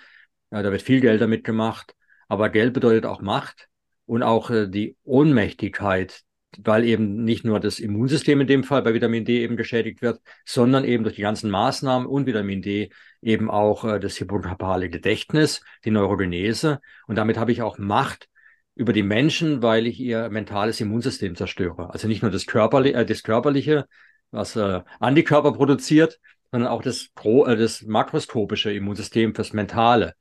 Ja, 0.51 0.63
da 0.63 0.73
wird 0.73 0.83
viel 0.83 1.01
Geld 1.01 1.21
damit 1.21 1.45
gemacht. 1.45 1.95
Aber 2.29 2.49
Geld 2.51 2.73
bedeutet 2.73 3.07
auch 3.07 3.23
Macht 3.23 3.69
und 4.07 4.23
auch 4.23 4.51
äh, 4.51 4.69
die 4.69 4.97
Ohnmächtigkeit, 5.05 6.23
weil 6.59 6.85
eben 6.85 7.25
nicht 7.25 7.45
nur 7.45 7.61
das 7.61 7.79
Immunsystem 7.79 8.41
in 8.41 8.47
dem 8.47 8.65
Fall 8.65 8.83
bei 8.83 8.95
Vitamin 8.95 9.25
D 9.25 9.43
eben 9.43 9.57
geschädigt 9.57 10.03
wird, 10.03 10.21
sondern 10.45 10.85
eben 10.85 11.05
durch 11.05 11.17
die 11.17 11.23
ganzen 11.23 11.51
Maßnahmen 11.51 12.07
und 12.09 12.27
Vitamin 12.27 12.63
D 12.63 12.91
eben 13.25 13.51
auch 13.51 13.85
äh, 13.85 13.99
das 13.99 14.17
hippocampale 14.17 14.89
Gedächtnis, 14.91 15.63
die 15.85 15.91
Neurogenese. 15.91 16.81
Und 17.07 17.17
damit 17.17 17.39
habe 17.39 17.53
ich 17.53 17.63
auch 17.63 17.79
Macht 17.79 18.29
über 18.75 18.93
die 18.93 19.03
Menschen, 19.03 19.63
weil 19.63 19.87
ich 19.87 19.99
ihr 20.01 20.29
mentales 20.31 20.81
Immunsystem 20.81 21.35
zerstöre. 21.35 21.91
Also 21.91 22.07
nicht 22.09 22.23
nur 22.23 22.31
das, 22.31 22.47
Körperli 22.47 22.93
äh, 22.93 23.07
das 23.07 23.23
Körperliche, 23.23 23.87
was 24.31 24.57
äh, 24.57 24.83
Antikörper 25.01 25.53
produziert, 25.53 26.21
sondern 26.53 26.71
auch 26.71 26.83
das, 26.83 27.11
äh, 27.25 27.57
das 27.57 27.83
makroskopische 27.83 28.73
Immunsystem 28.73 29.35
fürs 29.35 29.53
Mentale. 29.53 30.15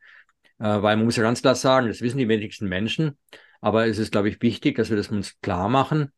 Äh, 0.59 0.81
weil 0.81 0.95
man 0.95 1.05
muss 1.05 1.17
ja 1.17 1.23
ganz 1.23 1.41
klar 1.41 1.55
sagen, 1.55 1.87
das 1.87 2.01
wissen 2.01 2.17
die 2.17 2.29
wenigsten 2.29 2.67
Menschen, 2.69 3.17
aber 3.59 3.87
es 3.87 3.97
ist, 3.97 4.11
glaube 4.11 4.29
ich, 4.29 4.41
wichtig, 4.41 4.77
dass 4.77 4.89
wir 4.89 4.97
das 4.97 5.09
uns 5.09 5.39
klar 5.41 5.67
machen. 5.67 6.11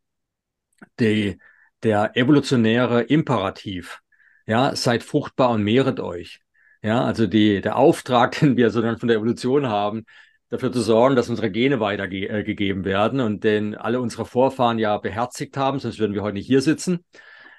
Die, 1.00 1.40
der 1.84 2.16
evolutionäre 2.16 3.04
Imperativ, 3.04 4.02
ja, 4.46 4.76
seid 4.76 5.04
fruchtbar 5.04 5.52
und 5.52 5.64
mehret 5.64 6.00
euch. 6.00 6.42
Ja, 6.86 7.04
also 7.04 7.26
die, 7.26 7.62
der 7.62 7.78
Auftrag, 7.78 8.40
den 8.40 8.58
wir 8.58 8.70
so 8.70 8.80
dann 8.80 9.00
von 9.00 9.08
der 9.08 9.18
Evolution 9.18 9.68
haben, 9.68 10.06
dafür 10.50 10.72
zu 10.72 10.82
sorgen, 10.82 11.16
dass 11.16 11.30
unsere 11.30 11.50
Gene 11.50 11.80
weitergegeben 11.80 12.84
äh, 12.84 12.86
werden 12.86 13.22
und 13.22 13.44
den 13.44 13.76
alle 13.76 14.00
unsere 14.00 14.26
Vorfahren 14.26 14.78
ja 14.78 15.00
beherzigt 15.00 15.58
haben, 15.58 15.80
sonst 15.80 15.98
würden 15.98 16.14
wir 16.14 16.22
heute 16.22 16.36
nicht 16.36 16.46
hier 16.46 16.62
sitzen. 16.62 17.04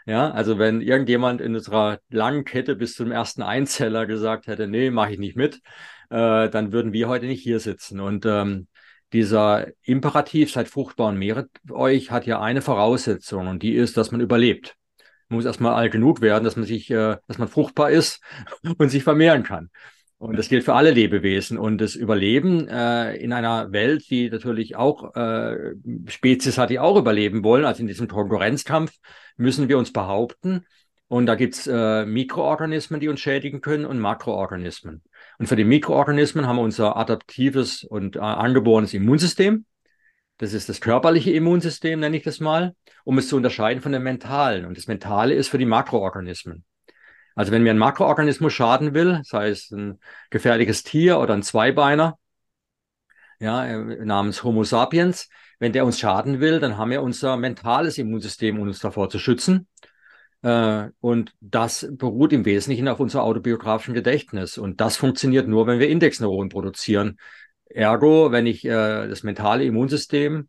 Ja, 0.06 0.30
also 0.30 0.58
wenn 0.60 0.80
irgendjemand 0.80 1.40
in 1.40 1.56
unserer 1.56 1.98
langen 2.08 2.44
Kette 2.44 2.76
bis 2.76 2.94
zum 2.94 3.10
ersten 3.10 3.42
Einzeller 3.42 4.06
gesagt 4.06 4.46
hätte, 4.46 4.68
nee, 4.68 4.90
mache 4.90 5.12
ich 5.14 5.18
nicht 5.18 5.36
mit, 5.36 5.56
äh, 6.10 6.48
dann 6.48 6.70
würden 6.72 6.92
wir 6.92 7.08
heute 7.08 7.26
nicht 7.26 7.42
hier 7.42 7.58
sitzen. 7.58 7.98
Und 7.98 8.24
ähm, 8.26 8.68
dieser 9.12 9.66
Imperativ, 9.82 10.52
seid 10.52 10.68
fruchtbar 10.68 11.08
und 11.08 11.18
mehret 11.18 11.50
euch, 11.70 12.12
hat 12.12 12.26
ja 12.26 12.40
eine 12.40 12.62
Voraussetzung 12.62 13.48
und 13.48 13.64
die 13.64 13.74
ist, 13.74 13.96
dass 13.96 14.12
man 14.12 14.20
überlebt. 14.20 14.76
Man 15.28 15.38
muss 15.38 15.44
erstmal 15.44 15.74
alt 15.74 15.92
genug 15.92 16.20
werden, 16.20 16.44
dass 16.44 16.56
man 16.56 16.66
sich, 16.66 16.90
äh, 16.90 17.16
dass 17.26 17.38
man 17.38 17.48
fruchtbar 17.48 17.90
ist 17.90 18.20
und 18.78 18.88
sich 18.88 19.02
vermehren 19.02 19.42
kann. 19.42 19.70
Und 20.18 20.38
das 20.38 20.48
gilt 20.48 20.64
für 20.64 20.74
alle 20.74 20.92
Lebewesen. 20.92 21.58
Und 21.58 21.78
das 21.78 21.94
Überleben 21.94 22.68
äh, 22.68 23.14
in 23.16 23.32
einer 23.32 23.72
Welt, 23.72 24.08
die 24.08 24.30
natürlich 24.30 24.76
auch 24.76 25.14
äh, 25.14 25.74
Spezies 26.06 26.56
hat, 26.56 26.70
die 26.70 26.78
auch 26.78 26.96
überleben 26.96 27.44
wollen, 27.44 27.66
also 27.66 27.82
in 27.82 27.86
diesem 27.86 28.08
Konkurrenzkampf, 28.08 28.92
müssen 29.36 29.68
wir 29.68 29.76
uns 29.76 29.92
behaupten. 29.92 30.64
Und 31.08 31.26
da 31.26 31.34
gibt's 31.34 31.66
äh, 31.66 32.06
Mikroorganismen, 32.06 32.98
die 32.98 33.08
uns 33.08 33.20
schädigen 33.20 33.60
können 33.60 33.84
und 33.84 34.00
Makroorganismen. 34.00 35.02
Und 35.38 35.46
für 35.46 35.54
die 35.56 35.64
Mikroorganismen 35.64 36.46
haben 36.46 36.56
wir 36.56 36.62
unser 36.62 36.96
adaptives 36.96 37.84
und 37.84 38.16
äh, 38.16 38.20
angeborenes 38.20 38.94
Immunsystem. 38.94 39.66
Das 40.38 40.52
ist 40.52 40.68
das 40.68 40.80
körperliche 40.80 41.32
Immunsystem, 41.32 42.00
nenne 42.00 42.16
ich 42.16 42.22
das 42.22 42.40
mal, 42.40 42.74
um 43.04 43.18
es 43.18 43.28
zu 43.28 43.36
unterscheiden 43.36 43.82
von 43.82 43.92
dem 43.92 44.02
mentalen. 44.02 44.66
Und 44.66 44.76
das 44.76 44.86
mentale 44.86 45.34
ist 45.34 45.48
für 45.48 45.58
die 45.58 45.64
Makroorganismen. 45.64 46.64
Also 47.34 47.52
wenn 47.52 47.62
mir 47.62 47.70
ein 47.70 47.78
Makroorganismus 47.78 48.52
schaden 48.52 48.94
will, 48.94 49.20
sei 49.24 49.48
es 49.48 49.70
ein 49.70 50.00
gefährliches 50.30 50.82
Tier 50.82 51.18
oder 51.18 51.34
ein 51.34 51.42
Zweibeiner, 51.42 52.18
ja, 53.38 53.66
äh, 53.66 54.04
namens 54.04 54.42
Homo 54.42 54.64
sapiens, 54.64 55.28
wenn 55.58 55.72
der 55.72 55.84
uns 55.86 55.98
schaden 55.98 56.40
will, 56.40 56.60
dann 56.60 56.76
haben 56.78 56.90
wir 56.90 57.02
unser 57.02 57.36
mentales 57.36 57.98
Immunsystem, 57.98 58.58
um 58.58 58.68
uns 58.68 58.80
davor 58.80 59.08
zu 59.10 59.18
schützen. 59.18 59.68
Äh, 60.42 60.88
und 61.00 61.34
das 61.40 61.86
beruht 61.90 62.32
im 62.32 62.44
Wesentlichen 62.44 62.88
auf 62.88 63.00
unser 63.00 63.22
autobiografischen 63.22 63.94
Gedächtnis. 63.94 64.58
Und 64.58 64.80
das 64.80 64.96
funktioniert 64.96 65.48
nur, 65.48 65.66
wenn 65.66 65.78
wir 65.78 65.88
Indexneuronen 65.88 66.50
produzieren. 66.50 67.18
Ergo, 67.68 68.32
wenn 68.32 68.46
ich 68.46 68.64
äh, 68.64 69.08
das 69.08 69.22
mentale 69.22 69.64
Immunsystem, 69.64 70.48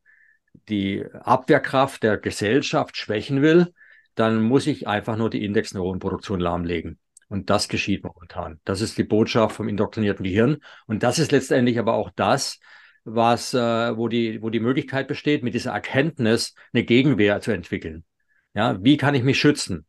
die 0.70 1.06
Abwehrkraft 1.14 2.04
der 2.04 2.18
Gesellschaft 2.18 2.98
schwächen 2.98 3.42
will, 3.42 3.74
dann 4.16 4.42
muss 4.42 4.68
ich 4.68 4.88
einfach 4.88 5.18
nur 5.18 5.30
die 5.30 5.46
Indexneuronenproduktion 5.46 6.40
lahmlegen. 6.40 7.00
Und 7.30 7.50
das 7.50 7.68
geschieht 7.68 8.04
momentan. 8.04 8.60
Das 8.64 8.82
ist 8.82 8.98
die 8.98 9.04
Botschaft 9.04 9.56
vom 9.56 9.68
indoktrinierten 9.68 10.24
Gehirn. 10.24 10.58
Und 10.86 11.04
das 11.04 11.20
ist 11.20 11.32
letztendlich 11.32 11.78
aber 11.78 11.94
auch 11.94 12.10
das, 12.16 12.60
was, 13.04 13.54
äh, 13.54 13.98
wo, 13.98 14.08
die, 14.08 14.42
wo 14.42 14.50
die 14.50 14.60
Möglichkeit 14.60 15.08
besteht, 15.08 15.44
mit 15.44 15.54
dieser 15.54 15.72
Erkenntnis 15.72 16.56
eine 16.74 16.84
Gegenwehr 16.84 17.42
zu 17.42 17.52
entwickeln. 17.52 18.06
Ja, 18.54 18.82
wie 18.84 18.98
kann 18.98 19.16
ich 19.16 19.24
mich 19.24 19.40
schützen? 19.40 19.86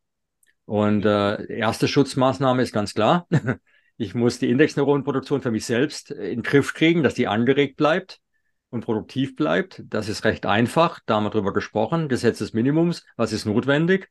Und 0.65 1.05
äh, 1.07 1.51
erste 1.51 1.89
Schutzmaßnahme 1.89 2.63
ist 2.63 2.73
ganz 2.73 2.93
klar. 2.93 3.27
ich 3.99 4.15
muss 4.15 4.39
die 4.39 4.49
Indexneuronenproduktion 4.49 5.43
für 5.43 5.51
mich 5.51 5.67
selbst 5.67 6.13
in 6.13 6.39
den 6.39 6.43
Griff 6.43 6.73
kriegen, 6.73 7.03
dass 7.03 7.15
die 7.15 7.27
angeregt 7.27 7.77
bleibt 7.77 8.21
und 8.71 8.85
produktiv 8.85 9.35
bleibt. 9.35 9.83
Das 9.85 10.09
ist 10.09 10.25
recht 10.25 10.47
einfach. 10.47 11.01
Da 11.05 11.17
haben 11.17 11.25
wir 11.25 11.31
drüber 11.31 11.53
gesprochen. 11.53 12.09
Gesetz 12.09 12.39
des 12.39 12.53
Minimums. 12.53 13.05
Was 13.17 13.33
ist 13.33 13.45
notwendig? 13.45 14.09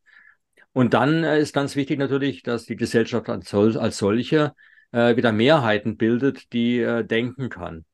Und 0.74 0.94
dann 0.94 1.24
äh, 1.24 1.40
ist 1.40 1.54
ganz 1.54 1.78
wichtig 1.78 2.00
natürlich, 2.00 2.44
dass 2.44 2.66
die 2.66 2.76
Gesellschaft 2.76 3.30
als, 3.30 3.54
als 3.54 3.98
solche 3.98 4.54
äh, 4.92 5.16
wieder 5.16 5.32
Mehrheiten 5.32 5.96
bildet, 5.96 6.52
die 6.52 6.80
äh, 6.80 7.06
denken 7.06 7.50
kann. 7.50 7.86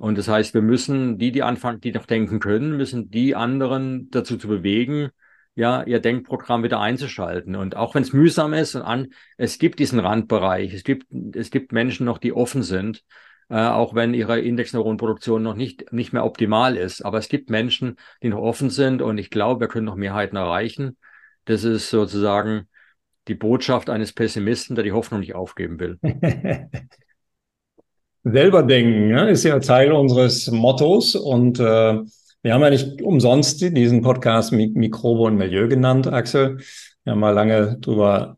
Und 0.00 0.16
das 0.16 0.28
heißt, 0.28 0.54
wir 0.54 0.62
müssen 0.62 1.18
die, 1.18 1.30
die 1.30 1.42
anfangen, 1.42 1.80
die 1.80 1.92
noch 1.92 2.06
denken 2.06 2.40
können, 2.40 2.76
müssen 2.76 3.10
die 3.10 3.34
anderen 3.36 4.10
dazu 4.10 4.38
zu 4.38 4.48
bewegen, 4.48 5.10
ja, 5.54 5.82
ihr 5.84 6.00
Denkprogramm 6.00 6.62
wieder 6.62 6.80
einzuschalten. 6.80 7.56
Und 7.56 7.76
auch 7.76 7.94
wenn 7.94 8.02
es 8.02 8.12
mühsam 8.12 8.52
ist 8.52 8.74
und 8.74 8.82
an, 8.82 9.08
es 9.36 9.58
gibt 9.58 9.78
diesen 9.78 10.00
Randbereich, 10.00 10.74
es 10.74 10.84
gibt, 10.84 11.06
es 11.34 11.50
gibt 11.50 11.72
Menschen 11.72 12.06
noch, 12.06 12.18
die 12.18 12.32
offen 12.32 12.62
sind, 12.62 13.04
äh, 13.48 13.56
auch 13.56 13.94
wenn 13.94 14.14
ihre 14.14 14.40
Indexneuronenproduktion 14.40 15.42
noch 15.42 15.54
nicht, 15.54 15.92
nicht 15.92 16.12
mehr 16.12 16.24
optimal 16.24 16.76
ist. 16.76 17.04
Aber 17.04 17.18
es 17.18 17.28
gibt 17.28 17.50
Menschen, 17.50 17.96
die 18.22 18.28
noch 18.28 18.40
offen 18.40 18.70
sind 18.70 19.02
und 19.02 19.18
ich 19.18 19.30
glaube, 19.30 19.60
wir 19.60 19.68
können 19.68 19.86
noch 19.86 19.96
Mehrheiten 19.96 20.36
erreichen. 20.36 20.96
Das 21.44 21.62
ist 21.62 21.90
sozusagen 21.90 22.68
die 23.28 23.34
Botschaft 23.34 23.90
eines 23.90 24.12
Pessimisten, 24.12 24.74
der 24.74 24.84
die 24.84 24.92
Hoffnung 24.92 25.20
nicht 25.20 25.34
aufgeben 25.34 25.78
will. 25.78 25.98
Selber 28.24 28.62
denken 28.62 29.10
ja, 29.10 29.26
ist 29.26 29.44
ja 29.44 29.58
Teil 29.60 29.92
unseres 29.92 30.50
Mottos 30.50 31.14
und 31.14 31.60
äh, 31.60 31.98
wir 32.44 32.52
haben 32.52 32.60
ja 32.60 32.68
nicht 32.68 33.00
umsonst 33.00 33.62
diesen 33.62 34.02
Podcast 34.02 34.52
Mikrobe 34.52 35.22
und 35.22 35.36
Milieu 35.36 35.66
genannt, 35.66 36.06
Axel. 36.12 36.58
Wir 37.02 37.12
haben 37.12 37.20
mal 37.20 37.30
lange 37.30 37.78
drüber 37.80 38.36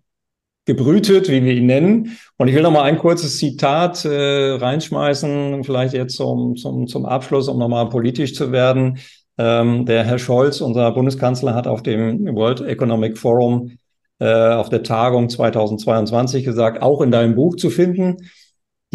gebrütet, 0.64 1.28
wie 1.28 1.42
wir 1.42 1.52
ihn 1.52 1.66
nennen. 1.66 2.16
Und 2.36 2.46
ich 2.46 2.54
will 2.54 2.62
noch 2.62 2.70
mal 2.70 2.84
ein 2.84 2.98
kurzes 2.98 3.38
Zitat 3.38 4.04
äh, 4.04 4.52
reinschmeißen, 4.52 5.64
vielleicht 5.64 5.92
jetzt 5.92 6.14
zum, 6.14 6.54
zum, 6.54 6.86
zum 6.86 7.04
Abschluss, 7.04 7.48
um 7.48 7.58
nochmal 7.58 7.88
politisch 7.88 8.32
zu 8.32 8.52
werden. 8.52 8.98
Ähm, 9.38 9.86
der 9.86 10.04
Herr 10.04 10.20
Scholz, 10.20 10.60
unser 10.60 10.92
Bundeskanzler, 10.92 11.54
hat 11.54 11.66
auf 11.66 11.82
dem 11.82 12.32
World 12.36 12.60
Economic 12.60 13.18
Forum 13.18 13.72
äh, 14.20 14.52
auf 14.52 14.68
der 14.68 14.84
Tagung 14.84 15.28
2022 15.28 16.44
gesagt, 16.44 16.80
auch 16.80 17.00
in 17.00 17.10
deinem 17.10 17.34
Buch 17.34 17.56
zu 17.56 17.70
finden, 17.70 18.18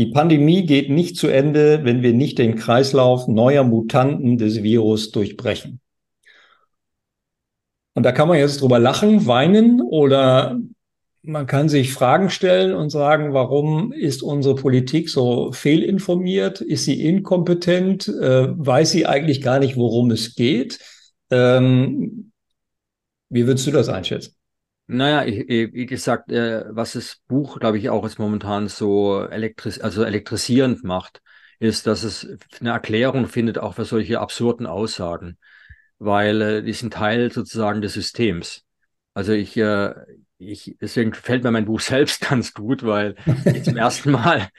die 0.01 0.07
Pandemie 0.07 0.65
geht 0.65 0.89
nicht 0.89 1.15
zu 1.15 1.27
Ende, 1.27 1.81
wenn 1.83 2.01
wir 2.01 2.11
nicht 2.11 2.39
den 2.39 2.55
Kreislauf 2.55 3.27
neuer 3.27 3.63
Mutanten 3.63 4.39
des 4.39 4.63
Virus 4.63 5.11
durchbrechen. 5.11 5.79
Und 7.93 8.01
da 8.01 8.11
kann 8.11 8.27
man 8.27 8.39
jetzt 8.39 8.61
drüber 8.61 8.79
lachen, 8.79 9.27
weinen 9.27 9.79
oder 9.79 10.59
man 11.21 11.45
kann 11.45 11.69
sich 11.69 11.93
Fragen 11.93 12.31
stellen 12.31 12.73
und 12.73 12.89
sagen, 12.89 13.35
warum 13.35 13.93
ist 13.93 14.23
unsere 14.23 14.55
Politik 14.55 15.07
so 15.07 15.51
fehlinformiert? 15.51 16.61
Ist 16.61 16.85
sie 16.85 16.99
inkompetent? 17.03 18.07
Äh, 18.07 18.47
weiß 18.57 18.89
sie 18.89 19.05
eigentlich 19.05 19.43
gar 19.43 19.59
nicht, 19.59 19.77
worum 19.77 20.09
es 20.09 20.33
geht? 20.33 20.79
Ähm, 21.29 22.31
wie 23.29 23.45
würdest 23.45 23.67
du 23.67 23.71
das 23.71 23.87
einschätzen? 23.87 24.33
Naja, 24.93 25.23
ich, 25.23 25.47
wie 25.47 25.85
gesagt, 25.85 26.33
äh, 26.33 26.65
was 26.67 26.93
das 26.93 27.21
Buch, 27.29 27.59
glaube 27.61 27.77
ich, 27.77 27.89
auch 27.89 28.03
jetzt 28.03 28.19
momentan 28.19 28.67
so 28.67 29.23
elektris 29.23 29.79
also 29.79 30.03
elektrisierend 30.03 30.83
macht, 30.83 31.21
ist, 31.59 31.87
dass 31.87 32.03
es 32.03 32.27
eine 32.59 32.71
Erklärung 32.71 33.27
findet, 33.27 33.57
auch 33.57 33.75
für 33.75 33.85
solche 33.85 34.19
absurden 34.19 34.67
Aussagen, 34.67 35.37
weil 35.97 36.41
äh, 36.41 36.61
die 36.61 36.73
sind 36.73 36.91
Teil 36.91 37.31
sozusagen 37.31 37.79
des 37.81 37.93
Systems. 37.93 38.65
Also 39.13 39.31
ich, 39.31 39.55
äh, 39.55 39.93
ich, 40.37 40.75
deswegen 40.81 41.11
gefällt 41.11 41.45
mir 41.45 41.51
mein 41.51 41.65
Buch 41.65 41.79
selbst 41.79 42.19
ganz 42.27 42.53
gut, 42.53 42.83
weil 42.83 43.15
ich 43.45 43.63
zum 43.63 43.77
ersten 43.77 44.11
Mal 44.11 44.49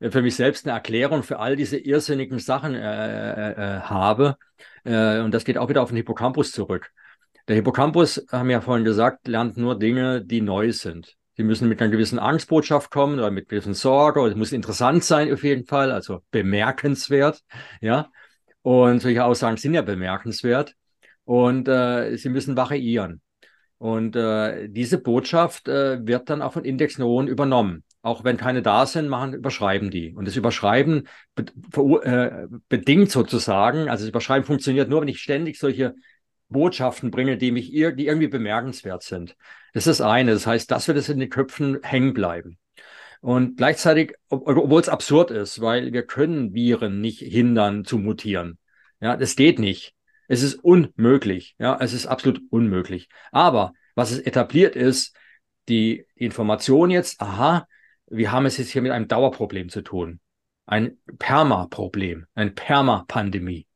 für 0.00 0.22
mich 0.22 0.36
selbst 0.36 0.66
eine 0.66 0.74
Erklärung 0.74 1.24
für 1.24 1.40
all 1.40 1.56
diese 1.56 1.78
irrsinnigen 1.78 2.38
Sachen 2.38 2.76
äh, 2.76 2.78
äh, 2.78 3.52
äh 3.54 3.80
habe. 3.80 4.36
Äh, 4.84 5.18
und 5.18 5.34
das 5.34 5.44
geht 5.44 5.58
auch 5.58 5.68
wieder 5.68 5.82
auf 5.82 5.88
den 5.88 5.96
Hippocampus 5.96 6.52
zurück. 6.52 6.92
Der 7.50 7.56
Hippocampus, 7.56 8.24
haben 8.30 8.48
wir 8.48 8.52
ja 8.52 8.60
vorhin 8.60 8.84
gesagt, 8.84 9.26
lernt 9.26 9.56
nur 9.56 9.76
Dinge, 9.76 10.24
die 10.24 10.40
neu 10.40 10.70
sind. 10.70 11.16
Die 11.36 11.42
müssen 11.42 11.68
mit 11.68 11.82
einer 11.82 11.90
gewissen 11.90 12.20
Angstbotschaft 12.20 12.92
kommen 12.92 13.18
oder 13.18 13.32
mit 13.32 13.48
gewissen 13.48 13.74
Sorge 13.74 14.20
oder 14.20 14.30
es 14.30 14.36
muss 14.36 14.52
interessant 14.52 15.02
sein 15.02 15.32
auf 15.32 15.42
jeden 15.42 15.66
Fall, 15.66 15.90
also 15.90 16.20
bemerkenswert, 16.30 17.42
ja. 17.80 18.08
Und 18.62 19.02
solche 19.02 19.24
Aussagen 19.24 19.56
sind 19.56 19.74
ja 19.74 19.82
bemerkenswert 19.82 20.76
und 21.24 21.66
äh, 21.66 22.14
sie 22.18 22.28
müssen 22.28 22.56
variieren. 22.56 23.20
Und 23.78 24.14
äh, 24.14 24.68
diese 24.68 24.98
Botschaft 24.98 25.66
äh, 25.66 26.06
wird 26.06 26.30
dann 26.30 26.42
auch 26.42 26.52
von 26.52 26.64
Indexneuronen 26.64 27.28
übernommen. 27.28 27.82
Auch 28.00 28.22
wenn 28.22 28.36
keine 28.36 28.62
da 28.62 28.86
sind, 28.86 29.08
machen, 29.08 29.34
überschreiben 29.34 29.90
die. 29.90 30.14
Und 30.14 30.28
das 30.28 30.36
Überschreiben 30.36 31.08
be 31.34 31.46
äh, 32.04 32.46
bedingt 32.68 33.10
sozusagen, 33.10 33.88
also 33.88 34.04
das 34.04 34.10
Überschreiben 34.10 34.46
funktioniert 34.46 34.88
nur, 34.88 35.00
wenn 35.00 35.08
ich 35.08 35.20
ständig 35.20 35.58
solche 35.58 35.96
Botschaften 36.50 37.10
bringe, 37.10 37.38
die 37.38 37.52
mich 37.52 37.72
ir 37.72 37.92
die 37.92 38.06
irgendwie 38.06 38.28
bemerkenswert 38.28 39.02
sind. 39.02 39.36
Das 39.72 39.86
ist 39.86 40.00
eine. 40.00 40.32
Das 40.32 40.46
heißt, 40.46 40.70
dass 40.70 40.86
wir 40.86 40.94
das 40.94 41.08
in 41.08 41.18
den 41.18 41.30
Köpfen 41.30 41.80
hängen 41.82 42.12
bleiben. 42.12 42.58
Und 43.20 43.56
gleichzeitig, 43.56 44.14
obwohl 44.28 44.80
es 44.80 44.88
absurd 44.88 45.30
ist, 45.30 45.60
weil 45.60 45.92
wir 45.92 46.06
können 46.06 46.54
Viren 46.54 47.00
nicht 47.00 47.20
hindern 47.20 47.84
zu 47.84 47.98
mutieren. 47.98 48.58
Ja, 49.00 49.16
das 49.16 49.36
geht 49.36 49.58
nicht. 49.58 49.94
Es 50.28 50.42
ist 50.42 50.54
unmöglich. 50.54 51.54
Ja, 51.58 51.78
es 51.80 51.92
ist 51.92 52.06
absolut 52.06 52.40
unmöglich. 52.50 53.08
Aber 53.32 53.72
was 53.94 54.10
es 54.10 54.20
etabliert 54.20 54.76
ist, 54.76 55.16
die 55.68 56.06
Information 56.14 56.90
jetzt, 56.90 57.20
aha, 57.20 57.66
wir 58.06 58.32
haben 58.32 58.46
es 58.46 58.56
jetzt 58.56 58.70
hier 58.70 58.82
mit 58.82 58.92
einem 58.92 59.08
Dauerproblem 59.08 59.68
zu 59.68 59.82
tun. 59.82 60.20
Ein 60.66 60.98
Perma-Problem, 61.18 62.26
eine 62.34 62.50
Perma-Pandemie. 62.50 63.66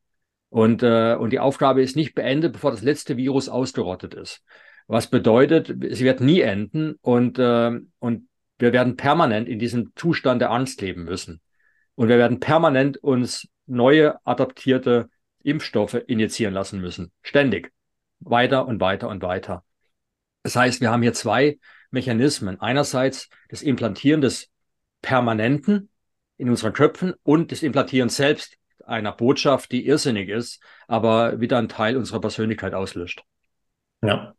Und, 0.55 0.85
äh, 0.85 1.17
und 1.17 1.31
die 1.31 1.41
Aufgabe 1.41 1.83
ist 1.83 1.97
nicht 1.97 2.15
beendet, 2.15 2.53
bevor 2.53 2.71
das 2.71 2.83
letzte 2.83 3.17
Virus 3.17 3.49
ausgerottet 3.49 4.15
ist. 4.15 4.45
Was 4.87 5.11
bedeutet, 5.11 5.67
sie 5.67 6.05
wird 6.05 6.21
nie 6.21 6.43
enden 6.43 6.95
und, 7.01 7.41
äh, 7.41 7.73
und 7.99 8.29
wir 8.59 8.73
werden 8.73 8.95
permanent 8.95 9.49
in 9.49 9.59
diesem 9.59 9.91
Zustand 9.97 10.41
der 10.41 10.53
Angst 10.53 10.81
leben 10.81 11.03
müssen. 11.03 11.41
Und 11.97 12.07
wir 12.07 12.19
werden 12.19 12.39
permanent 12.39 12.99
uns 12.99 13.49
neue 13.67 14.25
adaptierte 14.25 15.09
Impfstoffe 15.43 16.01
injizieren 16.07 16.55
lassen 16.55 16.81
müssen. 16.81 17.11
Ständig. 17.23 17.73
Weiter 18.21 18.69
und 18.69 18.81
weiter 18.81 19.09
und 19.09 19.25
weiter. 19.25 19.65
Das 20.45 20.55
heißt, 20.55 20.81
wir 20.81 20.93
haben 20.93 21.03
hier 21.03 21.15
zwei 21.15 21.59
Mechanismen. 21.91 22.61
Einerseits 22.61 23.29
das 23.49 23.63
Implantieren 23.63 24.21
des 24.21 24.51
Permanenten 25.03 25.89
in 26.37 26.49
unseren 26.49 26.75
Köpfen 26.75 27.13
und 27.25 27.51
das 27.51 27.65
Implantieren 27.65 28.09
selbst 28.09 28.57
einer 28.87 29.13
Botschaft, 29.13 29.73
die 29.73 29.87
irrsinnig 29.87 30.29
ist, 30.29 30.61
aber 30.89 31.41
wieder 31.41 31.59
einen 31.59 31.69
Teil 31.69 31.97
unserer 31.97 32.21
Persönlichkeit 32.21 32.75
auslöscht. 32.75 33.23
Ja. 34.03 34.35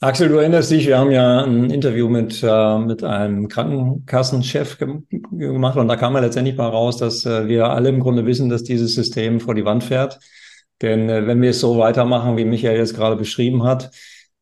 Axel, 0.00 0.28
du 0.28 0.36
erinnerst 0.36 0.70
dich, 0.70 0.86
wir 0.86 0.98
haben 0.98 1.10
ja 1.10 1.42
ein 1.42 1.70
Interview 1.70 2.08
mit, 2.10 2.42
äh, 2.42 2.78
mit 2.78 3.02
einem 3.02 3.48
Krankenkassenchef 3.48 4.76
ge 4.76 5.00
gemacht 5.32 5.78
und 5.78 5.88
da 5.88 5.96
kam 5.96 6.12
ja 6.14 6.20
letztendlich 6.20 6.56
mal 6.56 6.68
raus, 6.68 6.98
dass 6.98 7.24
äh, 7.24 7.48
wir 7.48 7.70
alle 7.70 7.88
im 7.88 8.00
Grunde 8.00 8.26
wissen, 8.26 8.50
dass 8.50 8.62
dieses 8.62 8.94
System 8.94 9.40
vor 9.40 9.54
die 9.54 9.64
Wand 9.64 9.84
fährt. 9.84 10.18
Denn 10.82 11.08
äh, 11.08 11.26
wenn 11.26 11.40
wir 11.40 11.50
es 11.50 11.60
so 11.60 11.78
weitermachen, 11.78 12.36
wie 12.36 12.44
Michael 12.44 12.76
jetzt 12.76 12.94
gerade 12.94 13.16
beschrieben 13.16 13.62
hat, 13.62 13.90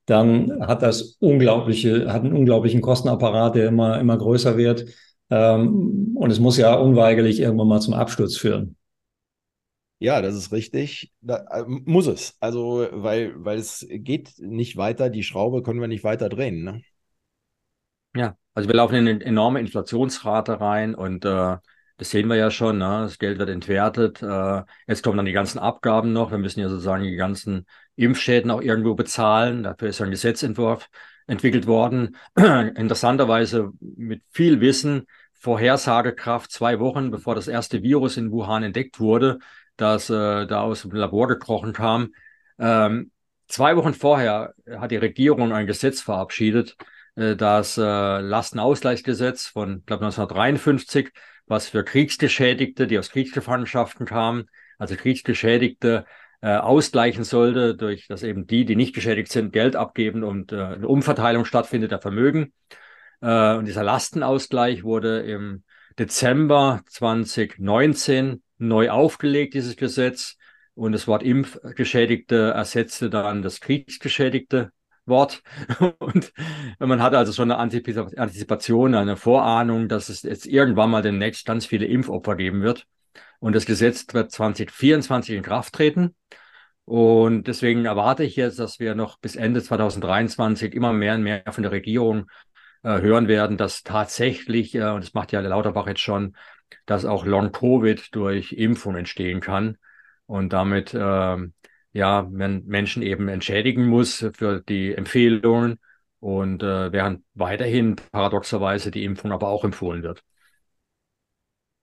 dann 0.07 0.67
hat 0.67 0.83
das 0.83 1.17
unglaubliche, 1.21 2.12
hat 2.12 2.23
einen 2.23 2.35
unglaublichen 2.35 2.81
Kostenapparat, 2.81 3.55
der 3.55 3.69
immer, 3.69 4.01
immer 4.01 4.19
größer 4.19 4.57
wird. 4.57 4.87
Ähm, 5.31 6.17
und 6.17 6.31
es 6.31 6.41
muss 6.41 6.57
ja 6.57 6.75
unweigerlich 6.75 7.41
irgendwann 7.41 7.69
mal 7.69 7.81
zum 7.81 7.95
Absturz 7.95 8.37
führen. 8.37 8.77
Ja, 9.99 10.20
das 10.20 10.34
ist 10.34 10.53
richtig. 10.53 11.12
Da, 11.20 11.45
äh, 11.51 11.64
muss 11.66 12.07
es. 12.07 12.36
Also, 12.40 12.88
weil, 12.92 13.32
weil 13.45 13.59
es 13.59 13.86
geht 13.88 14.34
nicht 14.38 14.76
weiter, 14.76 15.09
die 15.09 15.22
Schraube 15.22 15.62
können 15.62 15.80
wir 15.80 15.88
nicht 15.88 16.05
weiter 16.05 16.28
drehen. 16.28 16.62
Ne? 16.64 16.82
Ja, 18.14 18.36
also 18.55 18.68
wir 18.68 18.76
laufen 18.76 18.95
in 18.97 19.09
eine 19.09 19.24
enorme 19.24 19.61
Inflationsrate 19.61 20.61
rein 20.61 20.95
und 20.95 21.24
äh, 21.24 21.57
das 21.97 22.11
sehen 22.11 22.28
wir 22.28 22.36
ja 22.36 22.51
schon. 22.51 22.78
Ne? 22.78 23.03
Das 23.05 23.18
Geld 23.18 23.38
wird 23.38 23.49
entwertet. 23.51 24.22
Äh, 24.22 24.62
jetzt 24.86 25.03
kommen 25.03 25.16
dann 25.16 25.26
die 25.26 25.32
ganzen 25.32 25.59
Abgaben 25.59 26.12
noch. 26.12 26.30
Wir 26.30 26.38
müssen 26.38 26.61
ja 26.61 26.68
sozusagen 26.68 27.05
die 27.05 27.16
ganzen 27.16 27.66
Impfschäden 27.97 28.51
auch 28.51 28.61
irgendwo 28.62 28.95
bezahlen. 28.95 29.62
Dafür 29.62 29.88
ist 29.88 30.01
ein 30.01 30.11
Gesetzentwurf 30.11 30.88
entwickelt 31.26 31.66
worden. 31.66 32.16
Interessanterweise 32.36 33.72
mit 33.80 34.22
viel 34.30 34.61
Wissen, 34.61 35.07
Vorhersagekraft 35.32 36.51
zwei 36.51 36.80
Wochen, 36.80 37.11
bevor 37.11 37.34
das 37.34 37.49
erste 37.49 37.82
Virus 37.82 38.16
in 38.16 38.30
Wuhan 38.30 38.62
entdeckt 38.62 38.99
wurde, 38.99 39.38
das 39.77 40.11
äh, 40.11 40.47
da 40.47 40.61
aus 40.61 40.83
dem 40.83 40.93
Labor 40.93 41.29
gekrochen 41.29 41.72
kam. 41.72 42.14
Ähm, 42.59 43.11
zwei 43.49 43.77
Wochen 43.77 43.95
vorher 43.95 44.55
hat 44.79 44.91
die 44.91 44.97
Regierung 44.97 45.53
ein 45.53 45.66
Gesetz 45.66 46.01
verabschiedet, 46.01 46.77
äh, 47.16 47.37
das 47.37 47.79
äh, 47.79 47.83
Lastenausgleichsgesetz 47.83 49.47
von, 49.47 49.83
glaube 49.87 50.05
1953, 50.05 51.11
was 51.47 51.68
für 51.68 51.85
Kriegsgeschädigte, 51.85 52.87
die 52.87 52.99
aus 52.99 53.11
Kriegsgefangenschaften 53.11 54.07
kamen, 54.07 54.47
also 54.79 54.97
Kriegsgeschädigte 54.97 56.07
äh, 56.41 56.57
ausgleichen 56.57 57.25
sollte, 57.25 57.75
durch 57.75 58.07
dass 58.07 58.22
eben 58.22 58.47
die, 58.47 58.64
die 58.64 58.77
nicht 58.77 58.95
geschädigt 58.95 59.33
sind, 59.33 59.53
Geld 59.53 59.77
abgeben 59.77 60.22
und 60.22 60.53
äh, 60.53 60.57
eine 60.57 60.89
Umverteilung 60.89 61.45
stattfindet 61.45 61.91
der 61.91 62.01
Vermögen. 62.01 62.53
Äh, 63.20 63.55
und 63.55 63.64
dieser 63.64 63.83
Lastenausgleich 63.83 64.85
wurde 64.85 65.20
im 65.20 65.64
Dezember 65.99 66.83
2019 66.89 68.43
neu 68.59 68.90
aufgelegt, 68.90 69.55
dieses 69.55 69.76
Gesetz. 69.76 70.36
Und 70.74 70.92
das 70.92 71.07
Wort 71.07 71.22
Impfgeschädigte 71.22 72.50
ersetzte 72.50 73.09
dann 73.11 73.42
das 73.42 73.61
Kriegsgeschädigte 73.61 74.72
Wort. 75.07 75.42
Und 75.98 76.32
man 76.78 77.02
hatte 77.02 77.18
also 77.18 77.32
schon 77.32 77.50
eine 77.50 77.59
Antizipation, 77.59 78.94
eine 78.94 79.16
Vorahnung, 79.16 79.88
dass 79.88 80.09
es 80.09 80.22
jetzt 80.22 80.46
irgendwann 80.46 80.90
mal 80.90 81.02
demnächst 81.02 81.46
ganz 81.46 81.66
viele 81.66 81.86
Impfopfer 81.86 82.36
geben 82.36 82.62
wird. 82.62 82.86
Und 83.38 83.55
das 83.55 83.66
Gesetz 83.66 84.07
wird 84.12 84.32
2024 84.32 85.36
in 85.36 85.42
Kraft 85.42 85.74
treten. 85.74 86.14
Und 86.84 87.46
deswegen 87.46 87.86
erwarte 87.86 88.24
ich 88.24 88.36
jetzt, 88.36 88.59
dass 88.59 88.78
wir 88.78 88.94
noch 88.94 89.18
bis 89.18 89.36
Ende 89.36 89.62
2023 89.62 90.74
immer 90.74 90.92
mehr 90.92 91.14
und 91.14 91.22
mehr 91.22 91.42
von 91.50 91.62
der 91.62 91.72
Regierung 91.72 92.30
äh, 92.82 93.00
hören 93.00 93.28
werden, 93.28 93.57
dass 93.57 93.82
tatsächlich, 93.82 94.74
äh, 94.74 94.90
und 94.90 95.02
das 95.02 95.14
macht 95.14 95.32
ja 95.32 95.40
Lauterbach 95.40 95.86
jetzt 95.86 96.00
schon, 96.00 96.36
dass 96.87 97.05
auch 97.05 97.25
Long-Covid 97.25 98.14
durch 98.14 98.53
Impfung 98.53 98.97
entstehen 98.97 99.41
kann 99.41 99.77
und 100.27 100.53
damit 100.53 100.95
äh, 100.95 101.37
ja 101.93 102.29
man 102.31 102.64
Menschen 102.66 103.03
eben 103.03 103.29
entschädigen 103.29 103.87
muss 103.87 104.27
für 104.35 104.61
die 104.61 104.95
Empfehlungen 104.95 105.79
und 106.20 106.62
äh, 106.62 106.93
während 106.93 107.22
weiterhin 107.35 107.97
paradoxerweise 108.12 108.91
die 108.91 109.05
Impfung 109.05 109.33
aber 109.33 109.49
auch 109.49 109.64
empfohlen 109.64 110.03
wird. 110.03 110.22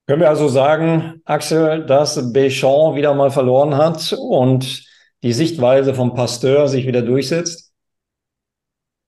Können 0.08 0.22
wir 0.22 0.30
also 0.30 0.48
sagen, 0.48 1.22
Axel, 1.26 1.86
dass 1.86 2.18
Béchamp 2.34 2.96
wieder 2.96 3.14
mal 3.14 3.32
verloren 3.32 3.78
hat 3.78 4.14
und 4.14 4.84
die 5.24 5.32
Sichtweise 5.32 5.94
vom 5.94 6.16
Pasteur 6.16 6.68
sich 6.68 6.88
wieder 6.88 7.02
durchsetzt? 7.02 7.72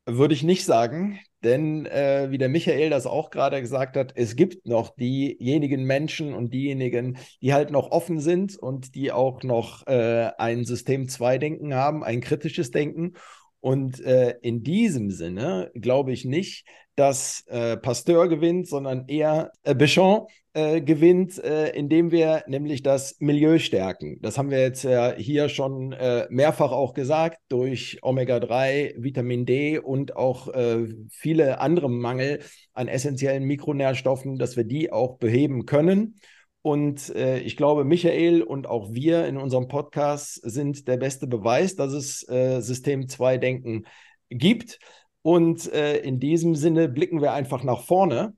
Würde 0.06 0.34
ich 0.34 0.44
nicht 0.44 0.66
sagen, 0.66 1.20
denn 1.44 1.86
äh, 1.86 2.28
wie 2.30 2.38
der 2.38 2.50
Michael 2.50 2.90
das 2.90 3.06
auch 3.06 3.30
gerade 3.30 3.62
gesagt 3.62 3.98
hat, 3.98 4.14
es 4.16 4.36
gibt 4.36 4.66
noch 4.66 4.96
diejenigen 4.96 5.84
Menschen 5.84 6.34
und 6.34 6.54
diejenigen, 6.54 7.18
die 7.42 7.54
halt 7.54 7.72
noch 7.72 7.92
offen 7.92 8.20
sind 8.20 8.58
und 8.58 8.96
die 8.96 9.12
auch 9.12 9.44
noch 9.44 9.86
äh, 9.88 10.32
ein 10.38 10.66
System 10.66 11.08
2 11.08 11.38
Denken 11.38 11.74
haben, 11.74 12.04
ein 12.04 12.22
kritisches 12.22 12.72
Denken. 12.72 13.14
Und 13.64 14.02
äh, 14.02 14.36
in 14.42 14.62
diesem 14.62 15.10
Sinne 15.10 15.72
glaube 15.74 16.12
ich 16.12 16.26
nicht, 16.26 16.68
dass 16.98 17.46
äh, 17.48 17.78
Pasteur 17.78 18.28
gewinnt, 18.28 18.68
sondern 18.68 19.08
eher 19.08 19.54
äh, 19.64 19.74
Béchamp 19.74 20.28
äh, 20.52 20.82
gewinnt, 20.82 21.42
äh, 21.42 21.70
indem 21.70 22.12
wir 22.12 22.44
nämlich 22.46 22.84
das 22.84 23.16
Milieu 23.20 23.60
stärken. 23.60 24.18
Das 24.22 24.38
haben 24.38 24.52
wir 24.52 24.60
jetzt 24.60 24.84
ja 24.84 25.14
hier 25.16 25.48
schon 25.48 25.94
äh, 25.94 26.28
mehrfach 26.30 26.74
auch 26.74 26.94
gesagt, 26.94 27.38
durch 27.48 28.00
Omega-3, 28.02 28.96
Vitamin 28.98 29.46
D 29.46 29.80
und 29.80 30.18
auch 30.18 30.50
viele 31.10 31.62
andere 31.62 31.90
Mangel 31.90 32.42
an 32.74 32.90
essentiellen 32.90 33.46
Mikronährstoffen, 33.46 34.38
dass 34.38 34.58
wir 34.58 34.66
die 34.66 34.92
auch 34.92 35.18
beheben 35.20 35.66
können. 35.66 36.16
Und 36.64 37.14
äh, 37.14 37.40
ich 37.40 37.58
glaube, 37.58 37.84
Michael 37.84 38.42
und 38.42 38.68
auch 38.68 38.94
wir 38.94 39.28
in 39.28 39.36
unserem 39.36 39.68
Podcast 39.68 40.40
sind 40.44 40.88
der 40.88 40.96
beste 40.96 41.28
Beweis, 41.28 41.76
dass 41.76 41.92
es 41.92 42.28
äh, 42.30 42.62
System 42.62 43.10
2 43.10 43.38
Denken 43.38 43.84
gibt. 44.30 44.80
Und 45.24 45.72
äh, 45.74 45.98
in 45.98 46.22
diesem 46.22 46.56
Sinne 46.56 46.88
blicken 46.88 47.22
wir 47.22 47.34
einfach 47.34 47.64
nach 47.64 47.82
vorne, 47.82 48.34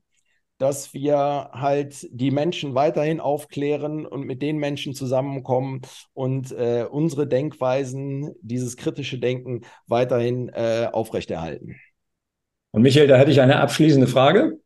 dass 0.58 0.92
wir 0.92 1.50
halt 1.52 2.08
die 2.10 2.32
Menschen 2.32 2.74
weiterhin 2.74 3.20
aufklären 3.20 4.04
und 4.04 4.26
mit 4.26 4.42
den 4.42 4.56
Menschen 4.56 4.92
zusammenkommen 4.92 5.82
und 6.12 6.50
äh, 6.50 6.84
unsere 6.90 7.28
Denkweisen, 7.28 8.34
dieses 8.40 8.76
kritische 8.76 9.20
Denken 9.20 9.60
weiterhin 9.86 10.48
äh, 10.48 10.88
aufrechterhalten. 10.90 11.76
Und 12.72 12.82
Michael, 12.82 13.06
da 13.06 13.18
hätte 13.18 13.30
ich 13.30 13.40
eine 13.40 13.60
abschließende 13.60 14.08
Frage. 14.08 14.58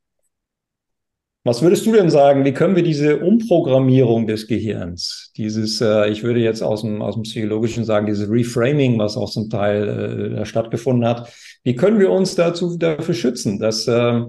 Was 1.43 1.62
würdest 1.62 1.86
du 1.86 1.93
denn 1.93 2.11
sagen, 2.11 2.45
wie 2.45 2.53
können 2.53 2.76
wir 2.76 2.82
diese 2.82 3.18
Umprogrammierung 3.20 4.26
des 4.26 4.47
Gehirns, 4.47 5.32
dieses, 5.38 5.80
äh, 5.80 6.11
ich 6.11 6.22
würde 6.22 6.41
jetzt 6.41 6.62
aus 6.62 6.82
dem, 6.82 7.01
aus 7.01 7.14
dem 7.14 7.22
Psychologischen 7.22 7.84
sagen, 7.84 8.05
dieses 8.05 8.28
Reframing, 8.30 8.99
was 8.99 9.16
auch 9.16 9.30
zum 9.30 9.49
Teil 9.49 10.36
äh, 10.38 10.45
stattgefunden 10.45 11.09
hat, 11.09 11.32
wie 11.64 11.74
können 11.76 11.99
wir 11.99 12.11
uns 12.11 12.34
dazu 12.34 12.76
dafür 12.76 13.14
schützen, 13.14 13.59
dass, 13.59 13.88
äh, 13.88 14.20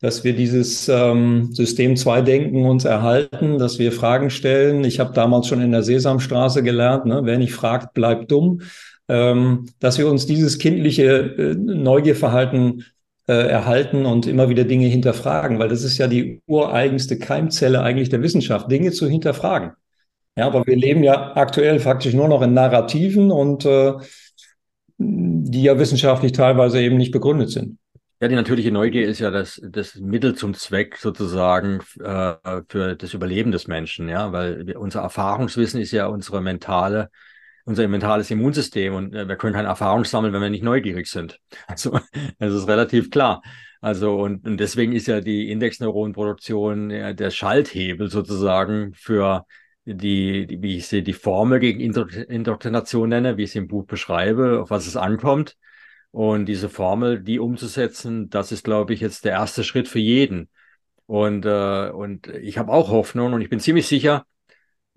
dass 0.00 0.24
wir 0.24 0.32
dieses 0.32 0.88
ähm, 0.88 1.52
System 1.52 1.94
2 1.94 2.22
Denken 2.22 2.64
uns 2.64 2.86
erhalten, 2.86 3.58
dass 3.58 3.78
wir 3.78 3.92
Fragen 3.92 4.30
stellen. 4.30 4.82
Ich 4.84 4.98
habe 4.98 5.12
damals 5.12 5.46
schon 5.46 5.60
in 5.60 5.72
der 5.72 5.82
Sesamstraße 5.82 6.62
gelernt, 6.62 7.04
ne, 7.04 7.20
wer 7.24 7.36
nicht 7.36 7.52
fragt, 7.52 7.92
bleibt 7.92 8.30
dumm, 8.30 8.62
ähm, 9.08 9.66
dass 9.78 9.98
wir 9.98 10.08
uns 10.08 10.24
dieses 10.24 10.56
kindliche 10.56 11.04
äh, 11.04 11.54
Neugierverhalten 11.54 12.86
äh, 13.26 13.32
erhalten 13.32 14.06
und 14.06 14.26
immer 14.26 14.48
wieder 14.48 14.64
Dinge 14.64 14.86
hinterfragen, 14.86 15.58
weil 15.58 15.68
das 15.68 15.84
ist 15.84 15.98
ja 15.98 16.06
die 16.06 16.42
ureigenste 16.46 17.18
Keimzelle 17.18 17.82
eigentlich 17.82 18.08
der 18.08 18.22
Wissenschaft, 18.22 18.70
Dinge 18.70 18.92
zu 18.92 19.08
hinterfragen. 19.08 19.72
Ja, 20.36 20.46
aber 20.46 20.66
wir 20.66 20.76
leben 20.76 21.02
ja 21.02 21.36
aktuell 21.36 21.80
faktisch 21.80 22.14
nur 22.14 22.28
noch 22.28 22.42
in 22.42 22.54
Narrativen 22.54 23.30
und 23.30 23.64
äh, 23.64 23.94
die 24.98 25.62
ja 25.62 25.78
wissenschaftlich 25.78 26.32
teilweise 26.32 26.80
eben 26.80 26.96
nicht 26.96 27.12
begründet 27.12 27.50
sind. 27.50 27.78
Ja, 28.22 28.28
die 28.28 28.34
natürliche 28.34 28.70
Neugier 28.70 29.08
ist 29.08 29.18
ja 29.18 29.30
das, 29.30 29.60
das 29.64 29.94
Mittel 29.94 30.34
zum 30.34 30.52
Zweck 30.52 30.98
sozusagen 30.98 31.80
äh, 32.04 32.34
für 32.68 32.94
das 32.94 33.14
Überleben 33.14 33.50
des 33.50 33.66
Menschen, 33.66 34.10
ja, 34.10 34.30
weil 34.30 34.76
unser 34.76 35.00
Erfahrungswissen 35.00 35.80
ist 35.80 35.92
ja 35.92 36.06
unsere 36.06 36.42
mentale 36.42 37.10
unser 37.70 37.86
mentales 37.88 38.30
Immunsystem 38.30 38.94
und 38.94 39.14
äh, 39.14 39.28
wir 39.28 39.36
können 39.36 39.54
keine 39.54 39.68
Erfahrung 39.68 40.04
sammeln, 40.04 40.32
wenn 40.32 40.42
wir 40.42 40.50
nicht 40.50 40.64
neugierig 40.64 41.06
sind. 41.06 41.40
Also 41.66 41.98
das 42.38 42.52
ist 42.52 42.68
relativ 42.68 43.10
klar. 43.10 43.42
Also 43.80 44.20
und, 44.20 44.46
und 44.46 44.58
deswegen 44.58 44.92
ist 44.92 45.06
ja 45.06 45.20
die 45.20 45.50
Indexneuronenproduktion 45.50 46.90
ja, 46.90 47.12
der 47.12 47.30
Schalthebel 47.30 48.10
sozusagen 48.10 48.92
für 48.94 49.46
die, 49.84 50.46
die, 50.46 50.60
wie 50.62 50.76
ich 50.76 50.88
sie 50.88 51.02
die 51.02 51.12
Formel 51.14 51.60
gegen 51.60 51.80
Indoktrination 51.80 53.08
nenne, 53.08 53.36
wie 53.36 53.44
ich 53.44 53.52
sie 53.52 53.58
im 53.58 53.68
Buch 53.68 53.86
beschreibe, 53.86 54.60
auf 54.60 54.70
was 54.70 54.86
es 54.86 54.96
ankommt. 54.96 55.56
Und 56.10 56.46
diese 56.46 56.68
Formel, 56.68 57.20
die 57.20 57.38
umzusetzen, 57.38 58.28
das 58.30 58.52
ist, 58.52 58.64
glaube 58.64 58.92
ich, 58.94 59.00
jetzt 59.00 59.24
der 59.24 59.32
erste 59.32 59.64
Schritt 59.64 59.88
für 59.88 60.00
jeden. 60.00 60.50
Und, 61.06 61.46
äh, 61.46 61.90
und 61.90 62.26
ich 62.28 62.58
habe 62.58 62.72
auch 62.72 62.90
Hoffnung 62.90 63.32
und 63.32 63.40
ich 63.40 63.48
bin 63.48 63.60
ziemlich 63.60 63.86
sicher, 63.86 64.26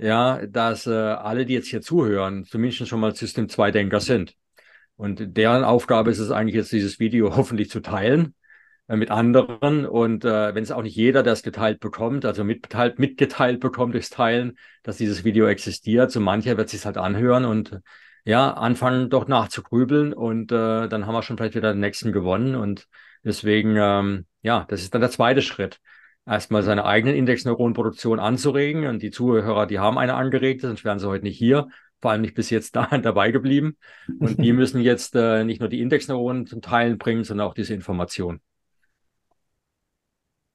ja, 0.03 0.45
dass 0.47 0.85
äh, 0.85 0.91
alle, 0.91 1.45
die 1.45 1.53
jetzt 1.53 1.69
hier 1.69 1.81
zuhören, 1.81 2.43
zumindest 2.45 2.87
schon 2.89 2.99
mal 2.99 3.15
System 3.15 3.47
2 3.47 3.71
Denker 3.71 4.01
sind. 4.01 4.35
Und 4.97 5.37
deren 5.37 5.63
Aufgabe 5.63 6.11
ist 6.11 6.19
es 6.19 6.29
eigentlich 6.31 6.55
jetzt, 6.55 6.71
dieses 6.73 6.99
Video 6.99 7.35
hoffentlich 7.37 7.69
zu 7.69 7.79
teilen, 7.81 8.35
äh, 8.87 8.97
mit 8.97 9.11
anderen. 9.11 9.85
Und 9.85 10.25
äh, 10.25 10.53
wenn 10.55 10.63
es 10.63 10.71
auch 10.71 10.81
nicht 10.83 10.95
jeder 10.97 11.23
das 11.23 11.41
geteilt 11.41 11.79
bekommt, 11.79 12.25
also 12.25 12.43
mitgeteilt, 12.43 12.99
mitgeteilt 12.99 13.61
bekommt 13.61 13.93
durchs 13.93 14.09
Teilen, 14.09 14.57
dass 14.83 14.97
dieses 14.97 15.23
Video 15.23 15.47
existiert, 15.47 16.11
so 16.11 16.19
mancher 16.19 16.57
wird 16.57 16.69
sich 16.69 16.85
halt 16.85 16.97
anhören 16.97 17.45
und 17.45 17.79
ja, 18.25 18.51
anfangen 18.53 19.09
doch 19.09 19.27
nachzugrübeln 19.27 20.13
und 20.13 20.51
äh, 20.51 20.87
dann 20.89 21.07
haben 21.07 21.13
wir 21.13 21.23
schon 21.23 21.37
vielleicht 21.37 21.55
wieder 21.55 21.73
den 21.73 21.79
nächsten 21.79 22.11
gewonnen. 22.11 22.55
Und 22.55 22.87
deswegen, 23.23 23.75
ähm, 23.77 24.25
ja, 24.41 24.65
das 24.67 24.81
ist 24.81 24.93
dann 24.93 25.01
der 25.01 25.11
zweite 25.11 25.41
Schritt. 25.41 25.79
Erstmal 26.25 26.63
seine 26.63 26.85
eigenen 26.85 27.15
Indexneuronenproduktion 27.15 28.19
anzuregen. 28.19 28.87
Und 28.87 29.01
die 29.01 29.11
Zuhörer, 29.11 29.67
die 29.67 29.79
haben 29.79 29.97
eine 29.97 30.15
angeregt, 30.15 30.61
sonst 30.61 30.83
wären 30.85 30.99
sie 30.99 31.07
heute 31.07 31.23
nicht 31.23 31.37
hier 31.37 31.67
vor 32.03 32.11
allem 32.11 32.21
nicht 32.21 32.35
bis 32.35 32.49
jetzt 32.49 32.75
da 32.75 32.85
dabei 32.97 33.31
geblieben. 33.31 33.77
Und 34.19 34.37
die 34.37 34.51
müssen 34.53 34.81
jetzt 34.81 35.15
äh, 35.15 35.45
nicht 35.45 35.61
nur 35.61 35.69
die 35.69 35.79
Indexneuronen 35.79 36.45
zum 36.45 36.61
Teilen 36.61 36.97
bringen, 36.97 37.23
sondern 37.23 37.47
auch 37.47 37.53
diese 37.53 37.73
Information. 37.73 38.41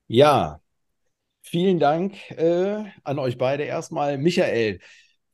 Ja, 0.06 0.60
vielen 1.40 1.78
Dank 1.78 2.30
äh, 2.32 2.84
an 3.02 3.18
euch 3.18 3.38
beide 3.38 3.62
erstmal. 3.64 4.18
Michael, 4.18 4.80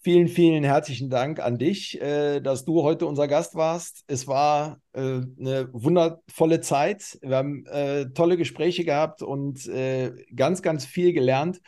vielen, 0.05 0.28
vielen 0.28 0.64
herzlichen 0.64 1.09
Dank 1.09 1.40
an 1.40 1.57
dich, 1.59 2.00
äh, 2.00 2.40
dass 2.40 2.66
du 2.66 2.82
heute 2.82 3.07
unser 3.07 3.26
Gast 3.26 3.55
warst. 3.55 4.05
Es 4.07 4.28
war 4.28 4.78
äh, 4.92 5.00
eine 5.00 5.68
wundervolle 5.72 6.61
Zeit. 6.61 7.18
Wir 7.22 7.36
haben 7.36 7.64
äh, 7.66 8.11
tolle 8.11 8.36
Gespräche 8.36 8.84
gehabt 8.84 9.22
und 9.22 9.64
ganz, 10.34 10.62
ganz 10.62 10.84
viel 10.84 11.12
gelernt. 11.12 11.61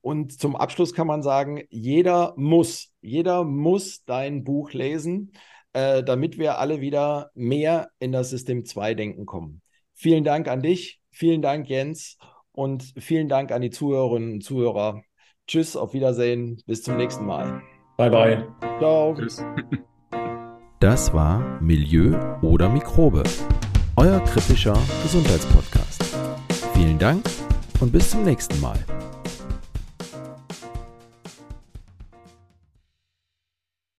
Und 0.00 0.40
zum 0.40 0.56
Abschluss 0.56 0.94
kann 0.94 1.06
man 1.06 1.22
sagen, 1.22 1.62
jeder 1.68 2.32
muss, 2.36 2.92
jeder 3.00 3.44
muss 3.44 4.04
dein 4.04 4.44
Buch 4.44 4.72
lesen, 4.72 5.32
damit 5.72 6.38
wir 6.38 6.58
alle 6.58 6.80
wieder 6.80 7.30
mehr 7.34 7.90
in 7.98 8.12
das 8.12 8.30
System 8.30 8.62
2-Denken 8.62 9.26
kommen. 9.26 9.62
Vielen 9.94 10.22
Dank 10.22 10.48
an 10.48 10.62
dich, 10.62 11.00
vielen 11.10 11.42
Dank, 11.42 11.68
Jens. 11.68 12.16
Und 12.52 12.94
vielen 12.96 13.28
Dank 13.28 13.50
an 13.50 13.62
die 13.62 13.70
Zuhörerinnen 13.70 14.34
und 14.34 14.40
Zuhörer. 14.42 15.02
Tschüss, 15.46 15.76
auf 15.76 15.94
Wiedersehen, 15.94 16.62
bis 16.66 16.82
zum 16.82 16.96
nächsten 16.96 17.24
Mal. 17.24 17.62
Bye, 17.96 18.10
bye. 18.10 18.48
Ciao. 18.78 19.14
Tschüss. 19.14 19.44
Das 20.78 21.14
war 21.14 21.58
Milieu 21.62 22.14
oder 22.42 22.68
Mikrobe, 22.68 23.22
euer 23.96 24.20
kritischer 24.20 24.76
Gesundheitspodcast. 25.02 26.04
Vielen 26.74 26.98
Dank 26.98 27.24
und 27.80 27.92
bis 27.92 28.10
zum 28.10 28.24
nächsten 28.24 28.60
Mal. 28.60 28.78